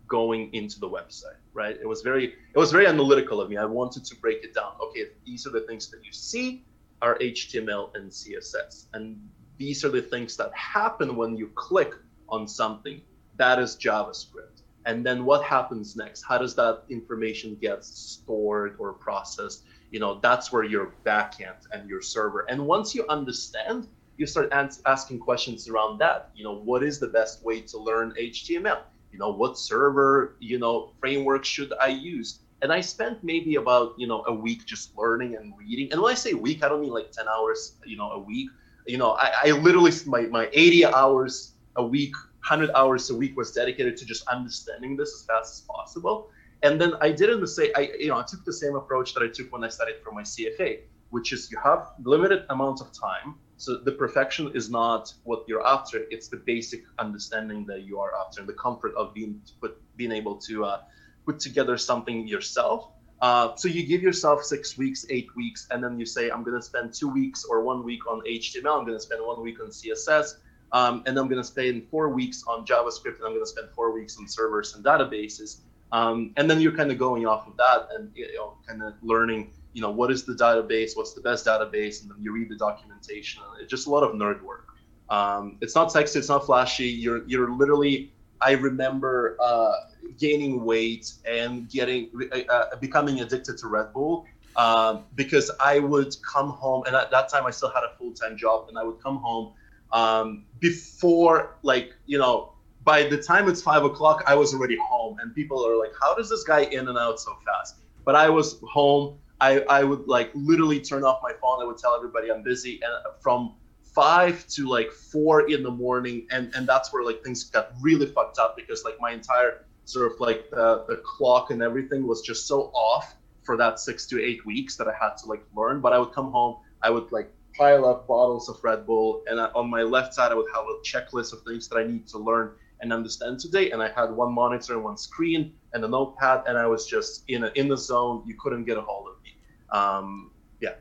going 0.07 0.53
into 0.53 0.79
the 0.79 0.87
website, 0.87 1.41
right? 1.53 1.75
It 1.81 1.87
was 1.87 2.03
very, 2.03 2.25
it 2.25 2.57
was 2.57 2.71
very 2.71 2.85
analytical 2.85 3.41
of 3.41 3.49
me. 3.49 3.57
I 3.57 3.65
wanted 3.65 4.05
to 4.05 4.15
break 4.17 4.43
it 4.43 4.53
down. 4.53 4.73
Okay, 4.79 5.05
these 5.25 5.47
are 5.47 5.49
the 5.49 5.61
things 5.61 5.89
that 5.89 6.05
you 6.05 6.13
see 6.13 6.63
are 7.01 7.17
HTML 7.17 7.95
and 7.95 8.11
CSS, 8.11 8.85
and 8.93 9.19
these 9.57 9.83
are 9.83 9.89
the 9.89 10.01
things 10.01 10.37
that 10.37 10.53
happen 10.53 11.15
when 11.15 11.35
you 11.35 11.47
click 11.55 11.95
on 12.29 12.47
something. 12.47 13.01
That 13.37 13.57
is 13.57 13.75
JavaScript. 13.75 14.61
And 14.85 15.05
then 15.05 15.25
what 15.25 15.43
happens 15.43 15.95
next? 15.95 16.23
How 16.23 16.37
does 16.37 16.55
that 16.55 16.83
information 16.89 17.57
get 17.59 17.83
stored 17.83 18.75
or 18.79 18.93
processed? 18.93 19.63
You 19.93 19.99
know 19.99 20.19
that's 20.21 20.51
where 20.51 20.63
your 20.63 20.91
backend 21.05 21.61
and 21.71 21.87
your 21.87 22.01
server 22.01 22.45
and 22.49 22.59
once 22.65 22.95
you 22.95 23.05
understand 23.07 23.87
you 24.17 24.25
start 24.25 24.51
ans- 24.51 24.81
asking 24.87 25.19
questions 25.19 25.69
around 25.69 25.99
that 25.99 26.31
you 26.35 26.43
know 26.43 26.55
what 26.55 26.83
is 26.83 26.99
the 26.99 27.07
best 27.07 27.45
way 27.45 27.61
to 27.61 27.77
learn 27.77 28.11
html 28.19 28.79
you 29.11 29.19
know 29.19 29.31
what 29.31 29.57
server 29.57 30.35
you 30.39 30.57
know 30.57 30.91
framework 30.99 31.45
should 31.45 31.71
i 31.79 31.87
use? 31.87 32.39
And 32.63 32.73
i 32.73 32.81
spent 32.81 33.23
maybe 33.23 33.55
about 33.55 33.93
you 33.97 34.07
know 34.07 34.23
a 34.25 34.33
week 34.33 34.65
just 34.65 34.97
learning 34.97 35.35
and 35.35 35.53
reading 35.57 35.91
and 35.91 36.01
when 36.01 36.11
i 36.11 36.15
say 36.15 36.33
week 36.33 36.63
i 36.63 36.67
don't 36.67 36.81
mean 36.81 36.91
like 36.91 37.11
10 37.11 37.27
hours 37.27 37.75
you 37.85 37.95
know 37.95 38.09
a 38.11 38.19
week. 38.19 38.49
You 38.87 38.97
know 38.97 39.11
i, 39.11 39.31
I 39.43 39.51
literally 39.51 39.91
my, 40.07 40.21
my 40.21 40.49
80 40.51 40.85
hours 40.87 41.53
a 41.75 41.85
week 41.85 42.15
100 42.49 42.71
hours 42.75 43.09
a 43.11 43.15
week 43.15 43.37
was 43.37 43.51
dedicated 43.51 43.95
to 43.97 44.05
just 44.05 44.27
understanding 44.27 44.97
this 44.97 45.13
as 45.13 45.25
fast 45.25 45.53
as 45.53 45.61
possible 45.69 46.29
and 46.63 46.79
then 46.79 46.93
I 47.01 47.11
didn't 47.11 47.45
say 47.47 47.71
I, 47.75 47.91
you 47.99 48.07
know, 48.07 48.17
I 48.17 48.23
took 48.23 48.43
the 48.45 48.53
same 48.53 48.75
approach 48.75 49.13
that 49.13 49.23
I 49.23 49.27
took 49.27 49.51
when 49.51 49.63
I 49.63 49.69
studied 49.69 49.97
for 50.03 50.11
my 50.11 50.23
CFA, 50.23 50.79
which 51.09 51.33
is 51.33 51.51
you 51.51 51.59
have 51.63 51.89
limited 52.03 52.45
amounts 52.49 52.81
of 52.81 52.91
time. 52.93 53.35
So 53.57 53.77
the 53.77 53.91
perfection 53.91 54.51
is 54.55 54.69
not 54.69 55.13
what 55.23 55.43
you're 55.47 55.65
after; 55.65 56.05
it's 56.09 56.29
the 56.29 56.37
basic 56.37 56.83
understanding 56.99 57.65
that 57.67 57.83
you 57.83 57.99
are 57.99 58.11
after, 58.15 58.39
and 58.39 58.49
the 58.49 58.53
comfort 58.53 58.93
of 58.95 59.13
being 59.13 59.41
put, 59.61 59.77
being 59.97 60.11
able 60.11 60.37
to 60.47 60.65
uh, 60.65 60.81
put 61.25 61.39
together 61.39 61.77
something 61.77 62.27
yourself. 62.27 62.89
Uh, 63.21 63.55
so 63.55 63.69
you 63.69 63.85
give 63.85 64.01
yourself 64.01 64.43
six 64.43 64.77
weeks, 64.77 65.05
eight 65.09 65.33
weeks, 65.35 65.67
and 65.71 65.81
then 65.81 65.97
you 65.97 66.05
say, 66.05 66.29
I'm 66.29 66.43
going 66.43 66.57
to 66.57 66.61
spend 66.61 66.93
two 66.93 67.07
weeks 67.07 67.45
or 67.45 67.63
one 67.63 67.83
week 67.83 68.05
on 68.05 68.21
HTML. 68.21 68.77
I'm 68.77 68.85
going 68.85 68.97
to 68.97 68.99
spend 68.99 69.25
one 69.25 69.41
week 69.41 69.61
on 69.61 69.67
CSS. 69.67 70.39
Um, 70.73 71.03
and 71.05 71.17
I'm 71.17 71.29
going 71.29 71.41
to 71.41 71.47
spend 71.47 71.87
four 71.89 72.09
weeks 72.09 72.43
on 72.47 72.65
JavaScript, 72.65 73.17
and 73.17 73.25
I'm 73.25 73.31
going 73.31 73.45
to 73.45 73.49
spend 73.49 73.69
four 73.75 73.93
weeks 73.93 74.17
on 74.17 74.27
servers 74.27 74.75
and 74.75 74.83
databases. 74.83 75.61
Um, 75.93 76.33
and 76.37 76.49
then 76.49 76.59
you're 76.59 76.75
kind 76.75 76.91
of 76.91 76.97
going 76.97 77.27
off 77.27 77.47
of 77.47 77.55
that 77.57 77.87
and 77.95 78.11
you 78.15 78.27
know, 78.35 78.55
kind 78.67 78.81
of 78.81 78.95
learning, 79.03 79.51
you 79.73 79.81
know, 79.81 79.91
what 79.91 80.11
is 80.11 80.23
the 80.23 80.33
database, 80.33 80.97
what's 80.97 81.13
the 81.13 81.21
best 81.21 81.45
database, 81.45 82.01
and 82.01 82.09
then 82.09 82.17
you 82.19 82.33
read 82.33 82.49
the 82.49 82.55
documentation. 82.55 83.43
It's 83.61 83.69
just 83.69 83.85
a 83.85 83.91
lot 83.91 84.01
of 84.01 84.15
nerd 84.15 84.41
work. 84.41 84.69
Um, 85.11 85.59
it's 85.61 85.75
not 85.75 85.91
sexy, 85.91 86.17
it's 86.17 86.29
not 86.29 86.47
flashy. 86.47 86.87
You're 86.87 87.23
you're 87.27 87.51
literally. 87.51 88.11
I 88.41 88.53
remember 88.53 89.37
uh, 89.39 89.71
gaining 90.17 90.65
weight 90.65 91.13
and 91.25 91.69
getting 91.69 92.09
uh, 92.33 92.39
uh 92.51 92.75
becoming 92.77 93.21
addicted 93.21 93.57
to 93.59 93.67
Red 93.67 93.93
Bull 93.93 94.25
um, 94.55 95.03
because 95.15 95.51
I 95.59 95.77
would 95.77 96.15
come 96.23 96.49
home, 96.49 96.83
and 96.87 96.95
at 96.95 97.11
that 97.11 97.29
time 97.29 97.45
I 97.45 97.51
still 97.51 97.69
had 97.69 97.83
a 97.83 97.95
full 97.97 98.13
time 98.13 98.35
job, 98.35 98.67
and 98.67 98.79
I 98.79 98.83
would 98.83 98.99
come 98.99 99.17
home 99.17 99.53
um, 99.91 100.45
before 100.59 101.55
like 101.61 101.93
you 102.07 102.17
know 102.17 102.52
by 102.83 103.03
the 103.03 103.17
time 103.17 103.47
it's 103.47 103.61
five 103.61 103.83
o'clock, 103.83 104.23
I 104.27 104.35
was 104.35 104.53
already 104.53 104.77
home, 104.77 105.17
and 105.21 105.33
people 105.33 105.65
are 105.65 105.77
like, 105.77 105.93
"How 106.01 106.15
does 106.15 106.29
this 106.29 106.43
guy 106.43 106.61
in 106.61 106.87
and 106.87 106.97
out 106.97 107.19
so 107.19 107.37
fast?" 107.45 107.77
But 108.05 108.15
I 108.15 108.29
was 108.29 108.59
home. 108.69 109.19
I, 109.39 109.61
I 109.61 109.83
would 109.83 110.07
like 110.07 110.31
literally 110.33 110.79
turn 110.79 111.03
off 111.03 111.19
my 111.21 111.33
phone. 111.41 111.61
I 111.61 111.65
would 111.65 111.77
tell 111.77 111.95
everybody 111.95 112.31
I'm 112.31 112.43
busy, 112.43 112.81
and 112.83 112.93
from 113.21 113.55
five 113.83 114.47
to 114.47 114.67
like 114.67 114.91
four 114.91 115.49
in 115.49 115.63
the 115.63 115.71
morning, 115.71 116.27
and 116.31 116.51
and 116.55 116.67
that's 116.67 116.91
where 116.91 117.03
like 117.03 117.23
things 117.23 117.43
got 117.45 117.71
really 117.81 118.05
fucked 118.05 118.39
up 118.39 118.55
because 118.55 118.83
like 118.83 118.95
my 118.99 119.11
entire 119.11 119.65
sort 119.85 120.11
of 120.11 120.19
like 120.19 120.49
the, 120.49 120.85
the 120.87 120.95
clock 120.97 121.51
and 121.51 121.61
everything 121.61 122.07
was 122.07 122.21
just 122.21 122.47
so 122.47 122.71
off 122.73 123.15
for 123.43 123.57
that 123.57 123.79
six 123.79 124.05
to 124.07 124.23
eight 124.23 124.45
weeks 124.45 124.77
that 124.77 124.87
I 124.87 124.93
had 124.99 125.17
to 125.17 125.25
like 125.27 125.43
learn. 125.55 125.81
But 125.81 125.93
I 125.93 125.99
would 125.99 126.13
come 126.13 126.31
home, 126.31 126.57
I 126.81 126.89
would 126.89 127.11
like 127.11 127.29
pile 127.57 127.85
up 127.85 128.07
bottles 128.07 128.49
of 128.49 128.63
Red 128.63 128.85
Bull, 128.85 129.23
and 129.27 129.39
on 129.39 129.69
my 129.69 129.83
left 129.83 130.13
side 130.13 130.31
I 130.31 130.35
would 130.35 130.47
have 130.53 130.65
a 130.65 130.79
checklist 130.83 131.33
of 131.33 131.43
things 131.43 131.67
that 131.69 131.77
I 131.77 131.83
need 131.83 132.07
to 132.07 132.17
learn 132.17 132.53
and 132.83 132.93
understand 132.93 133.39
today. 133.39 133.71
And 133.71 133.81
I 133.81 133.89
had 133.89 134.11
one 134.11 134.31
monitor 134.33 134.73
and 134.73 134.83
one 134.83 134.97
screen 134.97 135.53
and 135.73 135.83
a 135.83 135.87
notepad, 135.87 136.43
and 136.47 136.57
I 136.57 136.67
was 136.67 136.85
just 136.85 137.23
in 137.29 137.45
a, 137.45 137.51
in 137.55 137.67
the 137.67 137.77
zone. 137.77 138.21
You 138.27 138.35
couldn't 138.39 138.65
get 138.65 138.77
a 138.77 138.81
hold 138.81 139.07
of 139.07 139.23
me. 139.23 139.31
Um, 139.71 140.31
yeah. 140.59 140.75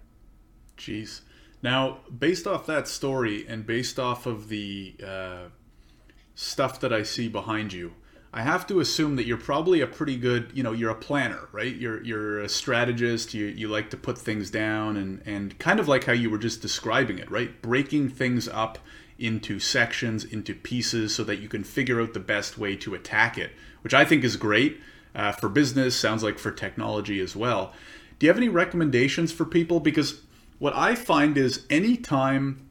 Jeez. 0.76 1.22
Now, 1.62 2.00
based 2.18 2.46
off 2.46 2.66
that 2.66 2.88
story 2.88 3.46
and 3.48 3.64
based 3.64 3.98
off 3.98 4.26
of 4.26 4.48
the 4.48 4.96
uh, 5.06 5.44
stuff 6.34 6.80
that 6.80 6.92
I 6.92 7.04
see 7.04 7.28
behind 7.28 7.72
you, 7.72 7.94
I 8.34 8.42
have 8.42 8.66
to 8.68 8.80
assume 8.80 9.16
that 9.16 9.26
you're 9.26 9.36
probably 9.36 9.80
a 9.82 9.86
pretty 9.86 10.16
good, 10.16 10.50
you 10.54 10.62
know, 10.62 10.72
you're 10.72 10.90
a 10.90 10.96
planner, 10.96 11.48
right? 11.52 11.74
You're 11.74 12.02
you're 12.02 12.40
a 12.40 12.48
strategist. 12.48 13.34
You 13.34 13.44
you 13.46 13.68
like 13.68 13.90
to 13.90 13.96
put 13.96 14.16
things 14.18 14.50
down 14.50 14.96
and 14.96 15.22
and 15.26 15.56
kind 15.58 15.78
of 15.78 15.86
like 15.86 16.04
how 16.04 16.14
you 16.14 16.30
were 16.30 16.38
just 16.38 16.62
describing 16.62 17.18
it, 17.18 17.30
right? 17.30 17.60
Breaking 17.60 18.08
things 18.08 18.48
up 18.48 18.78
into 19.22 19.60
sections, 19.60 20.24
into 20.24 20.54
pieces, 20.54 21.14
so 21.14 21.24
that 21.24 21.40
you 21.40 21.48
can 21.48 21.64
figure 21.64 22.00
out 22.00 22.14
the 22.14 22.20
best 22.20 22.58
way 22.58 22.76
to 22.76 22.94
attack 22.94 23.38
it, 23.38 23.52
which 23.82 23.94
I 23.94 24.04
think 24.04 24.24
is 24.24 24.36
great 24.36 24.80
uh, 25.14 25.32
for 25.32 25.48
business. 25.48 25.96
Sounds 25.96 26.22
like 26.22 26.38
for 26.38 26.50
technology 26.50 27.20
as 27.20 27.36
well. 27.36 27.72
Do 28.18 28.26
you 28.26 28.30
have 28.30 28.38
any 28.38 28.48
recommendations 28.48 29.32
for 29.32 29.44
people? 29.44 29.80
Because 29.80 30.20
what 30.58 30.74
I 30.76 30.94
find 30.94 31.36
is 31.36 31.66
anytime 31.70 32.68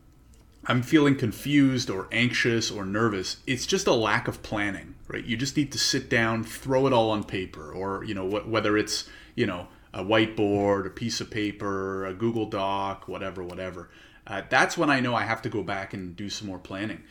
I'm 0.66 0.84
feeling 0.84 1.16
confused 1.16 1.90
or 1.90 2.08
anxious 2.12 2.70
or 2.70 2.86
nervous, 2.86 3.38
it's 3.48 3.66
just 3.66 3.88
a 3.88 3.94
lack 3.94 4.28
of 4.28 4.44
planning, 4.44 4.96
right? 5.08 5.26
You 5.26 5.36
just 5.36 5.58
need 5.58 5.72
to 5.72 5.80
sit 5.80 6.10
down, 6.10 6.44
throw 6.44 6.86
it 6.86 6.94
all 6.94 7.10
on 7.10 7.24
paper, 7.24 7.72
or 7.72 8.04
you 8.04 8.14
know 8.14 8.30
wh- 8.30 8.48
whether 8.48 8.78
it's 8.78 9.10
you 9.36 9.46
know 9.46 9.68
a 9.94 10.04
whiteboard, 10.04 10.86
a 10.86 10.90
piece 10.90 11.20
of 11.20 11.32
paper, 11.32 12.06
a 12.06 12.14
Google 12.14 12.46
Doc, 12.46 13.08
whatever, 13.08 13.44
whatever. 13.44 13.90
Uh, 14.27 14.43
that's 14.49 14.77
when 14.77 14.89
I 14.89 14.99
know 14.99 15.15
I 15.15 15.23
have 15.23 15.41
to 15.43 15.49
go 15.49 15.63
back 15.63 15.93
and 15.93 16.15
do 16.15 16.29
some 16.29 16.47
more 16.47 16.60
planning. 16.60 17.03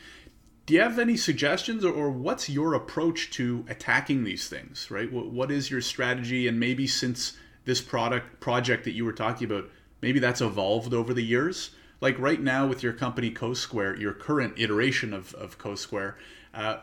Do 0.65 0.73
you 0.73 0.81
have 0.81 0.99
any 0.99 1.17
suggestions, 1.17 1.83
or, 1.83 1.93
or 1.93 2.09
what's 2.09 2.49
your 2.49 2.73
approach 2.73 3.31
to 3.31 3.65
attacking 3.67 4.23
these 4.23 4.47
things? 4.47 4.89
Right? 4.89 5.11
What, 5.11 5.27
what 5.27 5.51
is 5.51 5.69
your 5.69 5.81
strategy? 5.81 6.47
And 6.47 6.59
maybe 6.59 6.87
since 6.87 7.37
this 7.65 7.81
product 7.81 8.39
project 8.39 8.85
that 8.85 8.91
you 8.91 9.05
were 9.05 9.13
talking 9.13 9.51
about, 9.51 9.69
maybe 10.01 10.19
that's 10.19 10.41
evolved 10.41 10.93
over 10.93 11.13
the 11.13 11.23
years 11.23 11.71
like 12.01 12.17
right 12.17 12.41
now 12.41 12.65
with 12.65 12.83
your 12.83 12.93
company 12.93 13.31
CoSquare, 13.31 13.97
your 13.99 14.13
current 14.13 14.55
iteration 14.57 15.13
of, 15.13 15.33
of 15.35 15.59
CoSquare, 15.59 16.15
uh, 16.53 16.77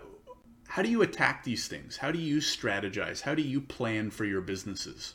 how 0.69 0.83
do 0.83 0.89
you 0.89 1.03
attack 1.03 1.45
these 1.45 1.67
things? 1.67 1.97
How 1.97 2.13
do 2.13 2.19
you 2.19 2.39
strategize? 2.39 3.23
How 3.23 3.35
do 3.35 3.43
you 3.43 3.61
plan 3.61 4.11
for 4.11 4.25
your 4.25 4.41
businesses? 4.41 5.15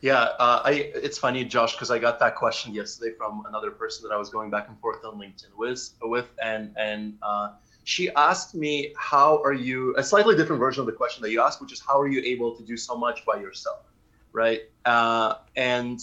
Yeah, 0.00 0.20
uh, 0.38 0.62
I, 0.64 0.90
it's 0.94 1.18
funny, 1.18 1.44
Josh, 1.44 1.72
because 1.72 1.90
I 1.90 1.98
got 1.98 2.18
that 2.20 2.36
question 2.36 2.74
yesterday 2.74 3.14
from 3.16 3.44
another 3.48 3.70
person 3.70 4.06
that 4.08 4.14
I 4.14 4.18
was 4.18 4.28
going 4.28 4.50
back 4.50 4.68
and 4.68 4.78
forth 4.78 5.04
on 5.04 5.18
LinkedIn 5.18 5.56
with, 5.56 5.90
with 6.02 6.28
and 6.42 6.74
and 6.76 7.16
uh, 7.22 7.52
she 7.84 8.10
asked 8.10 8.54
me, 8.54 8.92
"How 8.98 9.42
are 9.42 9.54
you?" 9.54 9.94
A 9.96 10.02
slightly 10.02 10.36
different 10.36 10.60
version 10.60 10.80
of 10.80 10.86
the 10.86 10.92
question 10.92 11.22
that 11.22 11.30
you 11.30 11.40
asked, 11.40 11.62
which 11.62 11.72
is, 11.72 11.80
"How 11.80 11.98
are 11.98 12.08
you 12.08 12.20
able 12.20 12.54
to 12.56 12.62
do 12.62 12.76
so 12.76 12.96
much 12.96 13.24
by 13.24 13.40
yourself?" 13.40 13.86
Right? 14.32 14.62
Uh, 14.84 15.36
and 15.56 16.00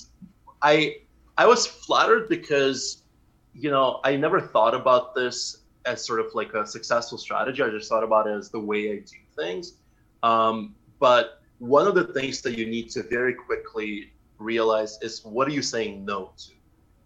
I 0.62 0.97
I 1.38 1.45
was 1.45 1.67
flattered 1.67 2.29
because 2.29 3.03
you 3.53 3.69
know, 3.69 3.99
I 4.03 4.15
never 4.15 4.41
thought 4.41 4.73
about 4.73 5.13
this 5.13 5.58
as 5.86 6.03
sort 6.03 6.19
of 6.19 6.27
like 6.34 6.53
a 6.53 6.65
successful 6.65 7.17
strategy. 7.17 7.62
I 7.62 7.69
just 7.69 7.89
thought 7.89 8.03
about 8.03 8.27
it 8.27 8.32
as 8.32 8.49
the 8.49 8.60
way 8.60 8.91
I 8.91 8.95
do 8.95 9.17
things. 9.36 9.73
Um, 10.23 10.75
but 10.99 11.42
one 11.63 11.88
of 11.88 11.95
the 11.95 12.08
things 12.13 12.41
that 12.41 12.58
you 12.58 12.65
need 12.65 12.89
to 12.91 13.04
very 13.04 13.34
quickly 13.34 14.12
realize 14.38 14.99
is 15.02 15.23
what 15.23 15.47
are 15.47 15.52
you 15.52 15.62
saying 15.62 16.04
no 16.04 16.34
to? 16.38 16.52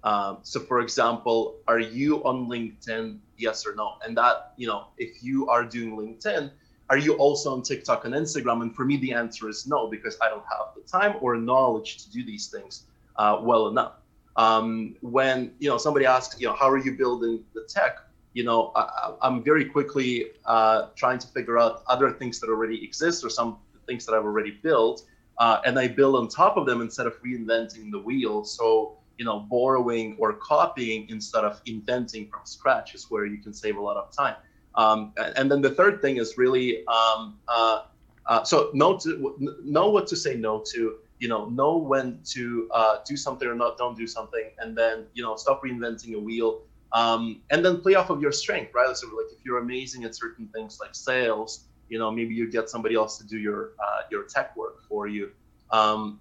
Um, 0.03 0.37
so, 0.41 0.59
for 0.59 0.79
example, 0.81 1.57
are 1.67 1.79
you 1.79 2.23
on 2.23 2.47
LinkedIn? 2.47 3.19
Yes 3.37 3.67
or 3.67 3.75
no? 3.75 3.97
And 4.03 4.17
that, 4.17 4.53
you 4.57 4.65
know, 4.65 4.87
if 4.97 5.23
you 5.23 5.47
are 5.47 5.63
doing 5.63 5.95
LinkedIn, 5.95 6.49
are 6.89 6.97
you 6.97 7.13
also 7.15 7.53
on 7.53 7.61
TikTok 7.61 8.05
and 8.05 8.15
Instagram? 8.15 8.61
And 8.63 8.75
for 8.75 8.83
me, 8.83 8.97
the 8.97 9.13
answer 9.13 9.47
is 9.47 9.67
no, 9.67 9.87
because 9.87 10.17
I 10.21 10.29
don't 10.29 10.45
have 10.49 10.73
the 10.75 10.81
time 10.81 11.17
or 11.21 11.35
knowledge 11.35 12.03
to 12.03 12.11
do 12.11 12.25
these 12.25 12.47
things 12.47 12.85
uh, 13.17 13.39
well 13.41 13.67
enough 13.67 13.93
um, 14.37 14.95
when 15.01 15.51
you 15.59 15.67
know 15.67 15.77
somebody 15.77 16.05
asks, 16.05 16.39
you 16.39 16.47
know, 16.47 16.53
how 16.53 16.69
are 16.69 16.77
you 16.77 16.95
building 16.95 17.43
the 17.53 17.67
tech? 17.67 17.97
You 18.33 18.43
know, 18.43 18.71
I, 18.75 19.13
am 19.23 19.43
very 19.43 19.65
quickly 19.65 20.27
uh, 20.45 20.89
trying 20.95 21.17
to 21.19 21.27
figure 21.27 21.57
out 21.57 21.81
other 21.87 22.11
things 22.11 22.39
that 22.39 22.49
already 22.49 22.83
exist 22.83 23.25
or 23.25 23.29
some 23.29 23.57
things 23.87 24.05
that 24.05 24.13
I've 24.13 24.25
already 24.25 24.59
built, 24.63 25.03
uh, 25.39 25.59
and 25.65 25.79
I 25.79 25.87
build 25.87 26.15
on 26.15 26.27
top 26.27 26.57
of 26.57 26.65
them 26.65 26.81
instead 26.81 27.07
of 27.07 27.13
reinventing 27.23 27.91
the 27.91 27.99
wheel. 27.99 28.43
So 28.43 28.97
you 29.17 29.25
know, 29.25 29.39
borrowing 29.49 30.15
or 30.19 30.33
copying 30.33 31.07
instead 31.09 31.43
of 31.43 31.59
inventing 31.65 32.29
from 32.29 32.41
scratch 32.45 32.93
is 32.93 33.07
where 33.09 33.25
you 33.25 33.39
can 33.39 33.53
save 33.53 33.77
a 33.77 33.81
lot 33.81 33.97
of 33.97 34.15
time. 34.15 34.35
Um, 34.75 35.13
and 35.35 35.51
then 35.51 35.61
the 35.61 35.71
third 35.71 36.01
thing 36.01 36.17
is 36.17 36.37
really 36.37 36.85
um, 36.87 37.39
uh, 37.47 37.81
uh, 38.27 38.43
so 38.43 38.69
know 38.73 38.97
to 38.99 39.35
know 39.63 39.89
what 39.89 40.05
to 40.07 40.15
say 40.15 40.35
no 40.35 40.63
to 40.73 40.97
you 41.19 41.27
know 41.27 41.45
know 41.49 41.77
when 41.77 42.19
to 42.25 42.69
uh, 42.73 42.97
do 43.05 43.17
something 43.17 43.47
or 43.47 43.55
not 43.55 43.77
don't 43.77 43.97
do 43.97 44.05
something 44.05 44.51
and 44.59 44.77
then 44.77 45.07
you 45.13 45.23
know 45.23 45.35
stop 45.35 45.63
reinventing 45.63 46.13
a 46.13 46.19
wheel 46.19 46.61
um, 46.93 47.41
and 47.49 47.65
then 47.65 47.81
play 47.81 47.95
off 47.95 48.09
of 48.09 48.21
your 48.21 48.31
strength 48.31 48.71
right 48.75 48.95
so 48.95 49.07
like 49.07 49.25
if 49.31 49.43
you're 49.43 49.59
amazing 49.59 50.03
at 50.03 50.13
certain 50.15 50.47
things 50.53 50.77
like 50.79 50.93
sales 50.93 51.66
you 51.89 51.99
know 51.99 52.11
maybe 52.11 52.33
you 52.33 52.49
get 52.49 52.69
somebody 52.69 52.95
else 52.95 53.17
to 53.17 53.25
do 53.25 53.37
your 53.37 53.71
uh, 53.83 54.01
your 54.11 54.23
tech 54.23 54.55
work 54.55 54.83
for 54.87 55.07
you 55.07 55.31
um, 55.71 56.19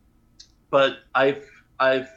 but 0.71 0.99
i've 1.15 1.45
i've 1.81 2.09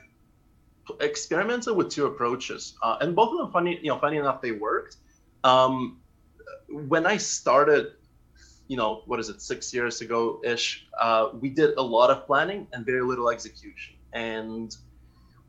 experimented 1.01 1.75
with 1.75 1.89
two 1.89 2.05
approaches 2.05 2.75
uh, 2.81 2.97
and 3.01 3.15
both 3.15 3.31
of 3.31 3.37
them 3.37 3.51
funny 3.51 3.79
you 3.81 3.89
know 3.89 3.99
funny 3.99 4.17
enough 4.17 4.41
they 4.41 4.51
worked 4.51 4.97
um, 5.43 5.99
when 6.67 7.05
i 7.05 7.17
started 7.17 7.93
you 8.69 8.77
know, 8.77 9.01
what 9.07 9.19
is 9.19 9.29
it, 9.29 9.41
six 9.41 9.73
years 9.73 9.99
ago 9.99 10.39
ish, 10.45 10.87
uh, 11.01 11.29
we 11.41 11.49
did 11.49 11.75
a 11.77 11.81
lot 11.81 12.11
of 12.11 12.25
planning 12.25 12.67
and 12.71 12.85
very 12.85 13.01
little 13.01 13.29
execution. 13.29 13.95
And 14.13 14.73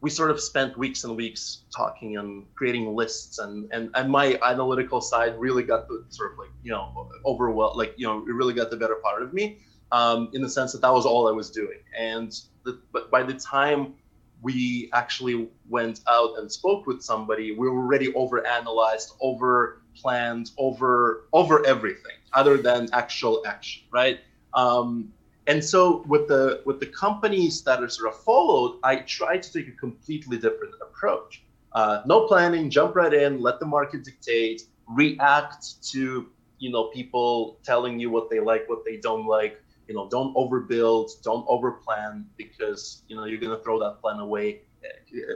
we 0.00 0.08
sort 0.08 0.30
of 0.30 0.40
spent 0.40 0.78
weeks 0.78 1.04
and 1.04 1.16
weeks 1.16 1.64
talking 1.74 2.16
and 2.16 2.46
creating 2.54 2.94
lists 2.94 3.38
and, 3.38 3.70
and, 3.72 3.90
and 3.94 4.10
my 4.10 4.38
analytical 4.42 5.00
side 5.00 5.38
really 5.38 5.62
got 5.62 5.88
the 5.88 6.04
sort 6.08 6.32
of 6.32 6.38
like, 6.38 6.48
you 6.62 6.70
know, 6.70 7.10
overwhelmed, 7.26 7.76
like, 7.76 7.94
you 7.96 8.06
know, 8.06 8.18
it 8.20 8.32
really 8.32 8.54
got 8.54 8.70
the 8.70 8.76
better 8.76 8.96
part 8.96 9.22
of 9.22 9.34
me 9.34 9.58
um, 9.92 10.30
in 10.32 10.40
the 10.40 10.48
sense 10.48 10.72
that 10.72 10.80
that 10.80 10.92
was 10.92 11.04
all 11.04 11.28
I 11.28 11.32
was 11.32 11.50
doing. 11.50 11.78
And 11.96 12.34
the, 12.64 12.80
but 12.92 13.10
by 13.10 13.22
the 13.22 13.34
time 13.34 13.94
we 14.40 14.88
actually 14.94 15.48
went 15.68 16.00
out 16.08 16.38
and 16.38 16.50
spoke 16.50 16.86
with 16.86 17.02
somebody, 17.02 17.52
we 17.52 17.68
were 17.68 17.80
already 17.80 18.12
over 18.14 18.46
analyzed, 18.46 19.12
over 19.20 19.82
planned, 19.94 20.52
over, 20.56 21.28
over 21.34 21.66
everything 21.66 22.16
other 22.32 22.56
than 22.56 22.88
actual 22.94 23.42
action, 23.46 23.82
right? 23.90 24.20
Um, 24.54 25.12
and 25.50 25.64
so 25.64 26.04
with 26.06 26.28
the 26.28 26.62
with 26.64 26.78
the 26.78 26.86
companies 26.86 27.62
that 27.62 27.82
are 27.82 27.88
sort 27.88 28.14
of 28.14 28.22
followed, 28.22 28.78
I 28.84 28.96
try 29.18 29.36
to 29.36 29.52
take 29.52 29.66
a 29.66 29.76
completely 29.86 30.36
different 30.38 30.74
approach. 30.80 31.42
Uh, 31.72 32.02
no 32.06 32.26
planning, 32.28 32.70
jump 32.70 32.94
right 32.94 33.12
in, 33.12 33.40
let 33.40 33.58
the 33.58 33.66
market 33.66 34.04
dictate, 34.04 34.62
react 34.86 35.82
to 35.90 36.28
you 36.60 36.70
know 36.70 36.84
people 36.98 37.58
telling 37.64 37.98
you 37.98 38.10
what 38.10 38.30
they 38.30 38.38
like, 38.38 38.68
what 38.68 38.84
they 38.84 38.98
don't 38.98 39.26
like. 39.26 39.60
You 39.88 39.94
know, 39.96 40.08
don't 40.08 40.32
overbuild, 40.36 41.20
don't 41.24 41.44
overplan 41.48 42.26
because 42.36 43.02
you 43.08 43.16
know 43.16 43.24
you're 43.24 43.42
gonna 43.44 43.62
throw 43.64 43.80
that 43.80 44.00
plan 44.00 44.20
away. 44.20 44.62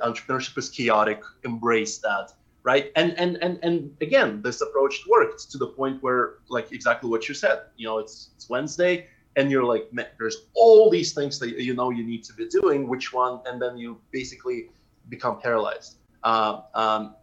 Entrepreneurship 0.04 0.56
is 0.56 0.68
chaotic. 0.70 1.20
Embrace 1.42 1.98
that 1.98 2.30
right 2.62 2.90
and 2.96 3.12
and 3.18 3.36
and 3.42 3.58
and 3.62 3.94
again 4.00 4.40
this 4.40 4.62
approach 4.62 5.04
worked 5.06 5.50
to 5.50 5.58
the 5.58 5.66
point 5.66 6.02
where 6.02 6.36
like 6.48 6.72
exactly 6.72 7.10
what 7.10 7.28
you 7.28 7.34
said 7.34 7.58
you 7.76 7.86
know 7.86 7.98
it's 7.98 8.30
it's 8.34 8.48
wednesday 8.48 9.06
and 9.36 9.50
you're 9.50 9.64
like 9.64 9.90
there's 10.18 10.46
all 10.54 10.90
these 10.90 11.12
things 11.12 11.38
that 11.38 11.50
you 11.60 11.74
know 11.74 11.90
you 11.90 12.04
need 12.04 12.24
to 12.24 12.32
be 12.32 12.48
doing 12.48 12.88
which 12.88 13.12
one? 13.12 13.40
And 13.46 13.60
then 13.60 13.76
you 13.76 14.00
basically 14.10 14.68
become 15.08 15.40
paralyzed. 15.40 15.96
Uh, 16.22 16.62
um, 16.74 17.14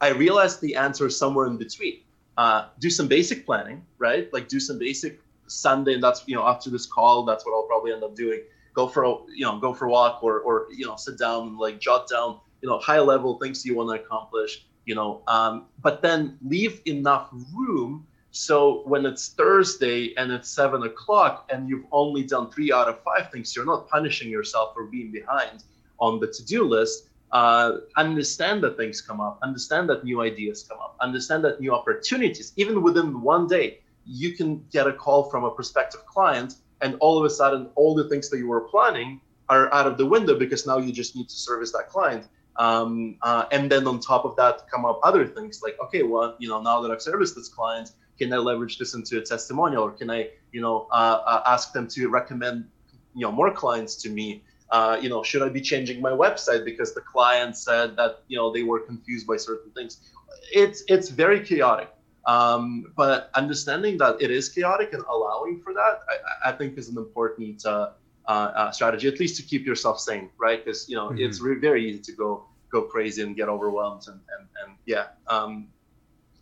i 0.00 0.08
realized 0.10 0.60
the 0.60 0.76
answer 0.76 1.06
is 1.06 1.16
somewhere 1.18 1.46
in 1.46 1.56
between. 1.56 2.00
Uh, 2.36 2.66
do 2.78 2.90
some 2.90 3.08
basic 3.08 3.46
planning 3.46 3.84
right? 3.98 4.32
Like 4.32 4.48
do 4.48 4.60
some 4.60 4.78
basic 4.78 5.20
sunday 5.46 5.92
and 5.92 6.02
that's 6.02 6.26
you 6.26 6.34
know 6.34 6.46
after 6.46 6.70
this 6.70 6.86
call 6.86 7.22
that's 7.22 7.44
what 7.44 7.52
i'll 7.54 7.68
probably 7.72 7.92
end 7.92 8.04
up 8.04 8.14
doing. 8.14 8.40
Go 8.72 8.88
for 8.88 9.04
a 9.04 9.14
you 9.34 9.44
know 9.46 9.58
go 9.58 9.72
for 9.72 9.86
a 9.86 9.90
walk 9.90 10.22
or 10.22 10.40
or 10.40 10.66
you 10.76 10.86
know 10.86 10.96
sit 10.96 11.18
down 11.18 11.48
and 11.48 11.58
like 11.58 11.80
jot 11.80 12.08
down 12.08 12.40
you 12.60 12.68
know 12.68 12.78
high 12.78 13.00
level 13.00 13.38
things 13.38 13.64
you 13.64 13.74
want 13.76 13.88
to 13.90 14.02
accomplish 14.02 14.66
you 14.84 14.94
know 14.94 15.22
um, 15.28 15.66
but 15.80 16.02
then 16.02 16.38
leave 16.42 16.80
enough 16.86 17.28
room 17.54 18.06
so 18.36 18.82
when 18.84 19.06
it's 19.06 19.28
thursday 19.28 20.12
and 20.16 20.32
it's 20.32 20.50
seven 20.50 20.82
o'clock 20.82 21.48
and 21.52 21.68
you've 21.68 21.86
only 21.92 22.22
done 22.24 22.50
three 22.50 22.72
out 22.72 22.88
of 22.88 23.00
five 23.02 23.30
things 23.30 23.54
you're 23.54 23.64
not 23.64 23.88
punishing 23.88 24.28
yourself 24.28 24.74
for 24.74 24.84
being 24.86 25.12
behind 25.12 25.62
on 26.00 26.20
the 26.20 26.26
to-do 26.26 26.64
list. 26.64 27.08
Uh, 27.32 27.78
understand 27.96 28.62
that 28.62 28.76
things 28.76 29.00
come 29.00 29.20
up, 29.20 29.38
understand 29.42 29.88
that 29.88 30.04
new 30.04 30.20
ideas 30.20 30.64
come 30.68 30.78
up, 30.78 30.96
understand 31.00 31.42
that 31.44 31.60
new 31.60 31.74
opportunities, 31.74 32.52
even 32.56 32.82
within 32.82 33.20
one 33.20 33.46
day, 33.48 33.80
you 34.06 34.32
can 34.32 34.64
get 34.70 34.86
a 34.86 34.92
call 34.92 35.24
from 35.30 35.42
a 35.44 35.50
prospective 35.50 36.04
client, 36.06 36.56
and 36.80 36.96
all 37.00 37.18
of 37.18 37.24
a 37.24 37.30
sudden, 37.30 37.68
all 37.74 37.94
the 37.94 38.08
things 38.08 38.28
that 38.30 38.38
you 38.38 38.46
were 38.46 38.60
planning 38.60 39.20
are 39.48 39.72
out 39.74 39.86
of 39.86 39.98
the 39.98 40.06
window 40.06 40.38
because 40.38 40.66
now 40.66 40.78
you 40.78 40.92
just 40.92 41.16
need 41.16 41.28
to 41.28 41.34
service 41.34 41.72
that 41.72 41.88
client. 41.88 42.28
Um, 42.56 43.16
uh, 43.22 43.46
and 43.50 43.70
then 43.72 43.88
on 43.88 43.98
top 43.98 44.24
of 44.24 44.36
that, 44.36 44.70
come 44.70 44.84
up 44.84 45.00
other 45.02 45.26
things 45.26 45.60
like, 45.60 45.76
okay, 45.82 46.04
well, 46.04 46.36
you 46.38 46.48
know, 46.48 46.62
now 46.62 46.80
that 46.82 46.90
I've 46.92 47.02
serviced 47.02 47.34
this 47.34 47.48
client, 47.48 47.90
can 48.18 48.32
I 48.32 48.36
leverage 48.36 48.78
this 48.78 48.94
into 48.94 49.18
a 49.18 49.22
testimonial, 49.22 49.82
or 49.84 49.90
can 49.90 50.10
I, 50.10 50.30
you 50.52 50.60
know, 50.60 50.86
uh, 50.90 51.22
uh, 51.26 51.42
ask 51.46 51.72
them 51.72 51.88
to 51.88 52.08
recommend, 52.08 52.68
you 53.14 53.22
know, 53.22 53.32
more 53.32 53.50
clients 53.50 53.96
to 54.02 54.10
me? 54.10 54.42
Uh, 54.70 54.98
you 55.00 55.08
know, 55.08 55.22
should 55.22 55.42
I 55.42 55.48
be 55.48 55.60
changing 55.60 56.00
my 56.00 56.10
website 56.10 56.64
because 56.64 56.94
the 56.94 57.00
client 57.00 57.56
said 57.56 57.96
that 57.96 58.22
you 58.28 58.36
know 58.36 58.52
they 58.52 58.62
were 58.62 58.80
confused 58.80 59.26
by 59.26 59.36
certain 59.36 59.70
things? 59.72 60.12
It's 60.52 60.84
it's 60.88 61.08
very 61.08 61.40
chaotic. 61.40 61.90
Um, 62.26 62.92
but 62.96 63.30
understanding 63.34 63.98
that 63.98 64.22
it 64.22 64.30
is 64.30 64.48
chaotic 64.48 64.94
and 64.94 65.02
allowing 65.04 65.60
for 65.60 65.74
that, 65.74 66.00
I, 66.08 66.50
I 66.50 66.52
think, 66.52 66.78
is 66.78 66.88
an 66.88 66.96
important 66.96 67.64
uh, 67.66 67.90
uh, 68.26 68.30
uh, 68.30 68.70
strategy, 68.70 69.06
at 69.06 69.20
least 69.20 69.36
to 69.36 69.42
keep 69.42 69.66
yourself 69.66 70.00
sane, 70.00 70.30
right? 70.38 70.64
Because 70.64 70.88
you 70.88 70.96
know 70.96 71.08
mm-hmm. 71.08 71.18
it's 71.18 71.40
re- 71.40 71.58
very 71.58 71.88
easy 71.88 72.00
to 72.00 72.12
go 72.12 72.46
go 72.70 72.82
crazy 72.82 73.22
and 73.22 73.36
get 73.36 73.48
overwhelmed, 73.48 74.04
and 74.06 74.20
and, 74.38 74.48
and 74.64 74.76
yeah, 74.86 75.08
um, 75.28 75.68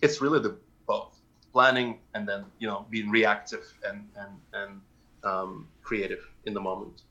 it's 0.00 0.20
really 0.20 0.38
the 0.38 0.56
both 0.86 1.21
planning 1.52 1.98
and 2.14 2.28
then 2.28 2.44
you 2.58 2.68
know 2.68 2.86
being 2.90 3.10
reactive 3.10 3.64
and 3.84 4.08
and 4.16 4.32
and 4.52 4.80
um, 5.24 5.68
creative 5.82 6.28
in 6.44 6.54
the 6.54 6.60
moment. 6.60 7.02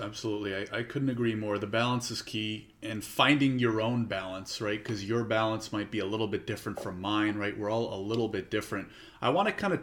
Absolutely. 0.00 0.54
I, 0.54 0.78
I 0.78 0.82
couldn't 0.82 1.08
agree 1.08 1.34
more. 1.34 1.58
The 1.58 1.66
balance 1.66 2.10
is 2.10 2.22
key 2.22 2.68
and 2.82 3.02
finding 3.04 3.58
your 3.58 3.80
own 3.80 4.06
balance, 4.06 4.60
right? 4.60 4.82
Because 4.82 5.04
your 5.04 5.24
balance 5.24 5.72
might 5.72 5.90
be 5.90 5.98
a 5.98 6.06
little 6.06 6.28
bit 6.28 6.46
different 6.46 6.80
from 6.80 7.00
mine, 7.00 7.36
right? 7.36 7.56
We're 7.56 7.70
all 7.70 7.92
a 7.94 8.00
little 8.00 8.28
bit 8.28 8.50
different. 8.50 8.88
I 9.20 9.30
want 9.30 9.48
to 9.48 9.54
kind 9.54 9.72
of 9.72 9.82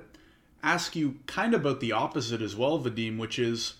ask 0.63 0.95
you 0.95 1.19
kind 1.25 1.53
of 1.53 1.61
about 1.61 1.79
the 1.79 1.91
opposite 1.91 2.41
as 2.41 2.55
well, 2.55 2.79
Vadim, 2.79 3.17
which 3.17 3.39
is 3.39 3.75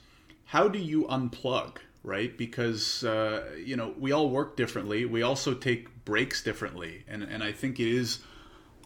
how 0.46 0.68
do 0.68 0.80
you 0.80 1.04
unplug, 1.04 1.78
right? 2.04 2.38
Because, 2.38 3.04
uh, 3.04 3.50
you 3.64 3.76
know, 3.76 3.94
we 3.98 4.12
all 4.12 4.30
work 4.30 4.58
differently. 4.58 5.06
We 5.06 5.22
also 5.22 5.54
take 5.54 6.06
breaks 6.06 6.44
differently. 6.44 7.04
And, 7.08 7.24
and 7.24 7.44
I 7.44 7.52
think 7.52 7.80
it 7.80 7.88
is 7.88 8.20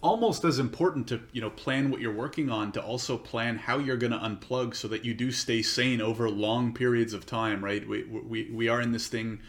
almost 0.04 0.44
as 0.44 0.60
important 0.60 1.08
to 1.08 1.22
you 1.32 1.42
know 1.42 1.50
plan 1.50 1.90
what 1.90 2.02
you're 2.02 2.14
working 2.14 2.50
on 2.50 2.72
to 2.74 2.82
also 2.82 3.18
plan 3.18 3.58
how 3.58 3.80
you're 3.80 3.98
going 3.98 4.12
to 4.12 4.20
unplug 4.20 4.76
so 4.76 4.88
that 4.90 5.06
you 5.06 5.14
do 5.14 5.32
stay 5.32 5.62
sane 5.62 6.02
over 6.02 6.30
long 6.30 6.74
periods 6.74 7.14
of 7.14 7.26
time 7.26 7.64
right? 7.64 7.88
We, 7.88 8.04
we, 8.04 8.52
we 8.52 8.68
are 8.68 8.82
in 8.82 8.92
this 8.92 9.08
thing 9.08 9.40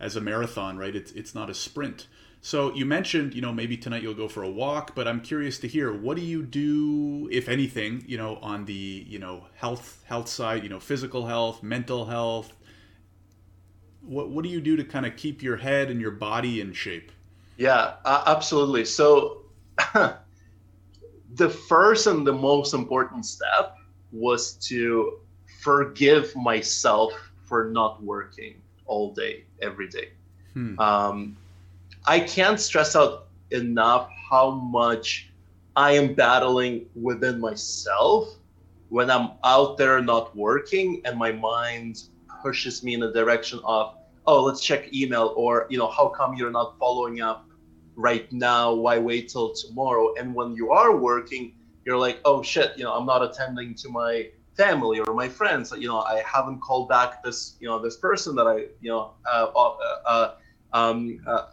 as 0.00 0.16
a 0.16 0.20
marathon 0.20 0.76
right? 0.76 0.94
It's, 0.94 1.12
it's 1.12 1.34
not 1.34 1.48
a 1.48 1.54
sprint. 1.54 2.08
So 2.42 2.74
you 2.74 2.84
mentioned 2.84 3.34
you 3.34 3.40
know 3.40 3.52
maybe 3.52 3.76
tonight 3.76 4.02
you'll 4.02 4.14
go 4.14 4.26
for 4.26 4.42
a 4.42 4.50
walk 4.50 4.94
but 4.96 5.06
i'm 5.06 5.20
curious 5.20 5.58
to 5.58 5.68
hear 5.68 5.92
what 5.92 6.16
do 6.16 6.22
you 6.22 6.42
do 6.42 7.28
if 7.30 7.48
anything 7.48 8.02
you 8.06 8.18
know 8.18 8.36
on 8.36 8.64
the 8.64 9.04
you 9.06 9.18
know 9.18 9.44
health 9.54 10.02
health 10.06 10.28
side 10.28 10.62
you 10.62 10.70
know 10.70 10.80
physical 10.80 11.26
health 11.26 11.62
mental 11.62 12.06
health? 12.06 12.52
What, 14.02 14.30
what 14.30 14.42
do 14.42 14.48
you 14.50 14.60
do 14.60 14.76
to 14.76 14.82
kind 14.82 15.06
of 15.06 15.16
keep 15.16 15.42
your 15.42 15.58
head 15.58 15.90
and 15.90 16.00
your 16.00 16.10
body 16.10 16.60
in 16.60 16.72
shape? 16.72 17.12
Yeah 17.58 17.92
absolutely. 18.04 18.86
So 18.86 19.39
the 21.34 21.48
first 21.48 22.06
and 22.06 22.26
the 22.26 22.32
most 22.32 22.74
important 22.74 23.26
step 23.26 23.76
was 24.12 24.54
to 24.54 25.18
forgive 25.60 26.34
myself 26.36 27.12
for 27.44 27.70
not 27.70 28.02
working 28.02 28.54
all 28.86 29.12
day, 29.12 29.44
every 29.60 29.88
day. 29.88 30.10
Hmm. 30.54 30.78
Um, 30.78 31.36
I 32.06 32.20
can't 32.20 32.58
stress 32.58 32.96
out 32.96 33.28
enough 33.50 34.08
how 34.30 34.50
much 34.50 35.30
I 35.76 35.92
am 35.92 36.14
battling 36.14 36.86
within 36.94 37.40
myself 37.40 38.28
when 38.88 39.10
I'm 39.10 39.30
out 39.44 39.78
there 39.78 40.00
not 40.02 40.36
working 40.36 41.00
and 41.04 41.16
my 41.18 41.32
mind 41.32 42.04
pushes 42.42 42.82
me 42.82 42.94
in 42.94 43.00
the 43.00 43.12
direction 43.12 43.60
of, 43.64 43.94
oh, 44.26 44.42
let's 44.42 44.60
check 44.60 44.92
email 44.92 45.32
or, 45.36 45.66
you 45.70 45.78
know, 45.78 45.88
how 45.88 46.08
come 46.08 46.34
you're 46.34 46.50
not 46.50 46.78
following 46.78 47.20
up 47.20 47.46
right 48.00 48.30
now 48.32 48.72
why 48.72 48.98
wait 48.98 49.28
till 49.28 49.52
tomorrow? 49.54 50.14
And 50.18 50.34
when 50.34 50.54
you 50.54 50.70
are 50.70 50.96
working 50.96 51.54
you're 51.84 51.96
like 51.96 52.20
oh 52.24 52.42
shit 52.42 52.72
you 52.76 52.84
know 52.84 52.92
i'm 52.92 53.06
not 53.06 53.22
attending 53.22 53.74
to 53.74 53.88
my 53.88 54.28
family 54.56 54.98
or 55.00 55.14
my 55.14 55.28
friends. 55.28 55.72
You 55.76 55.88
know 55.88 56.00
i 56.00 56.22
haven't 56.26 56.60
called 56.60 56.88
back 56.88 57.22
this 57.22 57.56
you 57.60 57.68
know 57.68 57.78
this 57.80 57.96
person 57.96 58.34
that 58.36 58.46
i 58.46 58.56
you 58.80 58.90
know 58.90 59.14
uh, 59.30 59.46
uh, 59.54 59.74
uh, 60.06 60.30
um, 60.72 61.18
uh, 61.26 61.46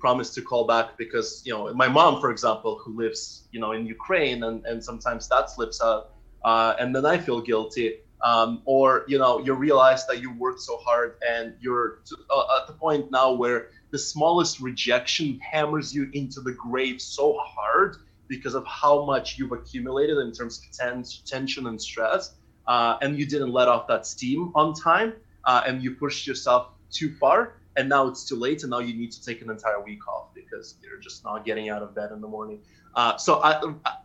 promised 0.00 0.34
to 0.34 0.42
call 0.42 0.66
back 0.66 0.98
because 0.98 1.42
you 1.46 1.52
know 1.52 1.72
my 1.74 1.88
mom 1.88 2.20
for 2.20 2.30
example 2.30 2.80
who 2.82 2.96
lives 2.96 3.48
you 3.52 3.60
know 3.60 3.72
in 3.72 3.86
ukraine 3.86 4.42
and, 4.44 4.64
and 4.66 4.82
sometimes 4.82 5.28
that 5.28 5.50
slips 5.50 5.80
out 5.82 6.02
uh, 6.44 6.74
and 6.80 6.94
then 6.94 7.06
i 7.06 7.16
feel 7.16 7.40
guilty. 7.40 7.88
Um, 8.20 8.62
or 8.64 9.04
you 9.06 9.16
know 9.16 9.38
you 9.38 9.54
realize 9.54 10.04
that 10.08 10.20
you 10.20 10.32
worked 10.44 10.60
so 10.60 10.76
hard 10.78 11.10
and 11.32 11.54
you're 11.60 12.00
to, 12.08 12.16
uh, 12.34 12.58
at 12.60 12.66
the 12.66 12.72
point 12.72 13.12
now 13.12 13.32
where 13.32 13.68
the 13.90 13.98
smallest 13.98 14.60
rejection 14.60 15.38
hammers 15.40 15.94
you 15.94 16.10
into 16.12 16.40
the 16.40 16.52
grave 16.52 17.00
so 17.00 17.38
hard 17.38 17.96
because 18.28 18.54
of 18.54 18.66
how 18.66 19.04
much 19.04 19.38
you've 19.38 19.52
accumulated 19.52 20.18
in 20.18 20.32
terms 20.32 20.58
of 20.58 20.76
tens- 20.76 21.22
tension 21.24 21.66
and 21.66 21.80
stress, 21.80 22.34
uh, 22.66 22.98
and 23.00 23.18
you 23.18 23.24
didn't 23.24 23.50
let 23.50 23.68
off 23.68 23.86
that 23.88 24.06
steam 24.06 24.52
on 24.54 24.74
time, 24.74 25.14
uh, 25.44 25.62
and 25.66 25.82
you 25.82 25.94
pushed 25.94 26.26
yourself 26.26 26.68
too 26.90 27.14
far, 27.14 27.54
and 27.76 27.88
now 27.88 28.06
it's 28.06 28.28
too 28.28 28.36
late, 28.36 28.62
and 28.62 28.70
now 28.70 28.80
you 28.80 28.94
need 28.94 29.10
to 29.10 29.24
take 29.24 29.40
an 29.40 29.50
entire 29.50 29.82
week 29.82 30.06
off 30.06 30.34
because 30.34 30.76
you're 30.82 30.98
just 30.98 31.24
not 31.24 31.44
getting 31.44 31.70
out 31.70 31.82
of 31.82 31.94
bed 31.94 32.12
in 32.12 32.20
the 32.20 32.28
morning. 32.28 32.60
Uh, 32.94 33.16
so, 33.16 33.40
I, 33.40 33.62
I, 33.86 33.96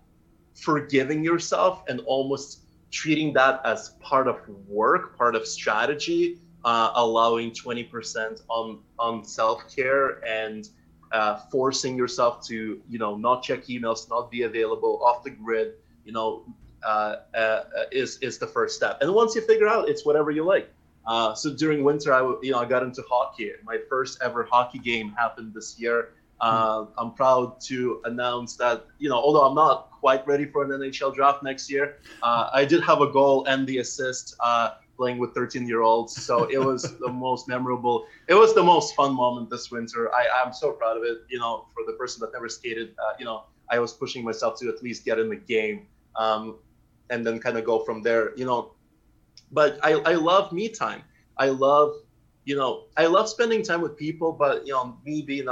forgiving 0.56 1.24
yourself 1.24 1.84
and 1.90 2.00
almost 2.02 2.60
treating 2.92 3.34
that 3.34 3.60
as 3.66 3.90
part 4.00 4.28
of 4.28 4.38
work, 4.68 5.18
part 5.18 5.36
of 5.36 5.48
strategy, 5.48 6.38
uh, 6.64 6.92
allowing 6.96 7.52
20% 7.52 8.42
on 8.50 8.80
on 9.00 9.24
self-care 9.24 10.24
and 10.26 10.70
uh, 11.12 11.38
forcing 11.52 11.98
yourself 11.98 12.46
to 12.48 12.82
you 12.90 13.00
know 13.00 13.16
not 13.16 13.44
check 13.44 13.66
emails 13.66 14.10
not 14.10 14.32
be 14.32 14.44
available 14.44 15.02
off 15.04 15.24
the 15.24 15.30
grid 15.30 15.74
you 16.06 16.12
know 16.12 16.44
uh, 16.84 17.18
uh 17.36 17.64
is 17.92 18.18
is 18.18 18.38
the 18.38 18.48
first 18.48 18.76
step. 18.76 18.98
And 19.02 19.14
once 19.14 19.36
you 19.36 19.42
figure 19.42 19.68
out 19.68 19.90
it's 19.90 20.06
whatever 20.06 20.32
you 20.32 20.44
like. 20.44 20.70
Uh, 21.06 21.34
so 21.36 21.54
during 21.54 21.84
winter 21.84 22.14
i 22.14 22.22
you 22.42 22.52
know 22.52 22.60
i 22.60 22.66
got 22.66 22.82
into 22.84 23.04
hockey. 23.10 23.52
My 23.64 23.78
first 23.90 24.22
ever 24.22 24.44
hockey 24.50 24.80
game 24.80 25.12
happened 25.12 25.54
this 25.54 25.80
year. 25.80 26.14
Uh, 26.40 26.88
i'm 26.98 27.14
proud 27.14 27.62
to 27.62 28.02
announce 28.04 28.58
that 28.58 28.86
you 29.00 29.08
know 29.08 29.16
although 29.16 29.44
i'm 29.44 29.56
not 29.56 29.92
quite 29.92 30.28
ready 30.28 30.46
for 30.46 30.64
an 30.66 30.72
nhl 30.72 31.14
draft 31.16 31.42
next 31.42 31.72
year 31.72 32.00
i 32.22 32.66
did 32.66 32.84
have 32.84 33.00
a 33.00 33.10
goal 33.10 33.46
and 33.46 33.66
the 33.66 33.78
assist 33.78 34.36
playing 34.96 35.18
with 35.18 35.34
13 35.34 35.68
year 35.68 35.82
olds. 35.82 36.14
So 36.24 36.46
it 36.46 36.60
was 36.60 36.98
the 37.00 37.10
most 37.10 37.48
memorable. 37.48 38.06
It 38.28 38.36
was 38.36 38.54
the 38.54 38.64
most 38.64 38.96
fun 38.96 39.16
moment 39.16 39.50
this 39.50 39.72
winter. 39.72 40.14
I, 40.14 40.28
I'm 40.44 40.54
so 40.54 40.72
proud 40.72 40.98
of 40.98 41.04
it. 41.04 41.20
You 41.30 41.40
know, 41.40 41.68
for 41.74 41.84
the 41.86 41.94
person 41.94 42.22
that 42.22 42.34
never 42.34 42.50
skated, 42.50 42.96
uh, 43.00 43.14
you 43.20 43.26
know, 43.26 43.46
I 43.70 43.80
was 43.80 43.94
pushing 43.94 44.24
myself 44.24 44.60
to 44.60 44.70
at 44.70 44.84
least 44.84 45.06
get 45.06 45.20
in 45.20 45.30
the 45.30 45.36
game 45.36 45.88
um, 46.16 46.58
and 47.10 47.26
then 47.26 47.40
kind 47.40 47.58
of 47.58 47.66
go 47.66 47.80
from 47.80 48.02
there, 48.02 48.36
you 48.36 48.46
know. 48.46 48.74
But 49.52 49.80
I, 49.84 49.94
I 49.94 50.14
love 50.14 50.52
me 50.52 50.70
time. 50.70 51.04
I 51.38 51.50
love, 51.50 51.94
you 52.46 52.56
know, 52.56 52.86
I 52.98 53.06
love 53.06 53.30
spending 53.30 53.64
time 53.64 53.82
with 53.82 53.98
people, 53.98 54.32
but, 54.32 54.66
you 54.68 54.74
know, 54.74 54.98
me 55.06 55.22
being 55.22 55.48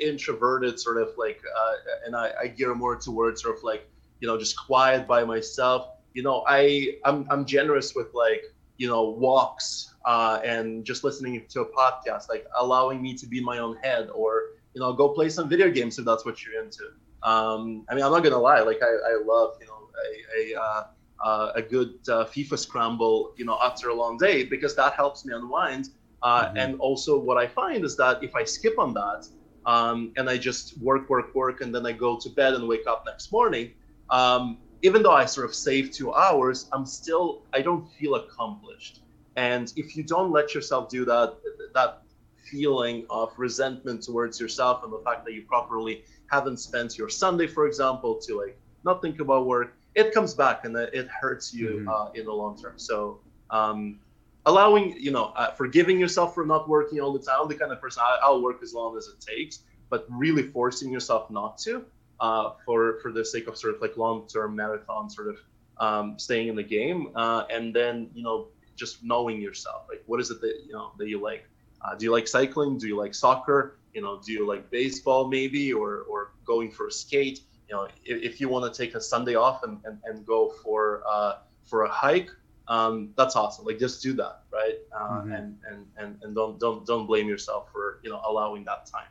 introverted, 0.00 0.78
sort 0.78 1.00
of 1.00 1.10
like, 1.16 1.40
uh, 1.58 1.72
and 2.06 2.14
I, 2.14 2.32
I 2.42 2.46
gear 2.48 2.74
more 2.74 2.96
towards 2.96 3.42
sort 3.42 3.56
of 3.56 3.64
like, 3.64 3.88
you 4.20 4.28
know, 4.28 4.38
just 4.38 4.56
quiet 4.56 5.06
by 5.06 5.24
myself 5.24 5.88
you 6.14 6.22
know, 6.22 6.44
I 6.48 6.96
I'm 7.04 7.26
I'm 7.30 7.44
generous 7.44 7.94
with 7.94 8.08
like 8.14 8.44
you 8.78 8.88
know 8.88 9.10
walks 9.10 9.94
uh, 10.04 10.40
and 10.44 10.84
just 10.84 11.04
listening 11.04 11.44
to 11.48 11.60
a 11.60 11.66
podcast, 11.66 12.28
like 12.28 12.46
allowing 12.58 13.02
me 13.02 13.14
to 13.14 13.26
be 13.26 13.38
in 13.38 13.44
my 13.44 13.58
own 13.58 13.76
head, 13.76 14.08
or 14.14 14.52
you 14.74 14.80
know, 14.80 14.92
go 14.92 15.08
play 15.10 15.28
some 15.28 15.48
video 15.48 15.70
games 15.70 15.98
if 15.98 16.04
that's 16.04 16.24
what 16.24 16.44
you're 16.44 16.62
into. 16.62 16.84
Um, 17.22 17.84
I 17.88 17.94
mean, 17.94 18.04
I'm 18.04 18.12
not 18.12 18.22
gonna 18.22 18.38
lie, 18.38 18.60
like 18.60 18.80
I, 18.82 18.86
I 18.86 19.22
love 19.24 19.56
you 19.60 19.66
know 19.66 19.88
a 20.04 20.54
a, 20.54 20.60
uh, 20.60 20.84
uh, 21.24 21.52
a 21.54 21.62
good 21.62 21.94
uh, 22.08 22.24
FIFA 22.24 22.58
scramble, 22.58 23.32
you 23.36 23.44
know, 23.44 23.58
after 23.62 23.88
a 23.88 23.94
long 23.94 24.18
day 24.18 24.44
because 24.44 24.76
that 24.76 24.92
helps 24.94 25.24
me 25.24 25.34
unwind. 25.34 25.90
Uh, 26.22 26.46
mm-hmm. 26.46 26.56
And 26.56 26.80
also, 26.80 27.18
what 27.18 27.36
I 27.38 27.46
find 27.46 27.84
is 27.84 27.96
that 27.96 28.22
if 28.22 28.34
I 28.34 28.44
skip 28.44 28.78
on 28.78 28.94
that 28.94 29.26
um, 29.66 30.12
and 30.16 30.28
I 30.28 30.36
just 30.36 30.78
work, 30.78 31.08
work, 31.08 31.34
work, 31.34 31.60
and 31.60 31.74
then 31.74 31.86
I 31.86 31.92
go 31.92 32.18
to 32.18 32.28
bed 32.30 32.54
and 32.54 32.68
wake 32.68 32.86
up 32.86 33.04
next 33.06 33.32
morning, 33.32 33.72
um, 34.10 34.58
even 34.84 35.02
though 35.02 35.12
I 35.12 35.24
sort 35.24 35.46
of 35.46 35.54
save 35.54 35.90
two 35.90 36.12
hours, 36.12 36.68
I'm 36.70 36.84
still 36.84 37.42
I 37.54 37.62
don't 37.62 37.90
feel 37.92 38.16
accomplished. 38.16 39.00
And 39.34 39.72
if 39.76 39.96
you 39.96 40.02
don't 40.02 40.30
let 40.30 40.54
yourself 40.54 40.90
do 40.90 41.06
that, 41.06 41.36
that 41.72 42.02
feeling 42.50 43.06
of 43.08 43.32
resentment 43.38 44.02
towards 44.02 44.38
yourself 44.38 44.84
and 44.84 44.92
the 44.92 44.98
fact 44.98 45.24
that 45.24 45.32
you 45.32 45.42
properly 45.42 46.04
haven't 46.30 46.58
spent 46.58 46.98
your 46.98 47.08
Sunday, 47.08 47.46
for 47.46 47.66
example, 47.66 48.16
to 48.26 48.38
like 48.38 48.58
not 48.84 49.00
think 49.00 49.20
about 49.20 49.46
work, 49.46 49.74
it 49.94 50.12
comes 50.12 50.34
back 50.34 50.66
and 50.66 50.76
it 50.76 51.08
hurts 51.08 51.54
you 51.54 51.68
mm-hmm. 51.68 51.88
uh, 51.88 52.10
in 52.10 52.26
the 52.26 52.32
long 52.32 52.60
term. 52.60 52.74
So 52.76 53.20
um, 53.50 53.98
allowing 54.44 54.94
you 55.00 55.10
know 55.10 55.32
uh, 55.36 55.52
forgiving 55.52 55.98
yourself 55.98 56.34
for 56.34 56.44
not 56.44 56.68
working 56.68 57.00
all 57.00 57.12
the 57.12 57.24
time 57.24 57.36
I'm 57.40 57.48
the 57.48 57.54
kind 57.54 57.72
of 57.72 57.80
person 57.80 58.02
I, 58.04 58.28
will 58.28 58.42
work 58.42 58.62
as 58.62 58.74
long 58.74 58.98
as 58.98 59.06
it 59.06 59.18
takes 59.20 59.60
but 59.88 60.06
really 60.10 60.42
forcing 60.42 60.92
yourself 60.92 61.30
not 61.30 61.56
to 61.58 61.84
uh, 62.20 62.52
for 62.64 62.98
for 63.00 63.12
the 63.12 63.24
sake 63.24 63.46
of 63.46 63.56
sort 63.56 63.74
of 63.74 63.80
like 63.80 63.96
long-term 63.96 64.54
marathon 64.54 65.10
sort 65.10 65.28
of 65.28 65.38
um, 65.78 66.18
staying 66.18 66.48
in 66.48 66.56
the 66.56 66.62
game 66.62 67.10
uh, 67.16 67.44
and 67.50 67.74
then 67.74 68.10
you 68.14 68.22
know 68.22 68.48
just 68.76 69.04
knowing 69.04 69.40
yourself 69.40 69.86
like 69.88 70.02
what 70.06 70.20
is 70.20 70.30
it 70.30 70.40
that 70.40 70.62
you 70.66 70.72
know 70.72 70.92
that 70.98 71.08
you 71.08 71.20
like? 71.20 71.48
Uh, 71.84 71.94
do 71.94 72.06
you 72.06 72.12
like 72.12 72.26
cycling? 72.26 72.78
Do 72.78 72.88
you 72.88 72.96
like 72.96 73.14
soccer? 73.14 73.78
You 73.92 74.02
know 74.02 74.20
do 74.24 74.32
you 74.32 74.46
like 74.46 74.70
baseball 74.70 75.28
maybe 75.28 75.72
or 75.72 76.02
or 76.08 76.32
going 76.44 76.70
for 76.70 76.88
a 76.88 76.92
skate? 76.92 77.40
You 77.68 77.76
know 77.76 77.88
if, 78.04 78.22
if 78.22 78.40
you 78.40 78.48
want 78.48 78.72
to 78.72 78.76
take 78.76 78.94
a 78.94 79.00
sunday 79.00 79.34
off 79.34 79.62
and, 79.64 79.80
and, 79.84 79.98
and 80.04 80.26
go 80.26 80.50
for 80.62 81.02
uh, 81.08 81.34
for 81.64 81.84
a 81.84 81.88
hike 81.88 82.30
um, 82.68 83.10
that's 83.16 83.36
awesome 83.36 83.64
like 83.66 83.78
just 83.78 84.02
do 84.02 84.14
that 84.14 84.42
right? 84.52 84.78
Uh, 84.94 84.98
mm-hmm. 84.98 85.32
and, 85.32 85.58
and 85.68 85.86
and 85.98 86.18
and 86.22 86.34
don't 86.34 86.58
don't 86.58 86.86
don't 86.86 87.06
blame 87.06 87.28
yourself 87.28 87.70
for 87.72 88.00
you 88.02 88.10
know 88.10 88.20
allowing 88.26 88.64
that 88.64 88.86
time 88.86 89.08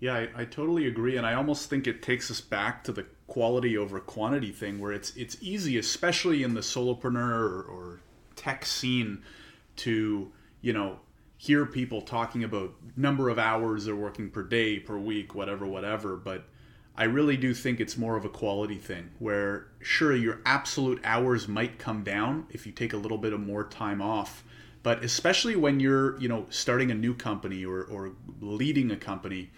yeah 0.00 0.14
I, 0.14 0.42
I 0.42 0.44
totally 0.44 0.86
agree 0.86 1.16
and 1.16 1.26
i 1.26 1.34
almost 1.34 1.70
think 1.70 1.86
it 1.86 2.02
takes 2.02 2.30
us 2.30 2.40
back 2.40 2.84
to 2.84 2.92
the 2.92 3.06
quality 3.26 3.76
over 3.76 3.98
quantity 4.00 4.52
thing 4.52 4.78
where 4.78 4.92
it's 4.92 5.14
it's 5.16 5.36
easy 5.40 5.78
especially 5.78 6.42
in 6.42 6.54
the 6.54 6.60
solopreneur 6.60 7.40
or, 7.40 7.62
or 7.62 8.00
tech 8.36 8.64
scene 8.64 9.22
to 9.76 10.30
you 10.60 10.72
know 10.72 10.98
hear 11.38 11.66
people 11.66 12.00
talking 12.00 12.44
about 12.44 12.72
number 12.96 13.28
of 13.28 13.38
hours 13.38 13.84
they're 13.84 13.96
working 13.96 14.30
per 14.30 14.42
day 14.42 14.78
per 14.78 14.96
week 14.96 15.34
whatever 15.34 15.66
whatever 15.66 16.16
but 16.16 16.44
i 16.96 17.04
really 17.04 17.36
do 17.36 17.52
think 17.52 17.80
it's 17.80 17.96
more 17.96 18.16
of 18.16 18.24
a 18.24 18.28
quality 18.28 18.78
thing 18.78 19.10
where 19.18 19.66
sure 19.80 20.14
your 20.14 20.40
absolute 20.46 21.00
hours 21.04 21.48
might 21.48 21.78
come 21.78 22.02
down 22.02 22.46
if 22.50 22.66
you 22.66 22.72
take 22.72 22.92
a 22.92 22.96
little 22.96 23.18
bit 23.18 23.32
of 23.32 23.40
more 23.40 23.64
time 23.64 24.00
off 24.00 24.44
but 24.82 25.02
especially 25.02 25.56
when 25.56 25.80
you're 25.80 26.18
you 26.20 26.28
know 26.28 26.46
starting 26.48 26.90
a 26.90 26.94
new 26.94 27.12
company 27.12 27.64
or, 27.64 27.82
or 27.82 28.12
leading 28.40 28.90
a 28.90 28.96
company 28.96 29.50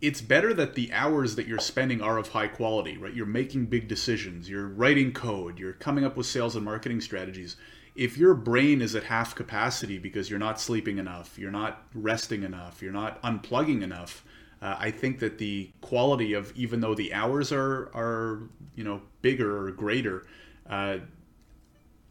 it's 0.00 0.20
better 0.20 0.52
that 0.54 0.74
the 0.74 0.92
hours 0.92 1.36
that 1.36 1.46
you're 1.46 1.58
spending 1.58 2.02
are 2.02 2.18
of 2.18 2.28
high 2.28 2.48
quality 2.48 2.96
right? 2.96 3.14
You're 3.14 3.26
making 3.26 3.66
big 3.66 3.88
decisions. 3.88 4.48
You're 4.48 4.68
writing 4.68 5.12
code. 5.12 5.58
You're 5.58 5.72
coming 5.72 6.04
up 6.04 6.16
with 6.16 6.26
sales 6.26 6.56
and 6.56 6.64
marketing 6.64 7.00
strategies. 7.00 7.56
If 7.94 8.18
your 8.18 8.34
brain 8.34 8.82
is 8.82 8.94
at 8.94 9.04
half 9.04 9.34
capacity 9.34 9.98
because 9.98 10.28
you're 10.28 10.38
not 10.38 10.60
sleeping 10.60 10.98
enough, 10.98 11.38
you're 11.38 11.50
not 11.50 11.82
resting 11.94 12.42
enough, 12.42 12.82
you're 12.82 12.92
not 12.92 13.22
unplugging 13.22 13.82
enough, 13.82 14.22
uh, 14.62 14.76
I 14.78 14.90
think 14.90 15.18
that 15.20 15.38
the 15.38 15.70
quality 15.80 16.32
of 16.32 16.52
even 16.56 16.80
though 16.80 16.94
the 16.94 17.12
hours 17.12 17.52
are 17.52 17.90
are 17.94 18.48
you 18.74 18.84
know 18.84 19.02
bigger 19.22 19.66
or 19.66 19.70
greater, 19.70 20.26
uh, 20.68 20.98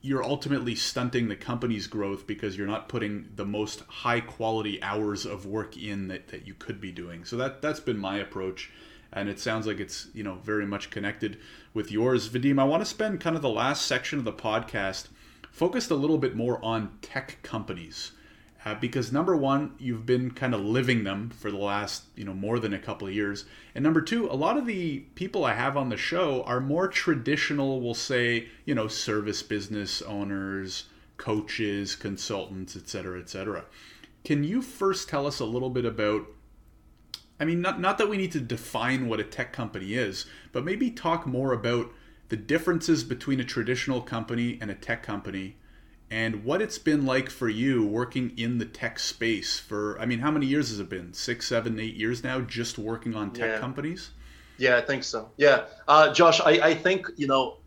you're 0.05 0.23
ultimately 0.23 0.75
stunting 0.75 1.27
the 1.27 1.35
company's 1.35 1.87
growth 1.87 2.27
because 2.27 2.55
you're 2.55 2.67
not 2.67 2.87
putting 2.87 3.27
the 3.35 3.45
most 3.45 3.81
high 3.87 4.19
quality 4.19 4.81
hours 4.83 5.25
of 5.25 5.47
work 5.47 5.75
in 5.75 6.09
that, 6.09 6.27
that 6.27 6.45
you 6.45 6.53
could 6.53 6.79
be 6.79 6.91
doing. 6.91 7.25
So 7.25 7.35
that 7.37 7.59
that's 7.63 7.79
been 7.79 7.97
my 7.97 8.19
approach. 8.19 8.71
And 9.11 9.29
it 9.29 9.39
sounds 9.39 9.65
like 9.65 9.79
it's 9.79 10.07
you 10.13 10.23
know 10.23 10.35
very 10.43 10.65
much 10.67 10.91
connected 10.91 11.39
with 11.73 11.91
yours, 11.91 12.29
Vadim. 12.29 12.59
I 12.59 12.65
want 12.65 12.81
to 12.81 12.85
spend 12.85 13.19
kind 13.19 13.35
of 13.35 13.41
the 13.41 13.49
last 13.49 13.87
section 13.87 14.19
of 14.19 14.25
the 14.25 14.33
podcast 14.33 15.07
focused 15.51 15.89
a 15.89 15.95
little 15.95 16.19
bit 16.19 16.35
more 16.35 16.63
on 16.63 16.91
tech 17.01 17.39
companies. 17.41 18.11
Uh, 18.65 18.73
because 18.73 19.11
number 19.11 19.35
one, 19.35 19.75
you've 19.77 20.07
been 20.07 20.31
kind 20.31 20.55
of 20.55 20.61
living 20.61 21.03
them 21.03 21.29
for 21.29 21.51
the 21.51 21.57
last, 21.57 22.05
you 22.15 22.25
know, 22.25 22.33
more 22.33 22.57
than 22.57 22.73
a 22.73 22.79
couple 22.79 23.07
of 23.07 23.13
years. 23.13 23.45
And 23.75 23.83
number 23.83 24.01
two, 24.01 24.27
a 24.27 24.33
lot 24.33 24.57
of 24.57 24.65
the 24.65 25.01
people 25.13 25.45
I 25.45 25.53
have 25.53 25.77
on 25.77 25.89
the 25.89 25.97
show 25.97 26.41
are 26.43 26.59
more 26.59 26.87
traditional, 26.87 27.79
we'll 27.79 27.93
say, 27.93 28.47
you 28.65 28.73
know, 28.73 28.87
service 28.87 29.43
business 29.43 30.01
owners, 30.01 30.85
coaches, 31.17 31.95
consultants, 31.95 32.75
et 32.75 32.89
cetera, 32.89 33.19
et 33.19 33.29
cetera. 33.29 33.65
Can 34.23 34.43
you 34.43 34.63
first 34.63 35.07
tell 35.07 35.27
us 35.27 35.39
a 35.39 35.45
little 35.45 35.69
bit 35.69 35.85
about 35.85 36.25
I 37.39 37.43
mean, 37.43 37.59
not, 37.61 37.81
not 37.81 37.97
that 37.97 38.09
we 38.09 38.15
need 38.15 38.31
to 38.31 38.39
define 38.39 39.09
what 39.09 39.19
a 39.19 39.23
tech 39.23 39.51
company 39.51 39.93
is, 39.93 40.25
but 40.53 40.63
maybe 40.63 40.89
talk 40.89 41.27
more 41.27 41.51
about 41.51 41.91
the 42.29 42.37
differences 42.37 43.03
between 43.03 43.41
a 43.41 43.43
traditional 43.43 44.01
company 44.01 44.57
and 44.61 44.71
a 44.71 44.75
tech 44.75 45.03
company 45.03 45.57
and 46.11 46.43
what 46.43 46.61
it's 46.61 46.77
been 46.77 47.05
like 47.05 47.29
for 47.29 47.49
you 47.49 47.85
working 47.85 48.31
in 48.37 48.57
the 48.57 48.65
tech 48.65 48.99
space 48.99 49.59
for 49.59 49.99
i 49.99 50.05
mean 50.05 50.19
how 50.19 50.31
many 50.31 50.45
years 50.45 50.69
has 50.69 50.79
it 50.79 50.89
been? 50.89 51.13
Six 51.13 51.47
seven 51.47 51.79
eight 51.79 51.95
years 51.95 52.23
now 52.23 52.41
just 52.41 52.77
working 52.77 53.15
on 53.15 53.31
tech 53.31 53.51
yeah. 53.51 53.59
companies? 53.59 54.11
Yeah 54.57 54.77
i 54.77 54.81
think 54.81 55.03
so. 55.03 55.29
Yeah. 55.37 55.65
Uh, 55.87 56.13
josh 56.13 56.41
I, 56.41 56.59
I 56.69 56.73
think 56.73 57.07
you 57.17 57.27
know 57.27 57.57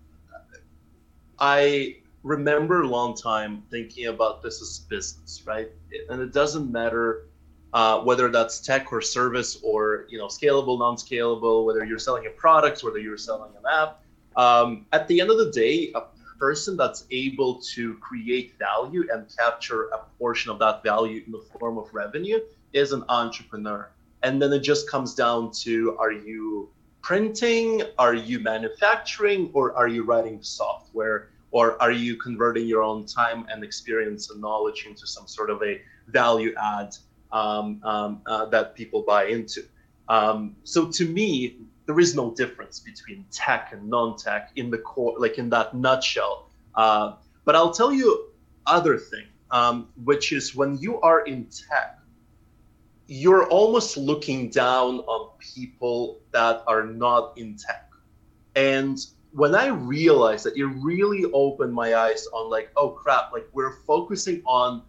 i 1.38 1.96
remember 2.22 2.82
a 2.82 2.88
long 2.88 3.16
time 3.16 3.62
thinking 3.70 4.06
about 4.06 4.42
this 4.42 4.60
as 4.60 4.80
business 4.88 5.42
right? 5.46 5.68
And 6.08 6.20
it 6.20 6.32
doesn't 6.32 6.70
matter 6.70 7.28
uh, 7.72 8.00
whether 8.00 8.30
that's 8.30 8.60
tech 8.60 8.92
or 8.92 9.00
service 9.00 9.60
or 9.62 10.06
you 10.08 10.18
know 10.18 10.26
scalable 10.26 10.78
non-scalable 10.78 11.64
whether 11.66 11.84
you're 11.84 11.98
selling 11.98 12.26
a 12.26 12.30
product 12.30 12.82
whether 12.82 12.98
you're 12.98 13.18
selling 13.18 13.50
an 13.56 13.62
app. 13.70 14.02
Um, 14.36 14.86
at 14.92 15.08
the 15.08 15.20
end 15.20 15.30
of 15.30 15.38
the 15.38 15.50
day, 15.50 15.90
a 15.96 16.02
person 16.38 16.76
that's 16.76 17.04
able 17.10 17.60
to 17.74 17.94
create 17.94 18.54
value 18.58 19.06
and 19.12 19.26
capture 19.36 19.88
a 19.88 19.98
portion 20.18 20.50
of 20.50 20.58
that 20.58 20.82
value 20.82 21.22
in 21.26 21.32
the 21.32 21.44
form 21.58 21.78
of 21.78 21.92
revenue 21.92 22.38
is 22.72 22.92
an 22.92 23.04
entrepreneur. 23.08 23.90
And 24.22 24.40
then 24.40 24.52
it 24.52 24.60
just 24.60 24.90
comes 24.90 25.14
down 25.14 25.50
to 25.62 25.96
are 25.98 26.12
you 26.12 26.70
printing, 27.02 27.82
are 27.98 28.14
you 28.14 28.40
manufacturing, 28.40 29.50
or 29.52 29.74
are 29.76 29.88
you 29.88 30.04
writing 30.04 30.42
software? 30.42 31.30
Or 31.50 31.80
are 31.80 31.92
you 31.92 32.16
converting 32.16 32.66
your 32.66 32.82
own 32.82 33.06
time 33.06 33.46
and 33.50 33.64
experience 33.64 34.30
and 34.30 34.40
knowledge 34.40 34.84
into 34.86 35.06
some 35.06 35.26
sort 35.26 35.48
of 35.48 35.62
a 35.62 35.80
value 36.08 36.54
add 36.60 36.94
um, 37.32 37.80
um, 37.84 38.20
uh, 38.26 38.46
that 38.46 38.74
people 38.74 39.02
buy 39.02 39.26
into? 39.26 39.62
Um, 40.08 40.56
so 40.64 40.90
to 40.90 41.06
me, 41.06 41.56
there 41.88 41.98
is 41.98 42.14
no 42.14 42.30
difference 42.32 42.78
between 42.80 43.24
tech 43.30 43.70
and 43.72 43.88
non-tech 43.88 44.50
in 44.56 44.70
the 44.70 44.76
core, 44.76 45.14
like 45.18 45.38
in 45.38 45.48
that 45.48 45.74
nutshell. 45.74 46.50
Uh, 46.74 47.14
but 47.46 47.56
I'll 47.56 47.72
tell 47.72 47.94
you 47.94 48.26
other 48.66 48.98
thing, 48.98 49.24
um, 49.50 49.88
which 50.04 50.30
is 50.32 50.54
when 50.54 50.76
you 50.76 51.00
are 51.00 51.20
in 51.22 51.46
tech, 51.46 51.98
you're 53.06 53.48
almost 53.48 53.96
looking 53.96 54.50
down 54.50 54.98
on 54.98 55.30
people 55.38 56.20
that 56.32 56.62
are 56.66 56.84
not 56.84 57.38
in 57.38 57.56
tech. 57.56 57.90
And 58.54 58.98
when 59.32 59.54
I 59.54 59.68
realized 59.68 60.44
that, 60.44 60.58
it 60.58 60.66
really 60.66 61.24
opened 61.32 61.72
my 61.72 61.94
eyes 61.94 62.26
on 62.34 62.50
like, 62.50 62.70
oh 62.76 62.90
crap, 62.90 63.32
like 63.32 63.48
we're 63.54 63.76
focusing 63.86 64.42
on 64.44 64.82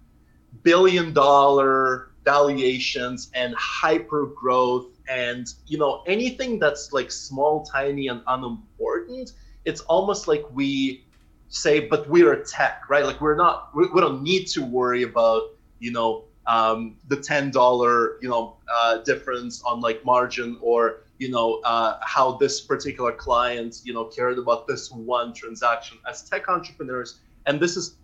billion 0.63 1.13
dollar 1.13 2.11
valuations 2.25 3.31
and 3.33 3.55
hyper 3.55 4.25
growth 4.25 4.87
and 5.09 5.53
you 5.67 5.77
know 5.77 6.03
anything 6.07 6.59
that's 6.59 6.93
like 6.93 7.11
small 7.11 7.65
tiny 7.65 8.07
and 8.07 8.21
unimportant 8.27 9.33
it's 9.65 9.81
almost 9.81 10.27
like 10.27 10.43
we 10.53 11.03
say 11.49 11.79
but 11.79 12.07
we're 12.07 12.43
tech 12.43 12.89
right? 12.89 13.05
Like 13.05 13.19
we're 13.19 13.35
not 13.35 13.75
we, 13.75 13.87
we 13.87 13.99
don't 14.01 14.23
need 14.23 14.45
to 14.47 14.63
worry 14.63 15.03
about 15.03 15.43
you 15.79 15.91
know 15.91 16.25
um, 16.47 16.95
the 17.07 17.17
ten 17.17 17.51
dollar 17.51 18.21
you 18.21 18.29
know 18.29 18.57
uh, 18.71 18.99
difference 18.99 19.61
on 19.63 19.81
like 19.81 20.05
margin 20.05 20.57
or 20.61 21.01
you 21.17 21.29
know 21.29 21.59
uh, 21.65 21.97
how 22.01 22.37
this 22.37 22.61
particular 22.61 23.11
client 23.11 23.81
you 23.83 23.93
know 23.93 24.05
cared 24.05 24.37
about 24.37 24.67
this 24.67 24.91
one 24.91 25.33
transaction 25.33 25.97
as 26.07 26.27
tech 26.27 26.47
entrepreneurs. 26.47 27.19
And 27.45 27.59
this 27.59 27.77
is 27.77 27.95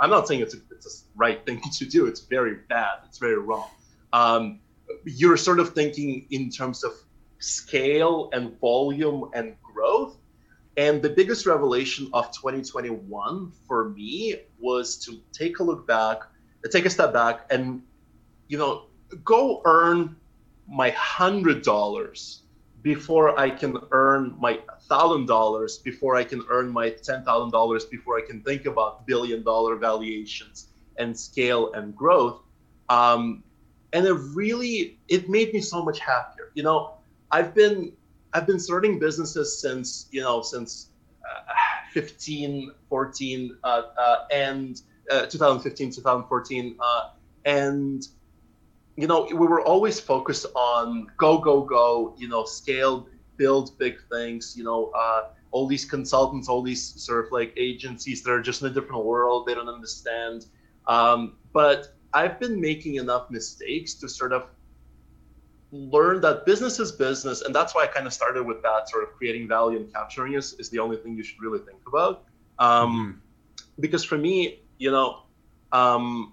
i'm 0.00 0.08
not 0.08 0.26
saying 0.26 0.40
it's 0.40 0.54
a, 0.54 0.58
it's 0.70 0.86
a 0.86 1.18
right 1.18 1.44
thing 1.44 1.60
to 1.78 1.84
do. 1.84 2.06
It's 2.06 2.20
very 2.20 2.54
bad. 2.68 3.00
It's 3.06 3.18
very 3.18 3.38
wrong. 3.38 3.68
Um, 4.12 4.60
you're 5.04 5.36
sort 5.36 5.60
of 5.60 5.74
thinking 5.74 6.26
in 6.30 6.50
terms 6.50 6.84
of 6.84 6.92
scale 7.38 8.30
and 8.32 8.58
volume 8.60 9.30
and 9.34 9.56
growth. 9.62 10.16
And 10.76 11.02
the 11.02 11.10
biggest 11.10 11.46
revelation 11.46 12.08
of 12.12 12.26
2021 12.32 13.52
for 13.66 13.90
me 13.90 14.36
was 14.58 14.96
to 15.04 15.20
take 15.32 15.58
a 15.58 15.62
look 15.64 15.86
back, 15.86 16.22
take 16.70 16.86
a 16.86 16.90
step 16.90 17.12
back, 17.12 17.46
and 17.50 17.82
you 18.48 18.58
know, 18.58 18.86
go 19.24 19.62
earn 19.64 20.16
my 20.68 20.90
hundred 20.90 21.62
dollars 21.62 22.42
before 22.82 23.38
I 23.38 23.50
can 23.50 23.76
earn 23.90 24.36
my 24.38 24.60
thousand 24.88 25.26
dollars, 25.26 25.78
before 25.78 26.16
I 26.16 26.24
can 26.24 26.44
earn 26.48 26.70
my 26.70 26.90
ten 26.90 27.24
thousand 27.24 27.50
dollars, 27.50 27.84
before 27.84 28.18
I 28.18 28.22
can 28.22 28.42
think 28.42 28.66
about 28.66 29.06
billion 29.06 29.42
dollar 29.42 29.76
valuations 29.76 30.68
and 30.96 31.18
scale 31.18 31.72
and 31.72 31.94
growth. 31.96 32.40
Um, 32.88 33.42
and 33.92 34.06
it 34.06 34.14
really 34.34 34.98
it 35.08 35.28
made 35.28 35.52
me 35.52 35.60
so 35.60 35.84
much 35.84 35.98
happier 36.00 36.50
you 36.54 36.62
know 36.62 36.94
i've 37.30 37.54
been 37.54 37.92
i've 38.32 38.46
been 38.46 38.58
starting 38.58 38.98
businesses 38.98 39.60
since 39.60 40.08
you 40.10 40.20
know 40.20 40.42
since 40.42 40.90
uh, 41.24 41.52
15 41.92 42.72
14 42.88 43.56
uh, 43.64 43.82
uh, 43.98 44.16
and 44.32 44.82
uh, 45.10 45.26
2015 45.26 45.90
2014 45.90 46.76
uh, 46.80 47.10
and 47.44 48.08
you 48.96 49.06
know 49.06 49.26
we 49.30 49.46
were 49.46 49.62
always 49.62 49.98
focused 49.98 50.46
on 50.54 51.06
go 51.16 51.38
go 51.38 51.62
go 51.62 52.14
you 52.18 52.28
know 52.28 52.44
scale 52.44 53.08
build 53.36 53.78
big 53.78 53.96
things 54.10 54.54
you 54.56 54.64
know 54.64 54.90
uh, 54.96 55.28
all 55.50 55.66
these 55.66 55.84
consultants, 55.84 56.48
all 56.48 56.62
these 56.62 56.82
sort 57.00 57.24
of 57.24 57.32
like 57.32 57.52
agencies 57.56 58.22
that 58.22 58.30
are 58.30 58.42
just 58.42 58.62
in 58.62 58.68
a 58.68 58.70
different 58.70 59.04
world. 59.04 59.46
They 59.46 59.54
don't 59.54 59.68
understand. 59.68 60.46
Um, 60.86 61.36
but 61.52 61.94
I've 62.12 62.40
been 62.40 62.60
making 62.60 62.96
enough 62.96 63.30
mistakes 63.30 63.94
to 63.94 64.08
sort 64.08 64.32
of 64.32 64.46
learn 65.70 66.20
that 66.22 66.46
business 66.46 66.78
is 66.78 66.92
business, 66.92 67.42
and 67.42 67.54
that's 67.54 67.74
why 67.74 67.84
I 67.84 67.86
kind 67.86 68.06
of 68.06 68.12
started 68.12 68.44
with 68.44 68.62
that 68.62 68.88
sort 68.88 69.04
of 69.04 69.14
creating 69.14 69.48
value 69.48 69.78
and 69.78 69.92
capturing 69.92 70.34
is, 70.34 70.54
is 70.54 70.70
the 70.70 70.78
only 70.78 70.96
thing 70.96 71.16
you 71.16 71.22
should 71.22 71.40
really 71.40 71.58
think 71.58 71.80
about. 71.86 72.24
Um, 72.58 73.20
mm-hmm. 73.58 73.80
Because 73.80 74.04
for 74.04 74.18
me, 74.18 74.60
you 74.78 74.90
know, 74.90 75.22
um, 75.72 76.32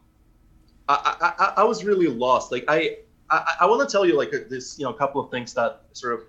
I, 0.87 1.33
I, 1.39 1.53
I 1.61 1.63
was 1.63 1.83
really 1.83 2.07
lost. 2.07 2.51
Like 2.51 2.65
I 2.67 2.97
I, 3.29 3.55
I 3.61 3.65
want 3.65 3.87
to 3.87 3.91
tell 3.91 4.05
you 4.05 4.17
like 4.17 4.31
this, 4.49 4.77
you 4.77 4.85
know, 4.85 4.91
a 4.91 4.97
couple 4.97 5.21
of 5.21 5.31
things 5.31 5.53
that 5.53 5.81
sort 5.93 6.13
of 6.13 6.21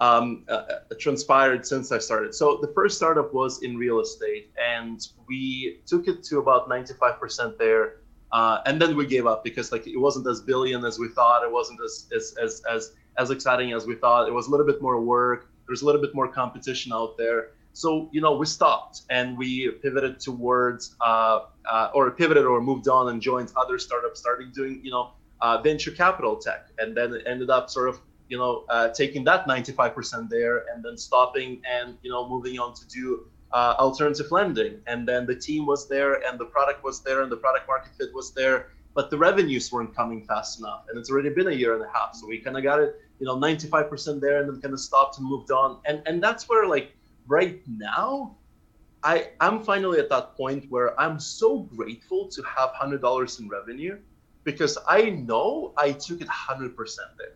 um, 0.00 0.44
uh, 0.48 0.52
uh, 0.52 0.78
transpired 0.98 1.66
since 1.66 1.90
I 1.90 1.98
started. 1.98 2.34
So 2.34 2.58
the 2.60 2.68
first 2.68 2.96
startup 2.96 3.34
was 3.34 3.62
in 3.62 3.76
real 3.76 4.00
estate, 4.00 4.52
and 4.62 5.06
we 5.26 5.80
took 5.86 6.06
it 6.06 6.22
to 6.24 6.38
about 6.38 6.68
95% 6.68 7.58
there, 7.58 7.96
uh, 8.32 8.58
and 8.66 8.80
then 8.80 8.96
we 8.96 9.06
gave 9.06 9.26
up 9.26 9.42
because 9.42 9.72
like 9.72 9.86
it 9.86 9.96
wasn't 9.96 10.26
as 10.26 10.40
billion 10.40 10.84
as 10.84 10.98
we 10.98 11.08
thought. 11.08 11.42
It 11.42 11.50
wasn't 11.50 11.80
as 11.84 12.06
as 12.14 12.34
as 12.42 12.62
as 12.70 12.92
as 13.16 13.30
exciting 13.30 13.72
as 13.72 13.86
we 13.86 13.94
thought. 13.94 14.28
It 14.28 14.32
was 14.32 14.48
a 14.48 14.50
little 14.50 14.66
bit 14.66 14.82
more 14.82 15.00
work. 15.00 15.50
There's 15.66 15.82
a 15.82 15.86
little 15.86 16.00
bit 16.00 16.14
more 16.14 16.28
competition 16.28 16.92
out 16.92 17.16
there. 17.16 17.50
So 17.72 18.08
you 18.12 18.20
know 18.20 18.36
we 18.36 18.46
stopped 18.46 19.02
and 19.08 19.38
we 19.38 19.70
pivoted 19.70 20.20
towards 20.20 20.96
uh, 21.00 21.40
uh, 21.70 21.90
or 21.94 22.10
pivoted 22.10 22.44
or 22.44 22.60
moved 22.60 22.88
on 22.88 23.08
and 23.08 23.20
joined 23.20 23.52
other 23.56 23.78
startups, 23.78 24.20
starting 24.20 24.50
doing 24.54 24.80
you 24.82 24.90
know 24.90 25.12
uh, 25.40 25.60
venture 25.62 25.92
capital 25.92 26.36
tech, 26.36 26.68
and 26.78 26.96
then 26.96 27.14
it 27.14 27.22
ended 27.26 27.50
up 27.50 27.70
sort 27.70 27.88
of 27.88 28.00
you 28.28 28.36
know 28.36 28.64
uh, 28.68 28.88
taking 28.88 29.24
that 29.24 29.46
95% 29.46 30.28
there, 30.28 30.64
and 30.74 30.84
then 30.84 30.98
stopping 30.98 31.62
and 31.70 31.96
you 32.02 32.10
know 32.10 32.28
moving 32.28 32.58
on 32.58 32.74
to 32.74 32.86
do 32.88 33.26
uh, 33.52 33.74
alternative 33.78 34.30
lending, 34.30 34.80
and 34.86 35.06
then 35.08 35.26
the 35.26 35.34
team 35.34 35.66
was 35.66 35.88
there, 35.88 36.26
and 36.26 36.38
the 36.38 36.44
product 36.44 36.84
was 36.84 37.00
there, 37.02 37.22
and 37.22 37.32
the 37.32 37.36
product 37.36 37.66
market 37.66 37.92
fit 37.98 38.12
was 38.14 38.32
there, 38.32 38.68
but 38.94 39.10
the 39.10 39.18
revenues 39.18 39.70
weren't 39.72 39.94
coming 39.94 40.24
fast 40.24 40.58
enough, 40.58 40.84
and 40.88 40.98
it's 40.98 41.10
already 41.10 41.30
been 41.30 41.48
a 41.48 41.52
year 41.52 41.74
and 41.74 41.82
a 41.82 41.90
half, 41.92 42.14
so 42.14 42.26
we 42.26 42.38
kind 42.38 42.56
of 42.56 42.62
got 42.62 42.80
it 42.80 43.00
you 43.20 43.26
know 43.26 43.36
95% 43.36 44.20
there, 44.20 44.40
and 44.40 44.48
then 44.48 44.60
kind 44.60 44.74
of 44.74 44.80
stopped 44.80 45.18
and 45.18 45.26
moved 45.26 45.50
on, 45.50 45.80
and 45.86 46.02
and 46.06 46.22
that's 46.22 46.48
where 46.48 46.66
like 46.66 46.92
right 47.26 47.60
now 47.66 48.36
I, 49.02 49.30
I'm 49.40 49.62
finally 49.62 50.00
at 50.00 50.08
that 50.10 50.36
point 50.36 50.66
where 50.70 50.98
I'm 51.00 51.20
so 51.20 51.60
grateful 51.60 52.28
to 52.28 52.42
have 52.42 52.70
hundred 52.70 53.00
dollars 53.00 53.38
in 53.38 53.48
revenue 53.48 53.98
because 54.44 54.78
I 54.88 55.10
know 55.10 55.72
I 55.76 55.92
took 55.92 56.20
it 56.20 56.28
100% 56.28 56.74
there. 57.18 57.34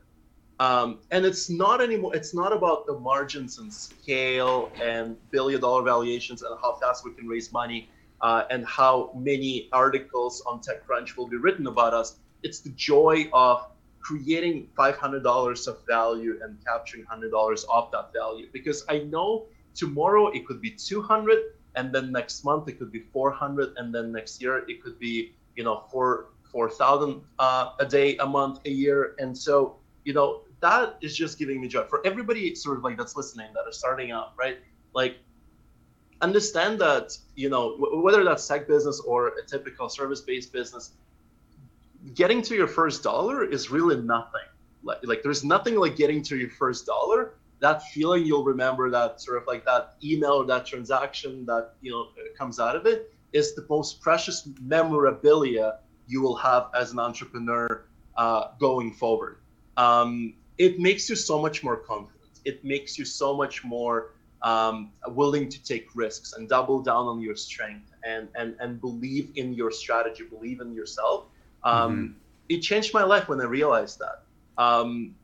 Um, 0.63 1.01
and 1.11 1.25
it's 1.25 1.51
not 1.51 1.81
anymore, 1.83 2.15
it's 2.15 2.35
not 2.35 2.53
about 2.53 2.87
the 2.87 2.97
margins 3.11 3.59
and 3.59 3.73
scale 3.73 4.77
and 4.81 5.17
billion 5.33 5.61
dollar 5.61 5.83
valuations 5.83 6.43
and 6.43 6.57
how 6.63 6.73
fast 6.81 7.05
we 7.05 7.13
can 7.15 7.27
raise 7.27 7.53
money 7.53 7.91
uh, 8.21 8.45
and 8.51 8.65
how 8.65 9.11
many 9.17 9.69
articles 9.73 10.41
on 10.47 10.61
TechCrunch 10.61 11.17
will 11.17 11.27
be 11.27 11.37
written 11.37 11.67
about 11.67 11.95
us. 11.95 12.21
It's 12.45 12.61
the 12.61 12.71
joy 12.71 13.29
of 13.33 13.67
creating 14.01 14.69
$500 14.79 15.67
of 15.67 15.77
value 15.89 16.39
and 16.43 16.57
capturing 16.65 17.05
$100 17.07 17.65
off 17.69 17.91
that 17.91 18.13
value 18.13 18.47
because 18.53 18.85
I 18.89 18.99
know 19.15 19.47
tomorrow 19.75 20.29
it 20.29 20.47
could 20.47 20.61
be 20.61 20.71
200 20.71 21.39
and 21.75 21.93
then 21.93 22.13
next 22.13 22.45
month 22.45 22.69
it 22.69 22.79
could 22.79 22.93
be 22.93 23.01
400 23.13 23.75
and 23.79 23.93
then 23.93 24.13
next 24.13 24.41
year 24.41 24.65
it 24.69 24.81
could 24.83 24.99
be 25.01 25.33
you 25.57 25.65
know 25.65 25.85
four 25.91 26.29
4,000 26.53 27.23
uh, 27.39 27.71
a 27.81 27.87
day, 27.87 28.17
a 28.19 28.27
month, 28.27 28.61
a 28.67 28.71
year. 28.71 29.15
And 29.19 29.37
so, 29.37 29.79
you 30.05 30.13
know, 30.13 30.43
that 30.63 30.97
is 31.03 31.15
just 31.15 31.39
giving 31.39 31.61
me 31.61 31.69
joy. 31.69 31.85
For 31.85 32.01
everybody 32.07 32.55
sort 32.55 32.79
of 32.79 32.85
like 32.85 32.97
that's 32.97 33.17
listening, 33.17 33.49
that 33.55 33.69
are 33.69 33.73
starting 33.73 34.11
out, 34.13 34.33
right? 34.39 34.59
Like, 34.95 35.17
understand 36.21 36.79
that, 36.81 37.19
you 37.35 37.51
know, 37.51 37.77
w- 37.77 38.01
whether 38.01 38.25
that's 38.25 38.47
tech 38.47 38.67
business 38.69 39.01
or 39.01 39.29
a 39.29 39.45
typical 39.45 39.89
service 39.89 40.21
based 40.21 40.53
business, 40.53 40.93
getting 42.15 42.41
to 42.43 42.55
your 42.55 42.69
first 42.69 43.03
dollar 43.03 43.45
is 43.45 43.71
really 43.71 43.97
nothing. 43.97 44.49
Like, 44.85 44.99
like, 45.03 45.23
there's 45.23 45.45
nothing 45.45 45.77
like 45.77 45.97
getting 45.97 46.23
to 46.23 46.37
your 46.37 46.51
first 46.51 46.87
dollar. 46.87 47.35
That 47.59 47.83
feeling 47.89 48.25
you'll 48.25 48.45
remember, 48.45 48.89
that 48.91 49.21
sort 49.21 49.37
of 49.39 49.47
like 49.47 49.65
that 49.65 49.95
email 50.03 50.45
that 50.45 50.65
transaction 50.65 51.45
that, 51.47 51.75
you 51.81 51.91
know, 51.91 52.09
comes 52.39 52.59
out 52.59 52.77
of 52.77 52.87
it 52.87 53.13
is 53.33 53.55
the 53.55 53.67
most 53.69 54.01
precious 54.01 54.49
memorabilia 54.61 55.79
you 56.07 56.21
will 56.23 56.37
have 56.37 56.71
as 56.75 56.93
an 56.93 56.99
entrepreneur 56.99 57.85
uh, 58.17 58.49
going 58.59 58.93
forward. 58.93 59.39
Um, 59.77 60.35
it 60.59 60.79
makes 60.79 61.09
you 61.09 61.17
so 61.17 61.41
much 61.41 61.63
more 61.63 61.77
confident. 61.77 62.31
It 62.45 62.65
makes 62.65 62.99
you 62.99 63.05
so 63.05 63.35
much 63.37 63.65
more 63.65 64.13
um, 64.43 64.91
willing 65.09 65.49
to 65.49 65.63
take 65.63 65.89
risks 65.95 66.33
and 66.33 66.49
double 66.49 66.83
down 66.83 67.07
on 67.07 67.21
your 67.21 67.37
strength 67.37 67.93
and 68.05 68.29
and 68.35 68.57
and 68.61 68.81
believe 68.81 69.31
in 69.37 69.55
your 69.55 69.71
strategy, 69.71 70.25
believe 70.25 70.61
in 70.61 70.75
yourself. 70.75 71.27
Um, 71.63 71.97
mm-hmm. 71.97 72.13
It 72.49 72.61
changed 72.61 72.93
my 72.93 73.05
life 73.05 73.29
when 73.29 73.41
I 73.41 73.45
realized 73.45 74.01
that. 74.01 74.25
Um, 74.63 75.15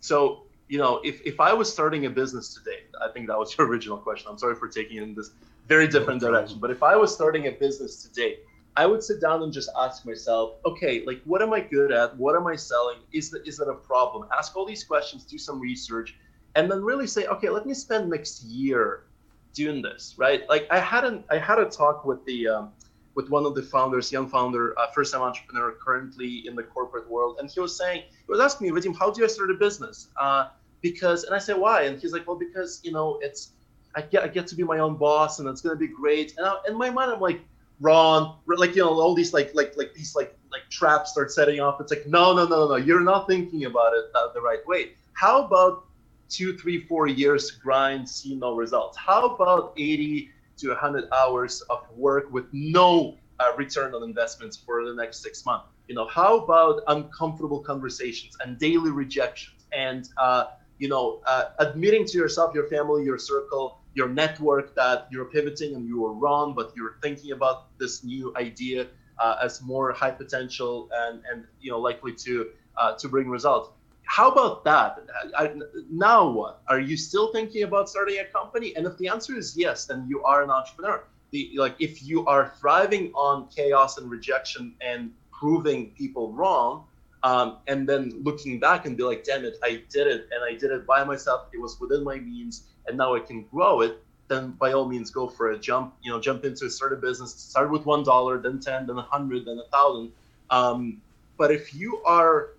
so 0.00 0.44
you 0.68 0.78
know, 0.78 1.00
if 1.04 1.20
if 1.26 1.40
I 1.40 1.52
was 1.52 1.70
starting 1.72 2.06
a 2.06 2.10
business 2.10 2.54
today, 2.54 2.84
I 3.02 3.08
think 3.08 3.26
that 3.28 3.38
was 3.38 3.54
your 3.58 3.66
original 3.66 3.98
question. 3.98 4.28
I'm 4.30 4.38
sorry 4.38 4.54
for 4.54 4.68
taking 4.68 4.98
it 4.98 5.02
in 5.02 5.14
this 5.14 5.30
very 5.66 5.88
different 5.88 6.20
direction, 6.20 6.58
but 6.58 6.70
if 6.70 6.82
I 6.82 6.94
was 6.94 7.12
starting 7.12 7.46
a 7.46 7.50
business 7.50 8.02
today, 8.02 8.38
I 8.76 8.86
would 8.86 9.02
sit 9.02 9.20
down 9.20 9.42
and 9.42 9.52
just 9.52 9.70
ask 9.78 10.04
myself, 10.04 10.54
okay, 10.66 11.04
like 11.06 11.22
what 11.24 11.42
am 11.42 11.52
I 11.52 11.60
good 11.60 11.92
at? 11.92 12.16
What 12.16 12.34
am 12.34 12.46
I 12.46 12.56
selling? 12.56 12.98
Is 13.12 13.30
that 13.30 13.46
is 13.46 13.56
that 13.58 13.68
a 13.68 13.74
problem? 13.74 14.28
Ask 14.36 14.56
all 14.56 14.66
these 14.66 14.84
questions, 14.84 15.24
do 15.24 15.38
some 15.38 15.60
research, 15.60 16.16
and 16.56 16.70
then 16.70 16.82
really 16.82 17.06
say, 17.06 17.26
okay, 17.26 17.50
let 17.50 17.66
me 17.66 17.74
spend 17.74 18.10
next 18.10 18.42
year 18.44 19.04
doing 19.52 19.80
this, 19.80 20.14
right? 20.18 20.48
Like 20.48 20.66
I 20.70 20.80
had 20.80 21.04
an 21.04 21.24
I 21.30 21.38
had 21.38 21.58
a 21.58 21.66
talk 21.66 22.04
with 22.04 22.24
the 22.26 22.48
um, 22.48 22.72
with 23.14 23.30
one 23.30 23.46
of 23.46 23.54
the 23.54 23.62
founders, 23.62 24.10
young 24.10 24.28
founder, 24.28 24.76
uh, 24.78 24.88
first 24.92 25.12
time 25.12 25.22
entrepreneur, 25.22 25.72
currently 25.72 26.46
in 26.46 26.56
the 26.56 26.62
corporate 26.64 27.08
world, 27.08 27.36
and 27.38 27.48
he 27.48 27.60
was 27.60 27.76
saying, 27.76 28.02
he 28.10 28.26
was 28.26 28.40
asking 28.40 28.74
me, 28.74 28.80
Vadim, 28.80 28.96
how 28.98 29.10
do 29.10 29.22
I 29.22 29.28
start 29.28 29.52
a 29.52 29.54
business? 29.54 30.08
Uh, 30.20 30.48
because, 30.82 31.22
and 31.24 31.34
I 31.34 31.38
said, 31.38 31.56
why? 31.56 31.82
And 31.82 32.00
he's 32.00 32.12
like, 32.12 32.26
well, 32.26 32.36
because 32.36 32.80
you 32.82 32.92
know, 32.92 33.18
it's 33.22 33.52
I 33.94 34.02
get 34.02 34.24
I 34.24 34.28
get 34.28 34.46
to 34.48 34.56
be 34.56 34.64
my 34.64 34.78
own 34.78 34.96
boss, 34.96 35.38
and 35.38 35.48
it's 35.48 35.60
gonna 35.60 35.76
be 35.76 35.88
great. 35.88 36.34
And 36.36 36.46
I, 36.46 36.56
in 36.68 36.76
my 36.76 36.90
mind, 36.90 37.12
I'm 37.12 37.20
like 37.20 37.40
wrong 37.80 38.38
like 38.56 38.74
you 38.76 38.82
know 38.82 39.00
all 39.00 39.14
these 39.14 39.32
like 39.32 39.50
like 39.54 39.76
like 39.76 39.92
these 39.94 40.14
like 40.14 40.36
like 40.52 40.62
traps 40.70 41.10
start 41.10 41.30
setting 41.32 41.60
off 41.60 41.80
it's 41.80 41.90
like 41.90 42.06
no 42.06 42.32
no 42.34 42.46
no 42.46 42.68
no 42.68 42.76
you're 42.76 43.00
not 43.00 43.26
thinking 43.26 43.64
about 43.64 43.92
it 43.94 44.04
the 44.34 44.40
right 44.40 44.66
way. 44.66 44.92
How 45.14 45.44
about 45.44 45.84
two 46.28 46.56
three 46.58 46.80
four 46.80 47.06
years 47.06 47.50
grind 47.52 48.08
see 48.08 48.34
no 48.34 48.54
results? 48.54 48.98
How 48.98 49.26
about 49.26 49.72
80 49.76 50.30
to 50.58 50.68
100 50.68 51.08
hours 51.12 51.62
of 51.62 51.84
work 51.96 52.32
with 52.32 52.46
no 52.52 53.16
uh, 53.40 53.52
return 53.56 53.94
on 53.94 54.02
investments 54.02 54.56
for 54.56 54.84
the 54.84 54.94
next 54.94 55.22
six 55.22 55.44
months? 55.46 55.66
You 55.88 55.94
know 55.94 56.08
how 56.08 56.38
about 56.38 56.82
uncomfortable 56.88 57.60
conversations 57.60 58.36
and 58.44 58.58
daily 58.58 58.90
rejections? 58.90 59.66
And 59.72 60.08
uh, 60.18 60.44
you 60.78 60.88
know 60.88 61.20
uh, 61.26 61.44
admitting 61.58 62.04
to 62.06 62.18
yourself 62.18 62.54
your 62.54 62.68
family 62.68 63.04
your 63.04 63.18
circle 63.18 63.80
your 63.94 64.08
network 64.08 64.74
that 64.74 65.08
you're 65.10 65.26
pivoting 65.26 65.74
and 65.74 65.86
you 65.86 66.00
were 66.00 66.12
wrong, 66.12 66.54
but 66.54 66.72
you're 66.76 66.96
thinking 67.02 67.32
about 67.32 67.78
this 67.78 68.04
new 68.04 68.34
idea 68.36 68.86
uh, 69.18 69.36
as 69.42 69.62
more 69.62 69.92
high 69.92 70.10
potential 70.10 70.88
and, 70.92 71.22
and 71.30 71.44
you 71.60 71.70
know 71.70 71.78
likely 71.78 72.12
to 72.12 72.50
uh, 72.76 72.94
to 72.96 73.08
bring 73.08 73.28
results. 73.28 73.70
How 74.06 74.30
about 74.30 74.64
that? 74.64 74.98
I, 75.36 75.54
now 75.90 76.28
what? 76.28 76.62
Are 76.68 76.80
you 76.80 76.96
still 76.96 77.32
thinking 77.32 77.62
about 77.62 77.88
starting 77.88 78.18
a 78.18 78.24
company? 78.24 78.76
And 78.76 78.86
if 78.86 78.98
the 78.98 79.08
answer 79.08 79.34
is 79.36 79.56
yes, 79.56 79.86
then 79.86 80.06
you 80.08 80.22
are 80.24 80.42
an 80.42 80.50
entrepreneur. 80.50 81.04
The, 81.30 81.52
like 81.56 81.76
if 81.78 82.02
you 82.02 82.26
are 82.26 82.52
thriving 82.60 83.12
on 83.14 83.48
chaos 83.48 83.96
and 83.96 84.10
rejection 84.10 84.74
and 84.80 85.10
proving 85.32 85.90
people 85.92 86.32
wrong, 86.32 86.84
um, 87.22 87.58
and 87.66 87.88
then 87.88 88.12
looking 88.22 88.60
back 88.60 88.84
and 88.84 88.96
be 88.96 89.02
like, 89.02 89.24
damn 89.24 89.46
it, 89.46 89.56
I 89.62 89.82
did 89.88 90.06
it, 90.06 90.28
and 90.30 90.44
I 90.44 90.52
did 90.52 90.70
it 90.70 90.86
by 90.86 91.02
myself. 91.04 91.48
It 91.54 91.60
was 91.60 91.80
within 91.80 92.04
my 92.04 92.18
means 92.18 92.64
and 92.86 92.96
now 92.96 93.14
I 93.14 93.20
can 93.20 93.42
grow 93.44 93.80
it, 93.80 94.02
then 94.28 94.52
by 94.52 94.72
all 94.72 94.88
means 94.88 95.10
go 95.10 95.28
for 95.28 95.50
a 95.50 95.58
jump. 95.58 95.94
You 96.02 96.10
know, 96.10 96.20
jump 96.20 96.44
into 96.44 96.66
a 96.66 96.70
startup 96.70 97.00
business. 97.00 97.34
Start 97.34 97.70
with 97.70 97.86
one 97.86 98.02
dollar, 98.04 98.38
then 98.40 98.60
ten, 98.60 98.86
then 98.86 98.98
a 98.98 99.02
hundred, 99.02 99.46
then 99.46 99.58
a 99.58 99.68
thousand. 99.70 100.12
Um, 100.50 101.00
but 101.36 101.50
if 101.50 101.74
you 101.74 102.02
are 102.04 102.50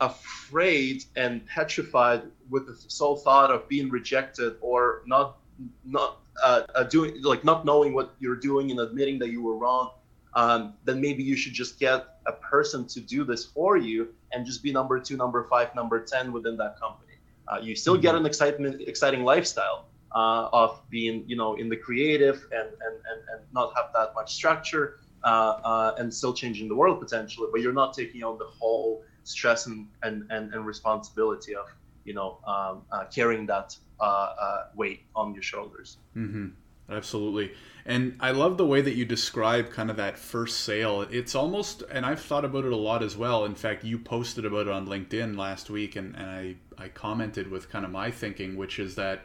afraid 0.00 1.04
and 1.14 1.46
petrified 1.46 2.22
with 2.50 2.66
the 2.66 2.76
sole 2.88 3.16
thought 3.16 3.50
of 3.50 3.68
being 3.68 3.88
rejected 3.88 4.56
or 4.60 5.02
not 5.06 5.38
not 5.84 6.18
uh, 6.42 6.62
uh, 6.74 6.82
doing 6.82 7.22
like 7.22 7.44
not 7.44 7.64
knowing 7.64 7.94
what 7.94 8.14
you're 8.18 8.36
doing 8.36 8.72
and 8.72 8.80
admitting 8.80 9.18
that 9.18 9.30
you 9.30 9.40
were 9.40 9.56
wrong 9.56 9.92
um, 10.34 10.74
then 10.84 11.00
maybe 11.00 11.22
you 11.22 11.36
should 11.36 11.52
just 11.52 11.78
get 11.78 12.18
a 12.26 12.32
person 12.32 12.84
to 12.86 13.00
do 13.00 13.22
this 13.22 13.44
for 13.44 13.76
you 13.76 14.08
and 14.32 14.44
just 14.44 14.60
be 14.62 14.72
number 14.72 14.98
two 14.98 15.16
number 15.16 15.46
five 15.48 15.72
number 15.74 16.00
10 16.00 16.32
within 16.32 16.56
that 16.56 16.80
company 16.80 17.11
uh, 17.52 17.58
you 17.60 17.76
still 17.76 17.96
get 17.96 18.14
mm-hmm. 18.14 18.18
an 18.18 18.26
excitement, 18.26 18.82
exciting 18.86 19.24
lifestyle 19.24 19.86
uh, 20.14 20.48
of 20.52 20.80
being, 20.90 21.24
you 21.26 21.36
know, 21.36 21.54
in 21.54 21.68
the 21.68 21.76
creative 21.76 22.46
and 22.52 22.68
and, 22.68 22.96
and, 23.10 23.20
and 23.32 23.40
not 23.52 23.72
have 23.76 23.90
that 23.94 24.14
much 24.14 24.34
structure 24.34 25.00
uh, 25.24 25.26
uh, 25.64 25.94
and 25.98 26.12
still 26.12 26.32
changing 26.32 26.68
the 26.68 26.74
world 26.74 27.00
potentially, 27.00 27.48
but 27.52 27.60
you're 27.60 27.72
not 27.72 27.94
taking 27.94 28.22
on 28.24 28.38
the 28.38 28.46
whole 28.46 29.04
stress 29.24 29.66
and 29.66 29.88
and, 30.02 30.26
and, 30.30 30.52
and 30.54 30.66
responsibility 30.66 31.54
of 31.54 31.66
you 32.04 32.14
know 32.14 32.38
um, 32.46 32.82
uh, 32.90 33.04
carrying 33.04 33.46
that 33.46 33.76
uh, 34.00 34.04
uh, 34.04 34.66
weight 34.74 35.02
on 35.14 35.34
your 35.34 35.42
shoulders. 35.42 35.98
Mm-hmm. 36.16 36.48
Absolutely. 36.92 37.52
And 37.84 38.16
I 38.20 38.30
love 38.30 38.58
the 38.58 38.66
way 38.66 38.80
that 38.80 38.94
you 38.94 39.04
describe 39.04 39.70
kind 39.70 39.90
of 39.90 39.96
that 39.96 40.18
first 40.18 40.60
sale. 40.60 41.02
It's 41.02 41.34
almost, 41.34 41.82
and 41.90 42.06
I've 42.06 42.20
thought 42.20 42.44
about 42.44 42.64
it 42.64 42.72
a 42.72 42.76
lot 42.76 43.02
as 43.02 43.16
well. 43.16 43.44
In 43.44 43.56
fact, 43.56 43.82
you 43.82 43.98
posted 43.98 44.44
about 44.44 44.68
it 44.68 44.72
on 44.72 44.86
LinkedIn 44.86 45.36
last 45.36 45.68
week, 45.68 45.96
and, 45.96 46.14
and 46.14 46.26
I, 46.26 46.56
I 46.78 46.88
commented 46.88 47.50
with 47.50 47.68
kind 47.68 47.84
of 47.84 47.90
my 47.90 48.10
thinking, 48.10 48.56
which 48.56 48.78
is 48.78 48.94
that 48.94 49.22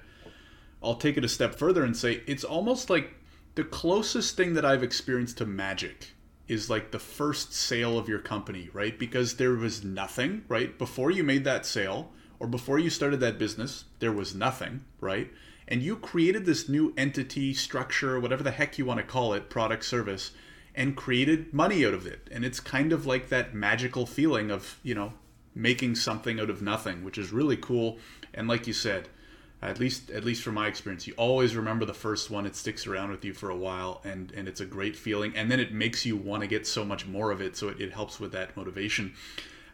I'll 0.82 0.96
take 0.96 1.18
it 1.18 1.26
a 1.26 1.30
step 1.30 1.56
further 1.56 1.84
and 1.84 1.96
say 1.96 2.24
it's 2.26 2.44
almost 2.44 2.90
like 2.90 3.14
the 3.56 3.64
closest 3.64 4.36
thing 4.36 4.54
that 4.54 4.66
I've 4.66 4.84
experienced 4.84 5.38
to 5.40 5.46
magic 5.46 6.14
is 6.48 6.70
like 6.70 6.92
the 6.92 7.00
first 7.00 7.54
sale 7.54 7.98
of 7.98 8.08
your 8.08 8.20
company, 8.20 8.70
right? 8.74 8.98
Because 8.98 9.36
there 9.36 9.54
was 9.54 9.84
nothing, 9.84 10.46
right? 10.48 10.78
Before 10.78 11.12
you 11.12 11.24
made 11.24 11.44
that 11.44 11.66
sale 11.66 12.12
or 12.40 12.48
before 12.48 12.80
you 12.80 12.90
started 12.90 13.20
that 13.20 13.38
business, 13.38 13.86
there 14.00 14.12
was 14.12 14.34
nothing, 14.34 14.86
right? 15.00 15.30
And 15.68 15.82
you 15.82 15.98
created 15.98 16.46
this 16.46 16.70
new 16.70 16.94
entity, 16.98 17.54
structure, 17.54 18.20
whatever 18.20 18.44
the 18.44 18.52
heck 18.52 18.78
you 18.78 18.86
want 18.86 19.00
to 19.00 19.06
call 19.06 19.34
it, 19.34 19.50
product, 19.50 19.84
service, 19.84 20.32
and 20.74 20.96
created 20.96 21.54
money 21.54 21.86
out 21.86 21.94
of 21.94 22.06
it. 22.06 22.28
And 22.32 22.46
it's 22.46 22.60
kind 22.60 22.94
of 22.94 23.06
like 23.06 23.30
that 23.30 23.54
magical 23.54 24.06
feeling 24.06 24.52
of, 24.52 24.80
you 24.84 24.96
know, 24.96 25.14
making 25.54 25.96
something 25.96 26.40
out 26.40 26.50
of 26.50 26.62
nothing, 26.62 27.04
which 27.04 27.18
is 27.18 27.32
really 27.32 27.58
cool. 27.58 27.98
And 28.34 28.48
like 28.48 28.68
you 28.68 28.74
said, 28.74 29.10
at 29.62 29.80
least 29.80 30.12
at 30.12 30.24
least 30.24 30.44
from 30.44 30.54
my 30.54 30.68
experience 30.68 31.08
you 31.08 31.14
always 31.18 31.56
remember 31.56 31.84
the 31.86 31.94
first 31.94 32.30
one 32.30 32.46
it 32.46 32.56
sticks 32.56 32.86
around 32.86 33.10
with 33.10 33.26
you 33.26 33.34
for 33.34 33.50
a 33.50 33.56
while 33.56 34.02
and 34.04 34.32
and 34.34 34.48
it's 34.48 34.62
a 34.62 34.66
great 34.66 34.96
feeling 34.96 35.34
and 35.36 35.50
then 35.50 35.60
it 35.60 35.74
makes 35.74 36.06
you 36.06 36.16
want 36.16 36.42
to 36.42 36.48
get 36.48 36.68
so 36.68 36.86
much 36.86 37.08
more 37.08 37.32
of 37.32 37.42
it 37.42 37.58
so 37.58 37.70
it, 37.70 37.82
it 37.82 37.92
helps 37.92 38.20
with 38.20 38.32
that 38.32 38.56
motivation 38.56 39.14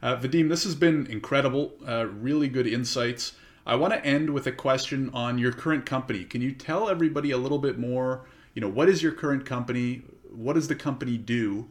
uh, 0.01 0.15
vadim 0.15 0.47
this 0.47 0.63
has 0.63 0.73
been 0.73 1.05
incredible 1.07 1.73
uh, 1.85 2.05
really 2.05 2.47
good 2.47 2.65
insights 2.65 3.33
i 3.65 3.75
want 3.75 3.93
to 3.93 4.05
end 4.05 4.29
with 4.29 4.47
a 4.47 4.51
question 4.51 5.09
on 5.13 5.37
your 5.37 5.51
current 5.51 5.85
company. 5.85 6.23
Can 6.23 6.41
you 6.41 6.51
tell 6.51 6.89
everybody 6.89 7.31
a 7.31 7.37
little 7.37 7.59
bit 7.59 7.77
more 7.77 8.25
you 8.53 8.61
know 8.61 8.69
what 8.69 8.89
is 8.89 9.01
your 9.01 9.11
current 9.11 9.45
company? 9.45 10.03
What 10.31 10.53
does 10.53 10.67
the 10.67 10.75
company 10.75 11.17
do? 11.17 11.67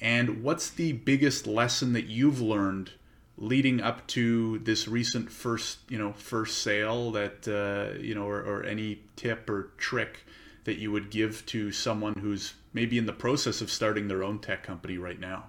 And 0.00 0.42
what's 0.42 0.70
the 0.70 0.92
biggest 0.92 1.46
lesson 1.46 1.94
that 1.94 2.06
you've 2.06 2.40
learned 2.40 2.92
leading 3.38 3.80
up 3.80 4.06
to 4.06 4.58
this 4.60 4.88
recent 4.88 5.30
first 5.30 5.78
you 5.88 5.98
know 5.98 6.12
first 6.14 6.62
sale 6.62 7.10
that 7.10 7.46
uh, 7.48 7.98
you 7.98 8.14
know 8.14 8.26
or, 8.26 8.40
or, 8.40 8.64
any 8.64 9.00
tip 9.14 9.48
or 9.50 9.72
trick 9.76 10.24
that 10.64 10.78
you 10.78 10.90
would 10.90 11.10
give 11.10 11.44
to 11.46 11.70
someone 11.70 12.14
who's 12.14 12.54
maybe 12.72 12.96
in 12.96 13.06
the 13.06 13.12
process 13.12 13.60
of 13.60 13.70
starting 13.70 14.08
their 14.08 14.24
own 14.24 14.38
tech 14.38 14.62
company 14.62 14.98
right 14.98 15.20
now? 15.20 15.44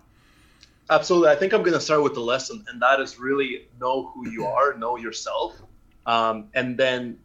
Absolutely. 0.89 1.29
I 1.29 1.35
think 1.35 1.53
i'm 1.53 1.61
going 1.61 1.73
to 1.73 1.81
start 1.81 2.03
with 2.03 2.13
the 2.13 2.21
lesson 2.21 2.63
and 2.69 2.81
that 2.81 2.99
is 2.99 3.19
really 3.19 3.67
know 3.79 4.11
who 4.13 4.29
you 4.29 4.45
are 4.45 4.77
know 4.77 4.97
yourself 4.97 5.61
um, 6.07 6.47
and 6.55 6.77
then 6.77 7.19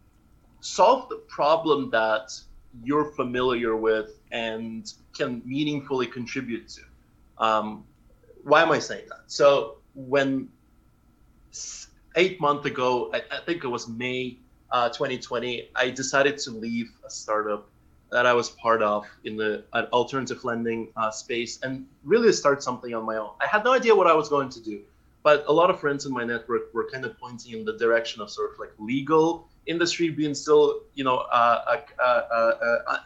solve 0.61 1.09
the 1.09 1.17
problem 1.29 1.89
that 1.91 2.39
you're 2.85 3.13
familiar 3.13 3.77
with 3.77 4.21
and 4.33 4.93
can 5.17 5.41
meaningfully 5.47 6.07
contribute 6.07 6.69
to. 6.69 6.83
Um, 7.39 7.85
why 8.45 8.63
am 8.63 8.73
i 8.73 8.79
saying 8.79 9.07
that? 9.09 9.23
So 9.29 9.77
when 9.95 10.49
eight 12.17 12.41
months 12.41 12.67
ago, 12.67 13.11
I, 13.15 13.23
I, 13.31 13.41
think 13.47 13.65
it 13.65 13.69
was 13.69 13.89
May 13.89 14.39
uh, 14.71 14.89
2020, 14.89 15.71
I 15.77 15.91
decided 15.91 16.39
to 16.39 16.51
leave 16.51 16.91
a 17.07 17.11
startup 17.11 17.69
that 18.11 18.27
I 18.27 18.33
was 18.33 18.51
part 18.51 18.83
of 18.83 19.07
in 19.25 19.37
the 19.37 19.65
alternative 19.93 20.45
lending 20.45 20.89
uh, 20.97 21.11
space 21.11 21.61
and 21.63 21.87
really 22.05 22.33
start 22.33 22.63
something 22.63 22.95
on 22.95 23.05
my 23.05 23.17
own. 23.17 23.31
I 23.41 23.47
had 23.47 23.65
no 23.65 23.73
idea 23.73 23.95
what 23.95 24.07
I 24.07 24.15
was 24.15 24.29
going 24.29 24.51
to 24.51 24.61
do, 24.61 24.83
but 25.23 25.45
a 25.47 25.53
lot 25.53 25.71
of 25.71 25.79
friends 25.79 26.07
in 26.07 26.13
my 26.13 26.25
network 26.25 26.75
were 26.75 26.89
kind 26.91 27.05
of 27.05 27.19
pointing 27.19 27.53
in 27.53 27.65
the 27.65 27.77
direction 27.79 28.21
of 28.21 28.31
sort 28.31 28.53
of 28.53 28.59
like 28.59 28.73
legal 28.79 29.49
industry 29.67 30.11
being 30.11 30.35
still, 30.35 30.83
you 30.95 31.05
know, 31.05 31.19
uh, 31.19 31.79
uh, 31.99 32.03
uh, 32.03 32.79
uh 32.89 32.97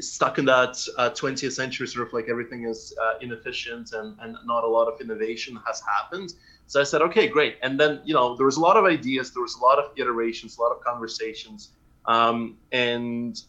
stuck 0.00 0.38
in 0.38 0.44
that 0.44 0.70
20th 0.70 1.46
uh, 1.46 1.50
century, 1.50 1.86
sort 1.86 2.06
of 2.06 2.12
like 2.12 2.28
everything 2.28 2.64
is 2.64 2.94
uh, 3.02 3.14
inefficient 3.20 3.92
and, 3.92 4.16
and 4.20 4.36
not 4.44 4.64
a 4.64 4.66
lot 4.66 4.86
of 4.86 5.00
innovation 5.00 5.58
has 5.66 5.80
happened. 5.80 6.34
So 6.66 6.80
I 6.80 6.84
said, 6.84 7.02
okay, 7.02 7.26
great. 7.28 7.56
And 7.62 7.80
then, 7.80 8.00
you 8.04 8.14
know, 8.14 8.36
there 8.36 8.46
was 8.46 8.56
a 8.56 8.60
lot 8.60 8.76
of 8.76 8.84
ideas, 8.84 9.32
there 9.32 9.42
was 9.42 9.56
a 9.56 9.60
lot 9.60 9.78
of 9.78 9.90
iterations, 9.96 10.58
a 10.58 10.60
lot 10.60 10.70
of 10.70 10.82
conversations. 10.82 11.70
Um, 12.04 12.56
and 12.72 13.40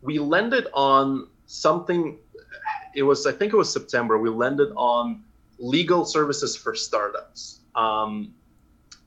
we 0.00 0.18
landed 0.18 0.68
on 0.72 1.28
something, 1.46 2.18
it 2.94 3.02
was, 3.02 3.26
I 3.26 3.32
think 3.32 3.52
it 3.52 3.56
was 3.56 3.72
September, 3.72 4.18
we 4.18 4.30
landed 4.30 4.72
on 4.76 5.24
legal 5.58 6.04
services 6.04 6.56
for 6.56 6.74
startups. 6.74 7.60
Um, 7.74 8.34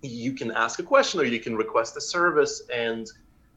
you 0.01 0.33
can 0.33 0.51
ask 0.51 0.79
a 0.79 0.83
question 0.83 1.19
or 1.19 1.25
you 1.25 1.39
can 1.39 1.55
request 1.55 1.95
a 1.97 2.01
service, 2.01 2.63
and 2.73 3.07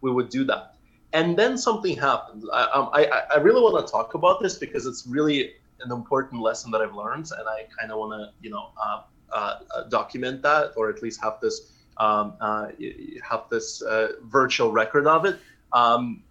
we 0.00 0.10
would 0.10 0.28
do 0.28 0.44
that 0.44 0.74
and 1.14 1.36
then 1.36 1.56
something 1.56 1.96
happened. 1.96 2.44
I, 2.52 2.64
um, 2.74 2.90
I, 2.92 3.22
I 3.34 3.38
really 3.38 3.62
want 3.62 3.86
to 3.86 3.90
talk 3.90 4.14
about 4.14 4.42
this 4.42 4.58
because 4.58 4.84
it's 4.84 5.06
really 5.06 5.52
an 5.80 5.92
important 5.92 6.42
lesson 6.42 6.70
that 6.72 6.80
I've 6.82 6.94
learned, 6.94 7.30
and 7.38 7.48
I 7.48 7.66
kind 7.78 7.92
of 7.92 7.98
want 7.98 8.20
to, 8.20 8.32
you 8.42 8.50
know, 8.50 8.70
uh, 8.76 9.02
uh, 9.32 9.60
uh, 9.74 9.84
document 9.84 10.42
that, 10.42 10.72
or 10.76 10.90
at 10.90 11.02
least 11.02 11.22
have 11.22 11.38
this 11.40 11.70
um, 11.98 12.34
uh, 12.40 12.66
have 13.22 13.44
this 13.48 13.80
uh, 13.82 14.08
virtual 14.24 14.72
record 14.72 15.06
of 15.06 15.24
it. 15.24 15.38
Um, 15.72 16.24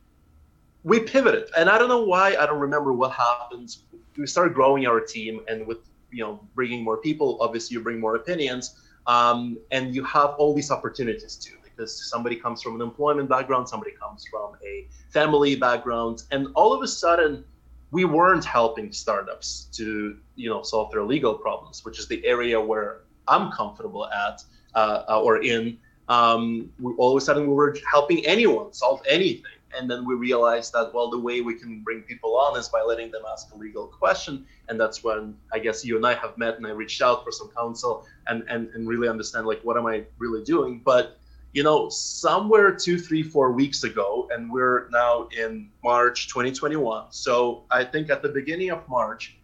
we 0.84 1.00
pivoted, 1.00 1.50
and 1.58 1.70
I 1.70 1.78
don't 1.78 1.88
know 1.88 2.04
why. 2.04 2.36
I 2.36 2.46
don't 2.46 2.60
remember 2.60 2.92
what 2.92 3.14
happened. 3.14 3.78
We 4.18 4.28
started 4.28 4.54
growing 4.54 4.86
our 4.86 5.00
team, 5.00 5.40
and 5.48 5.66
with 5.66 5.78
you 6.14 6.24
know 6.24 6.40
bringing 6.56 6.84
more 6.84 6.98
people, 6.98 7.38
obviously 7.42 7.76
you 7.76 7.84
bring 7.84 8.00
more 8.00 8.16
opinions, 8.16 8.80
um, 9.08 9.58
and 9.72 9.96
you 9.96 10.04
have 10.04 10.32
all 10.38 10.54
these 10.54 10.72
opportunities 10.72 11.36
too 11.36 11.58
because 11.64 12.10
somebody 12.10 12.36
comes 12.36 12.62
from 12.62 12.76
an 12.76 12.82
employment 12.82 13.28
background, 13.28 13.68
somebody 13.68 13.92
comes 13.92 14.26
from 14.30 14.56
a 14.66 14.88
family 15.10 15.56
background, 15.56 16.24
and 16.32 16.48
all 16.56 16.72
of 16.74 16.82
a 16.82 16.88
sudden 16.88 17.44
we 17.92 18.06
weren't 18.06 18.46
helping 18.46 18.92
startups 18.92 19.68
to 19.74 20.18
you 20.36 20.50
know 20.50 20.62
solve 20.62 20.92
their 20.92 21.04
legal 21.04 21.34
problems, 21.34 21.84
which 21.86 22.00
is 22.00 22.08
the 22.08 22.26
area 22.26 22.60
where 22.60 23.02
I'm 23.28 23.52
comfortable 23.52 24.08
at 24.08 24.44
uh, 24.76 25.22
or 25.24 25.42
in. 25.44 25.78
Um, 26.10 26.70
we, 26.80 26.94
all 26.96 27.16
of 27.16 27.22
a 27.22 27.26
sudden 27.26 27.48
we 27.48 27.54
were 27.54 27.78
helping 27.90 28.26
anyone 28.26 28.74
solve 28.74 29.02
anything 29.08 29.58
and 29.78 29.90
then 29.90 30.06
we 30.06 30.14
realized 30.16 30.74
that 30.74 30.94
well 30.94 31.10
the 31.10 31.20
way 31.20 31.42
we 31.42 31.56
can 31.56 31.82
bring 31.82 32.02
people 32.02 32.38
on 32.38 32.58
is 32.58 32.70
by 32.70 32.82
letting 32.82 33.12
them 33.12 33.24
ask 33.32 33.54
a 33.54 33.58
legal 33.58 33.88
question 33.88 34.46
and 34.70 34.80
that's 34.80 35.04
when 35.04 35.36
i 35.54 35.60
guess 35.60 35.84
you 35.84 35.96
and 35.96 36.06
i 36.06 36.14
have 36.14 36.38
met 36.38 36.58
and 36.58 36.66
i 36.66 36.72
reached 36.72 37.02
out 37.02 37.24
for 37.24 37.32
some 37.32 37.50
counsel 37.50 38.06
and 38.28 38.44
and, 38.50 38.70
and 38.74 38.88
really 38.88 39.08
understand 39.08 39.46
like 39.46 39.62
what 39.64 39.78
am 39.78 39.86
i 39.86 40.04
really 40.20 40.44
doing 40.44 40.82
but 40.84 41.18
you 41.54 41.62
know, 41.62 41.88
somewhere 41.90 42.76
two, 42.76 42.98
three, 42.98 43.22
four 43.22 43.52
weeks 43.52 43.84
ago, 43.84 44.28
and 44.32 44.52
we're 44.52 44.90
now 44.90 45.28
in 45.38 45.70
March 45.84 46.28
2021. 46.28 47.06
So 47.12 47.64
I 47.70 47.84
think 47.84 48.10
at 48.10 48.24
the 48.24 48.30
beginning 48.30 48.72
of 48.72 48.88
March, 48.90 49.38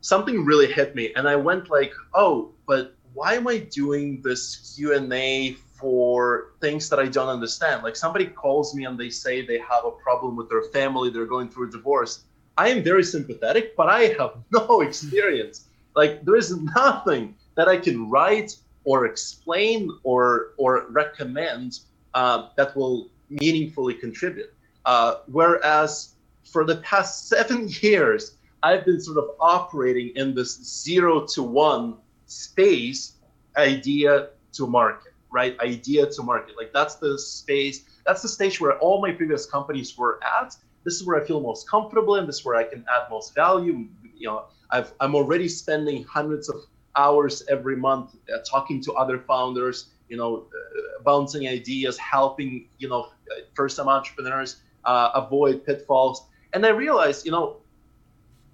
something 0.00 0.44
really 0.44 0.70
hit 0.70 0.96
me, 0.96 1.12
and 1.14 1.28
I 1.28 1.36
went 1.36 1.70
like, 1.70 1.92
"Oh, 2.12 2.50
but 2.66 2.96
why 3.14 3.34
am 3.34 3.46
I 3.46 3.58
doing 3.58 4.20
this 4.22 4.74
Q 4.74 4.94
and 4.94 5.12
A 5.12 5.56
for 5.82 6.54
things 6.62 6.88
that 6.88 6.98
I 6.98 7.06
don't 7.06 7.28
understand?" 7.28 7.82
Like 7.82 7.96
somebody 7.96 8.26
calls 8.26 8.74
me 8.74 8.86
and 8.86 8.96
they 8.98 9.10
say 9.10 9.44
they 9.44 9.58
have 9.58 9.84
a 9.84 9.90
problem 9.90 10.36
with 10.36 10.48
their 10.48 10.62
family, 10.78 11.10
they're 11.10 11.26
going 11.36 11.50
through 11.50 11.68
a 11.68 11.70
divorce. 11.70 12.24
I 12.56 12.68
am 12.68 12.82
very 12.82 13.04
sympathetic, 13.04 13.76
but 13.76 13.88
I 13.88 14.02
have 14.18 14.32
no 14.50 14.80
experience. 14.80 15.66
Like 15.94 16.24
there 16.24 16.36
is 16.36 16.56
nothing 16.56 17.34
that 17.56 17.68
I 17.68 17.76
can 17.76 18.08
write 18.08 18.56
or 18.84 19.06
explain 19.06 19.90
or 20.02 20.54
or 20.56 20.86
recommend 20.90 21.80
uh, 22.14 22.48
that 22.56 22.76
will 22.76 23.10
meaningfully 23.28 23.94
contribute. 23.94 24.52
Uh, 24.84 25.16
whereas 25.26 26.14
for 26.44 26.64
the 26.64 26.76
past 26.76 27.28
seven 27.34 27.68
years, 27.80 28.36
I've 28.62 28.84
been 28.84 29.00
sort 29.00 29.18
of 29.18 29.30
operating 29.40 30.12
in 30.16 30.34
this 30.34 30.52
zero 30.62 31.26
to 31.34 31.42
one 31.42 31.96
space, 32.26 33.14
idea 33.56 34.28
to 34.54 34.66
market, 34.66 35.11
right? 35.32 35.58
Idea 35.60 36.06
to 36.06 36.22
market. 36.22 36.56
Like 36.56 36.72
that's 36.72 36.96
the 36.96 37.18
space, 37.18 37.84
that's 38.06 38.22
the 38.22 38.28
stage 38.28 38.60
where 38.60 38.78
all 38.78 39.00
my 39.00 39.12
previous 39.12 39.46
companies 39.46 39.96
were 39.96 40.20
at. 40.24 40.56
This 40.84 40.94
is 40.94 41.06
where 41.06 41.20
I 41.22 41.24
feel 41.24 41.40
most 41.40 41.68
comfortable 41.68 42.16
and 42.16 42.28
this 42.28 42.38
is 42.40 42.44
where 42.44 42.56
I 42.56 42.64
can 42.64 42.84
add 42.92 43.08
most 43.10 43.34
value. 43.34 43.86
You 44.14 44.26
know, 44.28 44.44
I've, 44.70 44.92
I'm 45.00 45.14
already 45.14 45.48
spending 45.48 46.04
hundreds 46.04 46.48
of 46.48 46.56
hours 46.96 47.42
every 47.48 47.76
month 47.76 48.16
uh, 48.32 48.38
talking 48.48 48.82
to 48.82 48.92
other 48.92 49.18
founders 49.18 49.92
you 50.12 50.18
know 50.18 50.44
uh, 50.54 51.02
bouncing 51.02 51.48
ideas 51.48 51.96
helping 51.96 52.68
you 52.78 52.88
know 52.88 53.08
first 53.54 53.78
time 53.78 53.88
entrepreneurs 53.88 54.60
uh, 54.84 55.10
avoid 55.14 55.64
pitfalls 55.64 56.26
and 56.52 56.66
i 56.66 56.68
realized 56.68 57.24
you 57.24 57.32
know 57.32 57.56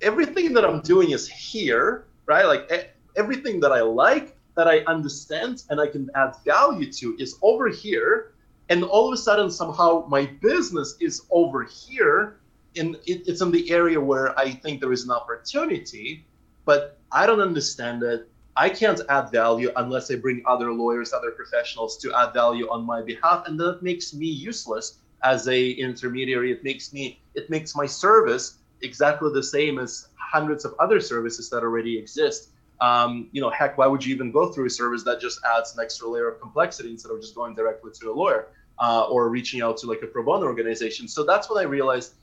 everything 0.03 0.53
that 0.55 0.65
i'm 0.65 0.81
doing 0.83 1.11
is 1.11 1.27
here 1.27 2.07
right 2.27 2.47
like 2.47 2.95
everything 3.17 3.59
that 3.59 3.73
i 3.73 3.81
like 3.81 4.38
that 4.59 4.69
i 4.69 4.79
understand 4.95 5.55
and 5.71 5.81
i 5.81 5.87
can 5.87 6.05
add 6.23 6.33
value 6.45 6.89
to 7.01 7.17
is 7.19 7.39
over 7.51 7.69
here 7.69 8.33
and 8.69 8.85
all 8.85 9.07
of 9.09 9.15
a 9.15 9.21
sudden 9.29 9.51
somehow 9.51 10.05
my 10.17 10.27
business 10.49 10.97
is 11.01 11.15
over 11.31 11.61
here 11.65 12.19
And 12.77 12.91
it, 13.13 13.19
it's 13.29 13.41
in 13.47 13.51
the 13.59 13.65
area 13.81 14.01
where 14.11 14.29
i 14.45 14.49
think 14.63 14.75
there 14.83 14.95
is 14.99 15.05
an 15.09 15.13
opportunity 15.21 16.09
but 16.69 16.99
I 17.11 17.25
don't 17.25 17.41
understand 17.41 18.03
it. 18.03 18.29
I 18.55 18.69
can't 18.69 19.01
add 19.09 19.31
value 19.31 19.71
unless 19.77 20.11
I 20.11 20.17
bring 20.17 20.43
other 20.45 20.71
lawyers, 20.71 21.15
other 21.15 21.31
professionals 21.31 21.97
to 22.03 22.13
add 22.15 22.35
value 22.35 22.69
on 22.69 22.85
my 22.85 23.01
behalf, 23.01 23.47
and 23.47 23.59
that 23.61 23.83
makes 23.83 24.13
me 24.13 24.27
useless 24.27 24.99
as 25.25 25.49
a 25.49 25.71
intermediary. 25.71 26.53
It 26.53 26.63
makes 26.63 26.93
me 26.93 27.21
it 27.35 27.49
makes 27.49 27.75
my 27.75 27.87
service 27.87 28.59
exactly 28.83 29.31
the 29.33 29.43
same 29.43 29.79
as 29.79 30.09
hundreds 30.17 30.67
of 30.67 30.75
other 30.79 31.01
services 31.01 31.49
that 31.51 31.63
already 31.63 31.97
exist. 31.97 32.51
Um, 32.81 33.29
you 33.33 33.41
know, 33.41 33.51
heck, 33.51 33.77
why 33.77 33.87
would 33.87 34.05
you 34.05 34.15
even 34.15 34.31
go 34.31 34.53
through 34.53 34.67
a 34.67 34.71
service 34.71 35.03
that 35.05 35.21
just 35.21 35.41
adds 35.45 35.75
an 35.77 35.83
extra 35.83 36.09
layer 36.09 36.29
of 36.29 36.41
complexity 36.41 36.91
instead 36.91 37.11
of 37.11 37.21
just 37.21 37.35
going 37.35 37.55
directly 37.55 37.91
to 38.01 38.11
a 38.11 38.15
lawyer 38.15 38.49
uh, 38.79 39.09
or 39.09 39.29
reaching 39.29 39.63
out 39.63 39.77
to 39.79 39.87
like 39.87 40.03
a 40.03 40.07
pro 40.07 40.23
bono 40.23 40.47
organization? 40.47 41.09
So 41.09 41.25
that's 41.25 41.51
when 41.51 41.59
I 41.59 41.67
realized 41.69 42.15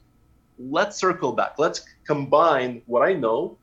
let's 0.58 0.98
circle 0.98 1.34
back. 1.34 1.56
Let's 1.58 1.86
combine 2.06 2.82
what 2.86 3.02
I 3.08 3.14
know, 3.14 3.58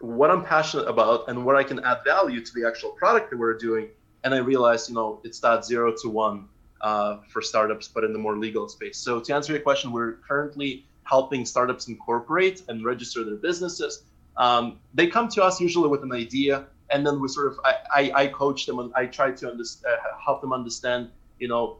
what 0.00 0.30
I'm 0.30 0.44
passionate 0.44 0.88
about, 0.88 1.28
and 1.28 1.44
where 1.44 1.56
I 1.56 1.64
can 1.64 1.82
add 1.84 1.98
value 2.04 2.44
to 2.44 2.54
the 2.54 2.66
actual 2.66 2.90
product 2.90 3.30
that 3.30 3.38
we're 3.38 3.56
doing. 3.56 3.88
And 4.24 4.34
I 4.34 4.38
realized, 4.38 4.88
you 4.88 4.94
know, 4.94 5.20
it's 5.24 5.40
that 5.40 5.64
zero 5.64 5.94
to 6.02 6.08
one 6.08 6.48
uh, 6.80 7.18
for 7.28 7.40
startups, 7.40 7.88
but 7.88 8.04
in 8.04 8.12
the 8.12 8.18
more 8.18 8.36
legal 8.36 8.68
space. 8.68 8.98
So 8.98 9.20
to 9.20 9.34
answer 9.34 9.52
your 9.52 9.62
question, 9.62 9.92
we're 9.92 10.14
currently 10.28 10.86
helping 11.04 11.44
startups 11.44 11.88
incorporate 11.88 12.62
and 12.68 12.84
register 12.84 13.24
their 13.24 13.36
businesses. 13.36 14.04
Um, 14.36 14.80
they 14.92 15.06
come 15.06 15.28
to 15.28 15.44
us 15.44 15.60
usually 15.60 15.88
with 15.88 16.02
an 16.02 16.12
idea, 16.12 16.66
and 16.90 17.06
then 17.06 17.20
we 17.20 17.28
sort 17.28 17.48
of 17.48 17.58
I, 17.64 17.74
I, 17.94 18.22
I 18.22 18.26
coach 18.28 18.66
them 18.66 18.78
and 18.78 18.92
I 18.94 19.06
try 19.06 19.30
to 19.32 19.50
uh, 19.50 19.96
help 20.24 20.40
them 20.40 20.52
understand, 20.52 21.10
you 21.38 21.48
know, 21.48 21.78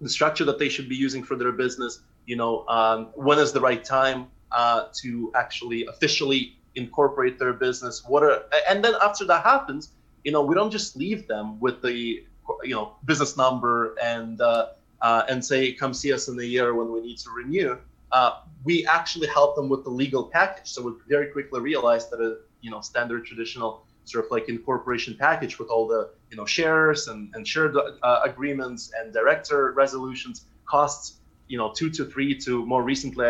the 0.00 0.08
structure 0.08 0.44
that 0.44 0.58
they 0.58 0.68
should 0.68 0.88
be 0.88 0.96
using 0.96 1.22
for 1.22 1.36
their 1.36 1.52
business. 1.52 2.00
You 2.26 2.36
know, 2.36 2.66
um, 2.68 3.06
when 3.14 3.38
is 3.38 3.52
the 3.52 3.60
right 3.60 3.84
time 3.84 4.28
uh, 4.50 4.86
to 5.02 5.32
actually 5.34 5.86
officially 5.86 6.56
incorporate 6.74 7.38
their 7.38 7.52
business? 7.52 8.02
What 8.06 8.22
are 8.22 8.44
and 8.68 8.84
then 8.84 8.94
after 9.02 9.24
that 9.26 9.44
happens, 9.44 9.90
you 10.24 10.32
know, 10.32 10.42
we 10.42 10.54
don't 10.54 10.70
just 10.70 10.96
leave 10.96 11.26
them 11.28 11.60
with 11.60 11.82
the 11.82 12.24
you 12.62 12.74
know 12.74 12.96
business 13.04 13.36
number 13.36 13.94
and 14.02 14.40
uh, 14.40 14.68
uh, 15.00 15.22
and 15.28 15.44
say 15.44 15.72
come 15.72 15.94
see 15.94 16.12
us 16.12 16.28
in 16.28 16.38
a 16.38 16.42
year 16.42 16.74
when 16.74 16.92
we 16.92 17.00
need 17.00 17.18
to 17.18 17.30
renew 17.30 17.78
uh, 18.14 18.40
we 18.62 18.86
actually 18.86 19.26
help 19.26 19.56
them 19.56 19.68
with 19.68 19.82
the 19.82 19.90
legal 19.90 20.24
package. 20.24 20.68
So 20.70 20.82
we 20.82 20.92
very 21.08 21.26
quickly 21.26 21.60
realized 21.60 22.10
that 22.12 22.20
a 22.20 22.38
you 22.62 22.70
know 22.70 22.80
standard 22.80 23.26
traditional 23.26 23.84
sort 24.04 24.24
of 24.24 24.30
like 24.30 24.48
incorporation 24.48 25.16
package 25.18 25.58
with 25.58 25.68
all 25.68 25.86
the 25.88 26.10
you 26.30 26.36
know 26.36 26.46
shares 26.46 27.08
and, 27.08 27.34
and 27.34 27.46
shared 27.46 27.76
uh, 27.76 28.20
agreements 28.24 28.92
and 28.96 29.12
director 29.12 29.72
resolutions 29.72 30.46
costs 30.64 31.18
you 31.48 31.58
know 31.58 31.72
two 31.72 31.90
to 31.90 32.04
three 32.04 32.38
to 32.46 32.64
more 32.64 32.82
recently 32.82 33.26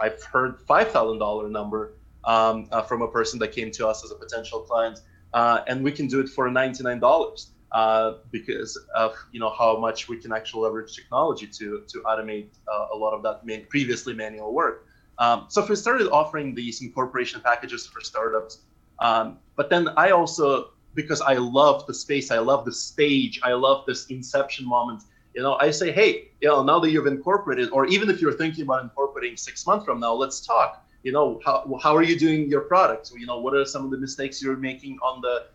I've 0.00 0.22
heard 0.22 0.60
five 0.62 0.88
thousand 0.90 1.18
dollar 1.18 1.48
number 1.48 1.92
um, 2.24 2.66
uh, 2.72 2.82
from 2.82 3.02
a 3.02 3.08
person 3.08 3.38
that 3.40 3.52
came 3.52 3.70
to 3.72 3.86
us 3.86 4.04
as 4.04 4.10
a 4.10 4.14
potential 4.14 4.60
client, 4.60 5.00
uh, 5.34 5.60
and 5.68 5.84
we 5.84 5.92
can 5.92 6.06
do 6.08 6.18
it 6.20 6.28
for 6.28 6.50
ninety 6.50 6.82
nine 6.82 6.98
dollars 6.98 7.50
uh, 7.72 8.14
because 8.30 8.78
of 8.94 9.14
you 9.32 9.40
know 9.40 9.50
how 9.50 9.78
much 9.78 10.08
we 10.08 10.16
can 10.16 10.32
actually 10.32 10.62
leverage 10.62 10.94
technology 10.94 11.46
to 11.46 11.84
to 11.88 12.00
automate 12.00 12.48
uh, 12.72 12.86
a 12.94 12.96
lot 12.96 13.12
of 13.12 13.22
that 13.22 13.44
man- 13.44 13.66
previously 13.68 14.14
manual 14.14 14.52
work. 14.54 14.86
Um, 15.18 15.46
so 15.48 15.62
if 15.62 15.68
we 15.68 15.76
started 15.76 16.08
offering 16.10 16.54
these 16.54 16.80
incorporation 16.80 17.40
packages 17.40 17.86
for 17.86 18.00
startups, 18.00 18.60
um, 19.00 19.38
but 19.56 19.68
then 19.68 19.88
I 19.96 20.10
also 20.10 20.70
because 20.94 21.20
I 21.20 21.34
love 21.34 21.86
the 21.86 21.94
space, 21.94 22.30
I 22.30 22.38
love 22.38 22.64
the 22.64 22.72
stage, 22.72 23.40
I 23.42 23.52
love 23.52 23.86
this 23.86 24.06
inception 24.06 24.66
moment. 24.66 25.04
You 25.34 25.42
know, 25.42 25.56
I 25.60 25.70
say, 25.70 25.92
hey, 25.92 26.30
you 26.40 26.48
know, 26.48 26.64
now 26.64 26.80
that 26.80 26.90
you've 26.90 27.06
incorporated, 27.06 27.70
or 27.70 27.86
even 27.86 28.10
if 28.10 28.20
you're 28.20 28.32
thinking 28.32 28.64
about 28.64 28.82
incorporating 28.82 29.36
six 29.36 29.66
months 29.66 29.84
from 29.84 30.00
now, 30.00 30.14
let's 30.14 30.40
talk. 30.40 30.84
You 31.04 31.12
know, 31.12 31.40
how, 31.44 31.78
how 31.80 31.94
are 31.94 32.02
you 32.02 32.18
doing 32.18 32.48
your 32.48 32.62
product? 32.62 33.12
You 33.16 33.26
know, 33.26 33.38
what 33.38 33.54
are 33.54 33.64
some 33.64 33.84
of 33.84 33.90
the 33.90 33.98
mistakes 33.98 34.42
you're 34.42 34.56
making 34.56 34.98
on 35.00 35.20
the 35.20 35.46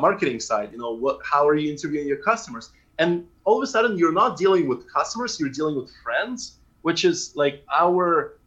marketing 0.00 0.40
side. 0.40 0.70
You 0.72 0.78
know, 0.78 0.92
what? 0.92 1.20
How 1.24 1.46
are 1.46 1.56
you 1.56 1.70
interviewing 1.70 2.06
your 2.06 2.18
customers? 2.18 2.70
And 2.98 3.26
all 3.44 3.56
of 3.56 3.62
a 3.62 3.66
sudden, 3.66 3.96
you're 3.96 4.12
not 4.12 4.36
dealing 4.36 4.68
with 4.68 4.92
customers; 4.92 5.38
you're 5.38 5.50
dealing 5.50 5.76
with 5.76 5.90
friends, 6.02 6.58
which 6.82 7.04
is 7.04 7.34
like 7.36 7.64
our 7.74 8.38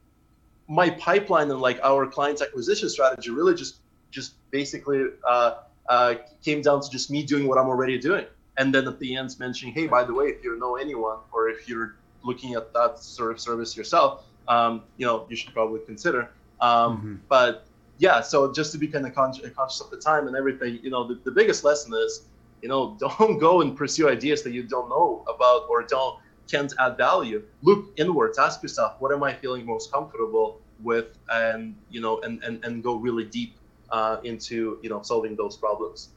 my 0.68 0.90
pipeline 0.90 1.52
and 1.52 1.60
like 1.60 1.80
our 1.84 2.08
clients 2.08 2.42
acquisition 2.42 2.88
strategy 2.88 3.30
really 3.30 3.54
just 3.54 3.80
just 4.10 4.36
basically 4.52 5.06
uh, 5.28 5.56
uh, 5.90 6.16
came 6.44 6.62
down 6.62 6.82
to 6.82 6.90
just 6.90 7.10
me 7.12 7.24
doing 7.24 7.48
what 7.48 7.58
I'm 7.58 7.68
already 7.68 7.98
doing. 7.98 8.26
And 8.58 8.74
then 8.74 8.88
at 8.88 9.00
the 9.00 9.16
end, 9.16 9.36
mentioning, 9.40 9.74
hey, 9.74 9.88
by 9.88 10.04
the 10.04 10.14
way, 10.14 10.26
if 10.26 10.44
you 10.44 10.58
know 10.60 10.76
anyone 10.76 11.18
or 11.32 11.50
if 11.50 11.68
you're 11.68 11.96
looking 12.24 12.54
at 12.54 12.74
that 12.74 13.00
sort 13.00 13.32
of 13.32 13.40
service 13.40 13.76
yourself, 13.76 14.26
um, 14.48 14.84
you 14.98 15.06
know, 15.06 15.26
you 15.30 15.36
should 15.36 15.54
probably 15.54 15.80
consider. 15.86 16.30
Um, 16.60 16.98
mm-hmm. 16.98 17.16
But 17.30 17.66
yeah, 18.02 18.20
so 18.20 18.52
just 18.52 18.72
to 18.72 18.80
be 18.80 18.88
kind 18.88 19.06
of 19.06 19.14
con- 19.14 19.40
conscious 19.56 19.80
of 19.80 19.92
the 19.92 19.98
time 19.98 20.26
and 20.26 20.36
everything, 20.36 20.80
you 20.82 20.90
know, 20.90 21.08
the, 21.08 21.22
the 21.24 21.30
biggest 21.30 21.64
lesson 21.64 21.94
is, 21.94 22.26
you 22.64 22.68
know, 22.68 22.98
don't 23.20 23.38
go 23.38 23.62
and 23.62 23.78
pursue 23.78 24.10
ideas 24.10 24.42
that 24.42 24.54
you 24.54 24.64
don't 24.64 24.90
know 24.90 25.24
about 25.28 25.68
or 25.70 25.84
don't 25.84 26.18
can't 26.50 26.74
add 26.80 26.98
value. 26.98 27.44
Look 27.62 27.94
inwards, 27.98 28.40
ask 28.40 28.64
yourself, 28.64 28.96
what 28.98 29.14
am 29.14 29.22
I 29.22 29.34
feeling 29.34 29.68
most 29.68 29.92
comfortable 29.94 30.60
with, 30.82 31.16
and 31.30 31.76
you 31.92 32.02
know, 32.02 32.20
and 32.22 32.44
and, 32.44 32.66
and 32.66 32.84
go 32.84 32.96
really 32.96 33.24
deep 33.24 33.56
uh, 33.92 34.18
into 34.24 34.80
you 34.82 34.90
know 34.90 35.04
solving 35.04 35.36
those 35.36 35.56
problems. 35.56 36.10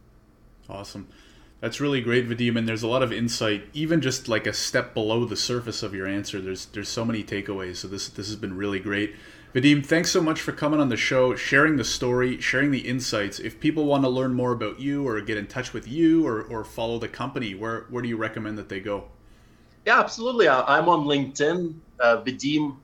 Awesome. 0.71 1.07
That's 1.61 1.81
really 1.81 2.01
great, 2.01 2.27
Vadim, 2.29 2.57
and 2.57 2.67
there's 2.67 2.83
a 2.83 2.89
lot 2.89 3.03
of 3.03 3.13
insight, 3.13 3.65
even 3.75 4.01
just 4.01 4.27
like 4.27 4.47
a 4.47 4.55
step 4.55 4.95
below 4.95 5.27
the 5.27 5.37
surface 5.37 5.83
of 5.83 5.95
your 5.95 6.07
answer. 6.07 6.41
There's 6.41 6.65
there's 6.65 6.89
so 6.89 7.05
many 7.05 7.23
takeaways. 7.23 7.77
So 7.77 7.89
this 7.89 8.09
this 8.09 8.29
has 8.29 8.37
been 8.37 8.57
really 8.57 8.81
great. 8.81 9.15
Vadim, 9.55 9.87
thanks 9.87 10.11
so 10.11 10.21
much 10.21 10.41
for 10.41 10.51
coming 10.51 10.81
on 10.81 10.89
the 10.89 10.97
show, 10.97 11.37
sharing 11.37 11.77
the 11.77 11.85
story, 11.85 12.41
sharing 12.41 12.73
the 12.73 12.89
insights. 12.89 13.39
If 13.39 13.61
people 13.61 13.85
want 13.85 14.03
to 14.03 14.09
learn 14.09 14.35
more 14.35 14.51
about 14.51 14.81
you 14.81 15.07
or 15.07 15.21
get 15.21 15.37
in 15.37 15.47
touch 15.47 15.73
with 15.73 15.87
you 15.87 16.27
or, 16.27 16.43
or 16.43 16.65
follow 16.65 16.99
the 16.99 17.07
company, 17.07 17.55
where, 17.55 17.83
where 17.89 18.03
do 18.03 18.09
you 18.09 18.17
recommend 18.17 18.59
that 18.59 18.69
they 18.69 18.81
go? 18.81 19.05
Yeah, 19.87 20.01
absolutely. 20.01 20.49
Uh, 20.49 20.65
I'm 20.67 20.89
on 20.89 21.05
LinkedIn, 21.05 21.73
uh, 22.01 22.25
Vadim 22.27 22.79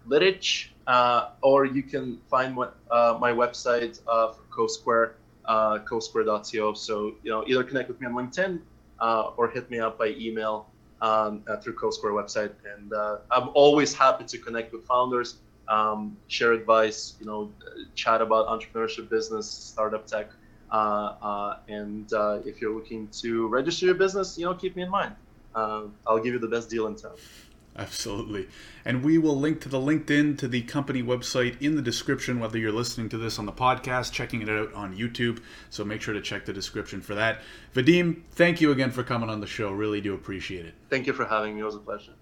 uh, 0.87 1.29
or 1.43 1.65
you 1.65 1.83
can 1.83 2.21
find 2.31 2.55
my, 2.55 2.69
uh, 2.89 3.19
my 3.21 3.33
website 3.33 4.01
uh, 4.07 4.35
CoSquare, 4.49 5.15
uh, 5.47 5.81
cosquare.co. 5.81 6.75
So, 6.75 7.15
you 7.25 7.33
know, 7.33 7.43
either 7.49 7.65
connect 7.65 7.89
with 7.89 8.01
me 8.01 8.07
on 8.07 8.13
LinkedIn 8.13 8.61
uh, 9.01 9.33
or 9.37 9.49
hit 9.49 9.69
me 9.73 9.81
up 9.81 9.99
by 9.99 10.15
email 10.17 10.69
um, 11.03 11.43
through 11.65 11.75
CoSquare 11.75 12.13
website. 12.13 12.53
And 12.77 12.93
I'm 13.33 13.49
always 13.55 13.93
happy 13.93 14.23
to 14.23 14.39
connect 14.39 14.73
with 14.73 14.85
founders 14.85 15.39
um, 15.69 16.17
share 16.29 16.53
advice, 16.53 17.15
you 17.21 17.27
know, 17.27 17.51
chat 17.95 18.21
about 18.21 18.47
entrepreneurship, 18.49 19.09
business, 19.09 19.49
startup 19.49 20.07
tech. 20.07 20.31
Uh, 20.71 20.75
uh, 20.75 21.57
and 21.69 22.13
uh, 22.13 22.41
if 22.45 22.61
you're 22.61 22.75
looking 22.75 23.09
to 23.09 23.49
register 23.49 23.87
your 23.87 23.95
business, 23.95 24.39
you 24.39 24.45
know, 24.45 24.55
keep 24.55 24.77
me 24.77 24.83
in 24.83 24.91
mind. 24.91 25.15
Uh, 25.55 25.85
I'll 26.07 26.23
give 26.23 26.33
you 26.33 26.39
the 26.39 26.49
best 26.49 26.71
deal 26.71 26.87
in 26.87 26.95
town. 26.97 27.17
Absolutely. 27.77 28.49
And 28.85 29.05
we 29.05 29.17
will 29.19 29.39
link 29.39 29.61
to 29.63 29.69
the 29.69 29.79
LinkedIn, 29.79 30.39
to 30.39 30.49
the 30.49 30.63
company 30.63 31.03
website 31.03 31.61
in 31.63 31.77
the 31.77 31.83
description, 31.83 32.41
whether 32.41 32.59
you're 32.59 32.73
listening 32.73 33.09
to 33.11 33.19
this 33.19 33.39
on 33.39 33.47
the 33.47 33.53
podcast, 33.53 34.13
checking 34.13 34.43
it 34.43 34.49
out 34.49 34.73
on 34.75 34.97
YouTube. 34.97 35.41
So 35.71 35.85
make 35.85 36.03
sure 36.03 36.15
to 36.15 36.21
check 36.21 36.45
the 36.45 36.53
description 36.53 37.01
for 37.01 37.15
that. 37.15 37.41
Vadim, 37.75 38.23
thank 38.33 38.61
you 38.61 38.73
again 38.73 38.91
for 38.91 39.03
coming 39.03 39.31
on 39.31 39.41
the 39.41 39.47
show. 39.47 39.71
Really 39.71 40.01
do 40.01 40.15
appreciate 40.15 40.67
it. 40.67 40.75
Thank 40.89 41.07
you 41.07 41.13
for 41.13 41.25
having 41.25 41.55
me. 41.55 41.61
It 41.61 41.65
was 41.65 41.77
a 41.77 41.79
pleasure. 41.79 42.13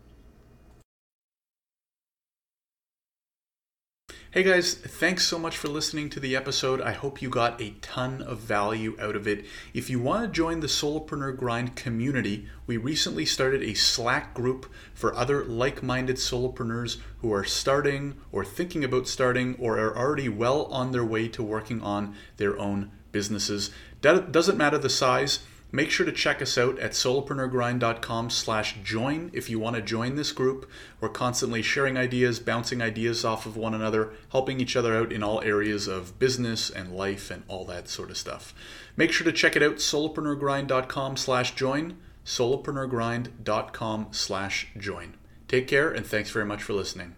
Hey 4.31 4.43
guys, 4.43 4.75
thanks 4.75 5.27
so 5.27 5.39
much 5.39 5.57
for 5.57 5.69
listening 5.69 6.11
to 6.11 6.21
the 6.21 6.37
episode. 6.37 6.83
I 6.83 6.93
hope 6.93 7.23
you 7.23 7.31
got 7.31 7.59
a 7.63 7.71
ton 7.81 8.21
of 8.21 8.41
value 8.41 8.95
out 9.01 9.17
of 9.17 9.27
it. 9.27 9.47
If 9.73 9.89
you 9.89 9.99
want 9.99 10.23
to 10.23 10.29
join 10.29 10.61
the 10.61 10.67
Solopreneur 10.67 11.35
Grind 11.35 11.77
community, 11.77 12.47
we 12.67 12.77
recently 12.77 13.25
started 13.25 13.63
a 13.63 13.73
Slack 13.73 14.35
group 14.35 14.71
for 14.93 15.15
other 15.15 15.47
like 15.47 15.83
minded 15.83 16.17
solopreneurs 16.17 16.99
who 17.21 17.33
are 17.33 17.43
starting 17.43 18.17
or 18.31 18.45
thinking 18.45 18.85
about 18.85 19.09
starting 19.09 19.57
or 19.59 19.79
are 19.79 19.97
already 19.97 20.29
well 20.29 20.67
on 20.67 20.93
their 20.93 21.07
way 21.07 21.27
to 21.29 21.43
working 21.43 21.81
on 21.81 22.15
their 22.37 22.59
own 22.59 22.91
businesses. 23.13 23.71
Doesn't 24.03 24.59
matter 24.59 24.77
the 24.77 24.91
size. 24.91 25.39
Make 25.71 25.91
sure 25.91 26.07
to 26.07 26.13
check 26.13 26.41
us 26.41 26.57
out 26.57 26.79
at 26.79 26.93
solopreneurgrind.com 26.93 28.31
slash 28.31 28.77
join 28.83 29.31
if 29.35 29.51
you 29.51 29.59
want 29.59 29.77
to 29.77 29.83
join 29.83 30.15
this 30.15 30.33
group. 30.33 30.69
We're 30.99 31.11
constantly 31.11 31.61
sharing 31.61 31.99
ideas, 31.99 32.41
bouncing 32.41 32.81
ideas 32.81 33.23
off 33.23 33.45
of 33.45 33.57
one 33.57 33.75
another, 33.75 34.13
helping 34.33 34.61
each 34.61 34.77
other 34.77 34.97
out 34.97 35.13
in 35.13 35.23
all 35.23 35.43
areas 35.43 35.87
of 35.87 36.19
business 36.19 36.71
and 36.71 36.97
life 36.97 37.31
and 37.31 37.43
all 37.49 37.67
that 37.67 37.89
sort 37.89 38.09
of 38.11 38.17
stuff. 38.17 38.55
Make 38.97 39.13
sure 39.13 39.27
to 39.27 39.33
check 39.33 39.57
it 39.57 39.63
out, 39.63 39.77
solopreneurgrind.com 39.77 41.19
slash 41.19 41.55
join, 41.55 41.99
solopreneurgrind.com 42.25 44.09
slash 44.11 44.69
join. 44.79 45.15
Take 45.49 45.69
care 45.69 45.91
and 45.91 46.07
thanks 46.07 46.31
very 46.31 46.47
much 46.47 46.63
for 46.63 46.73
listening. 46.73 47.15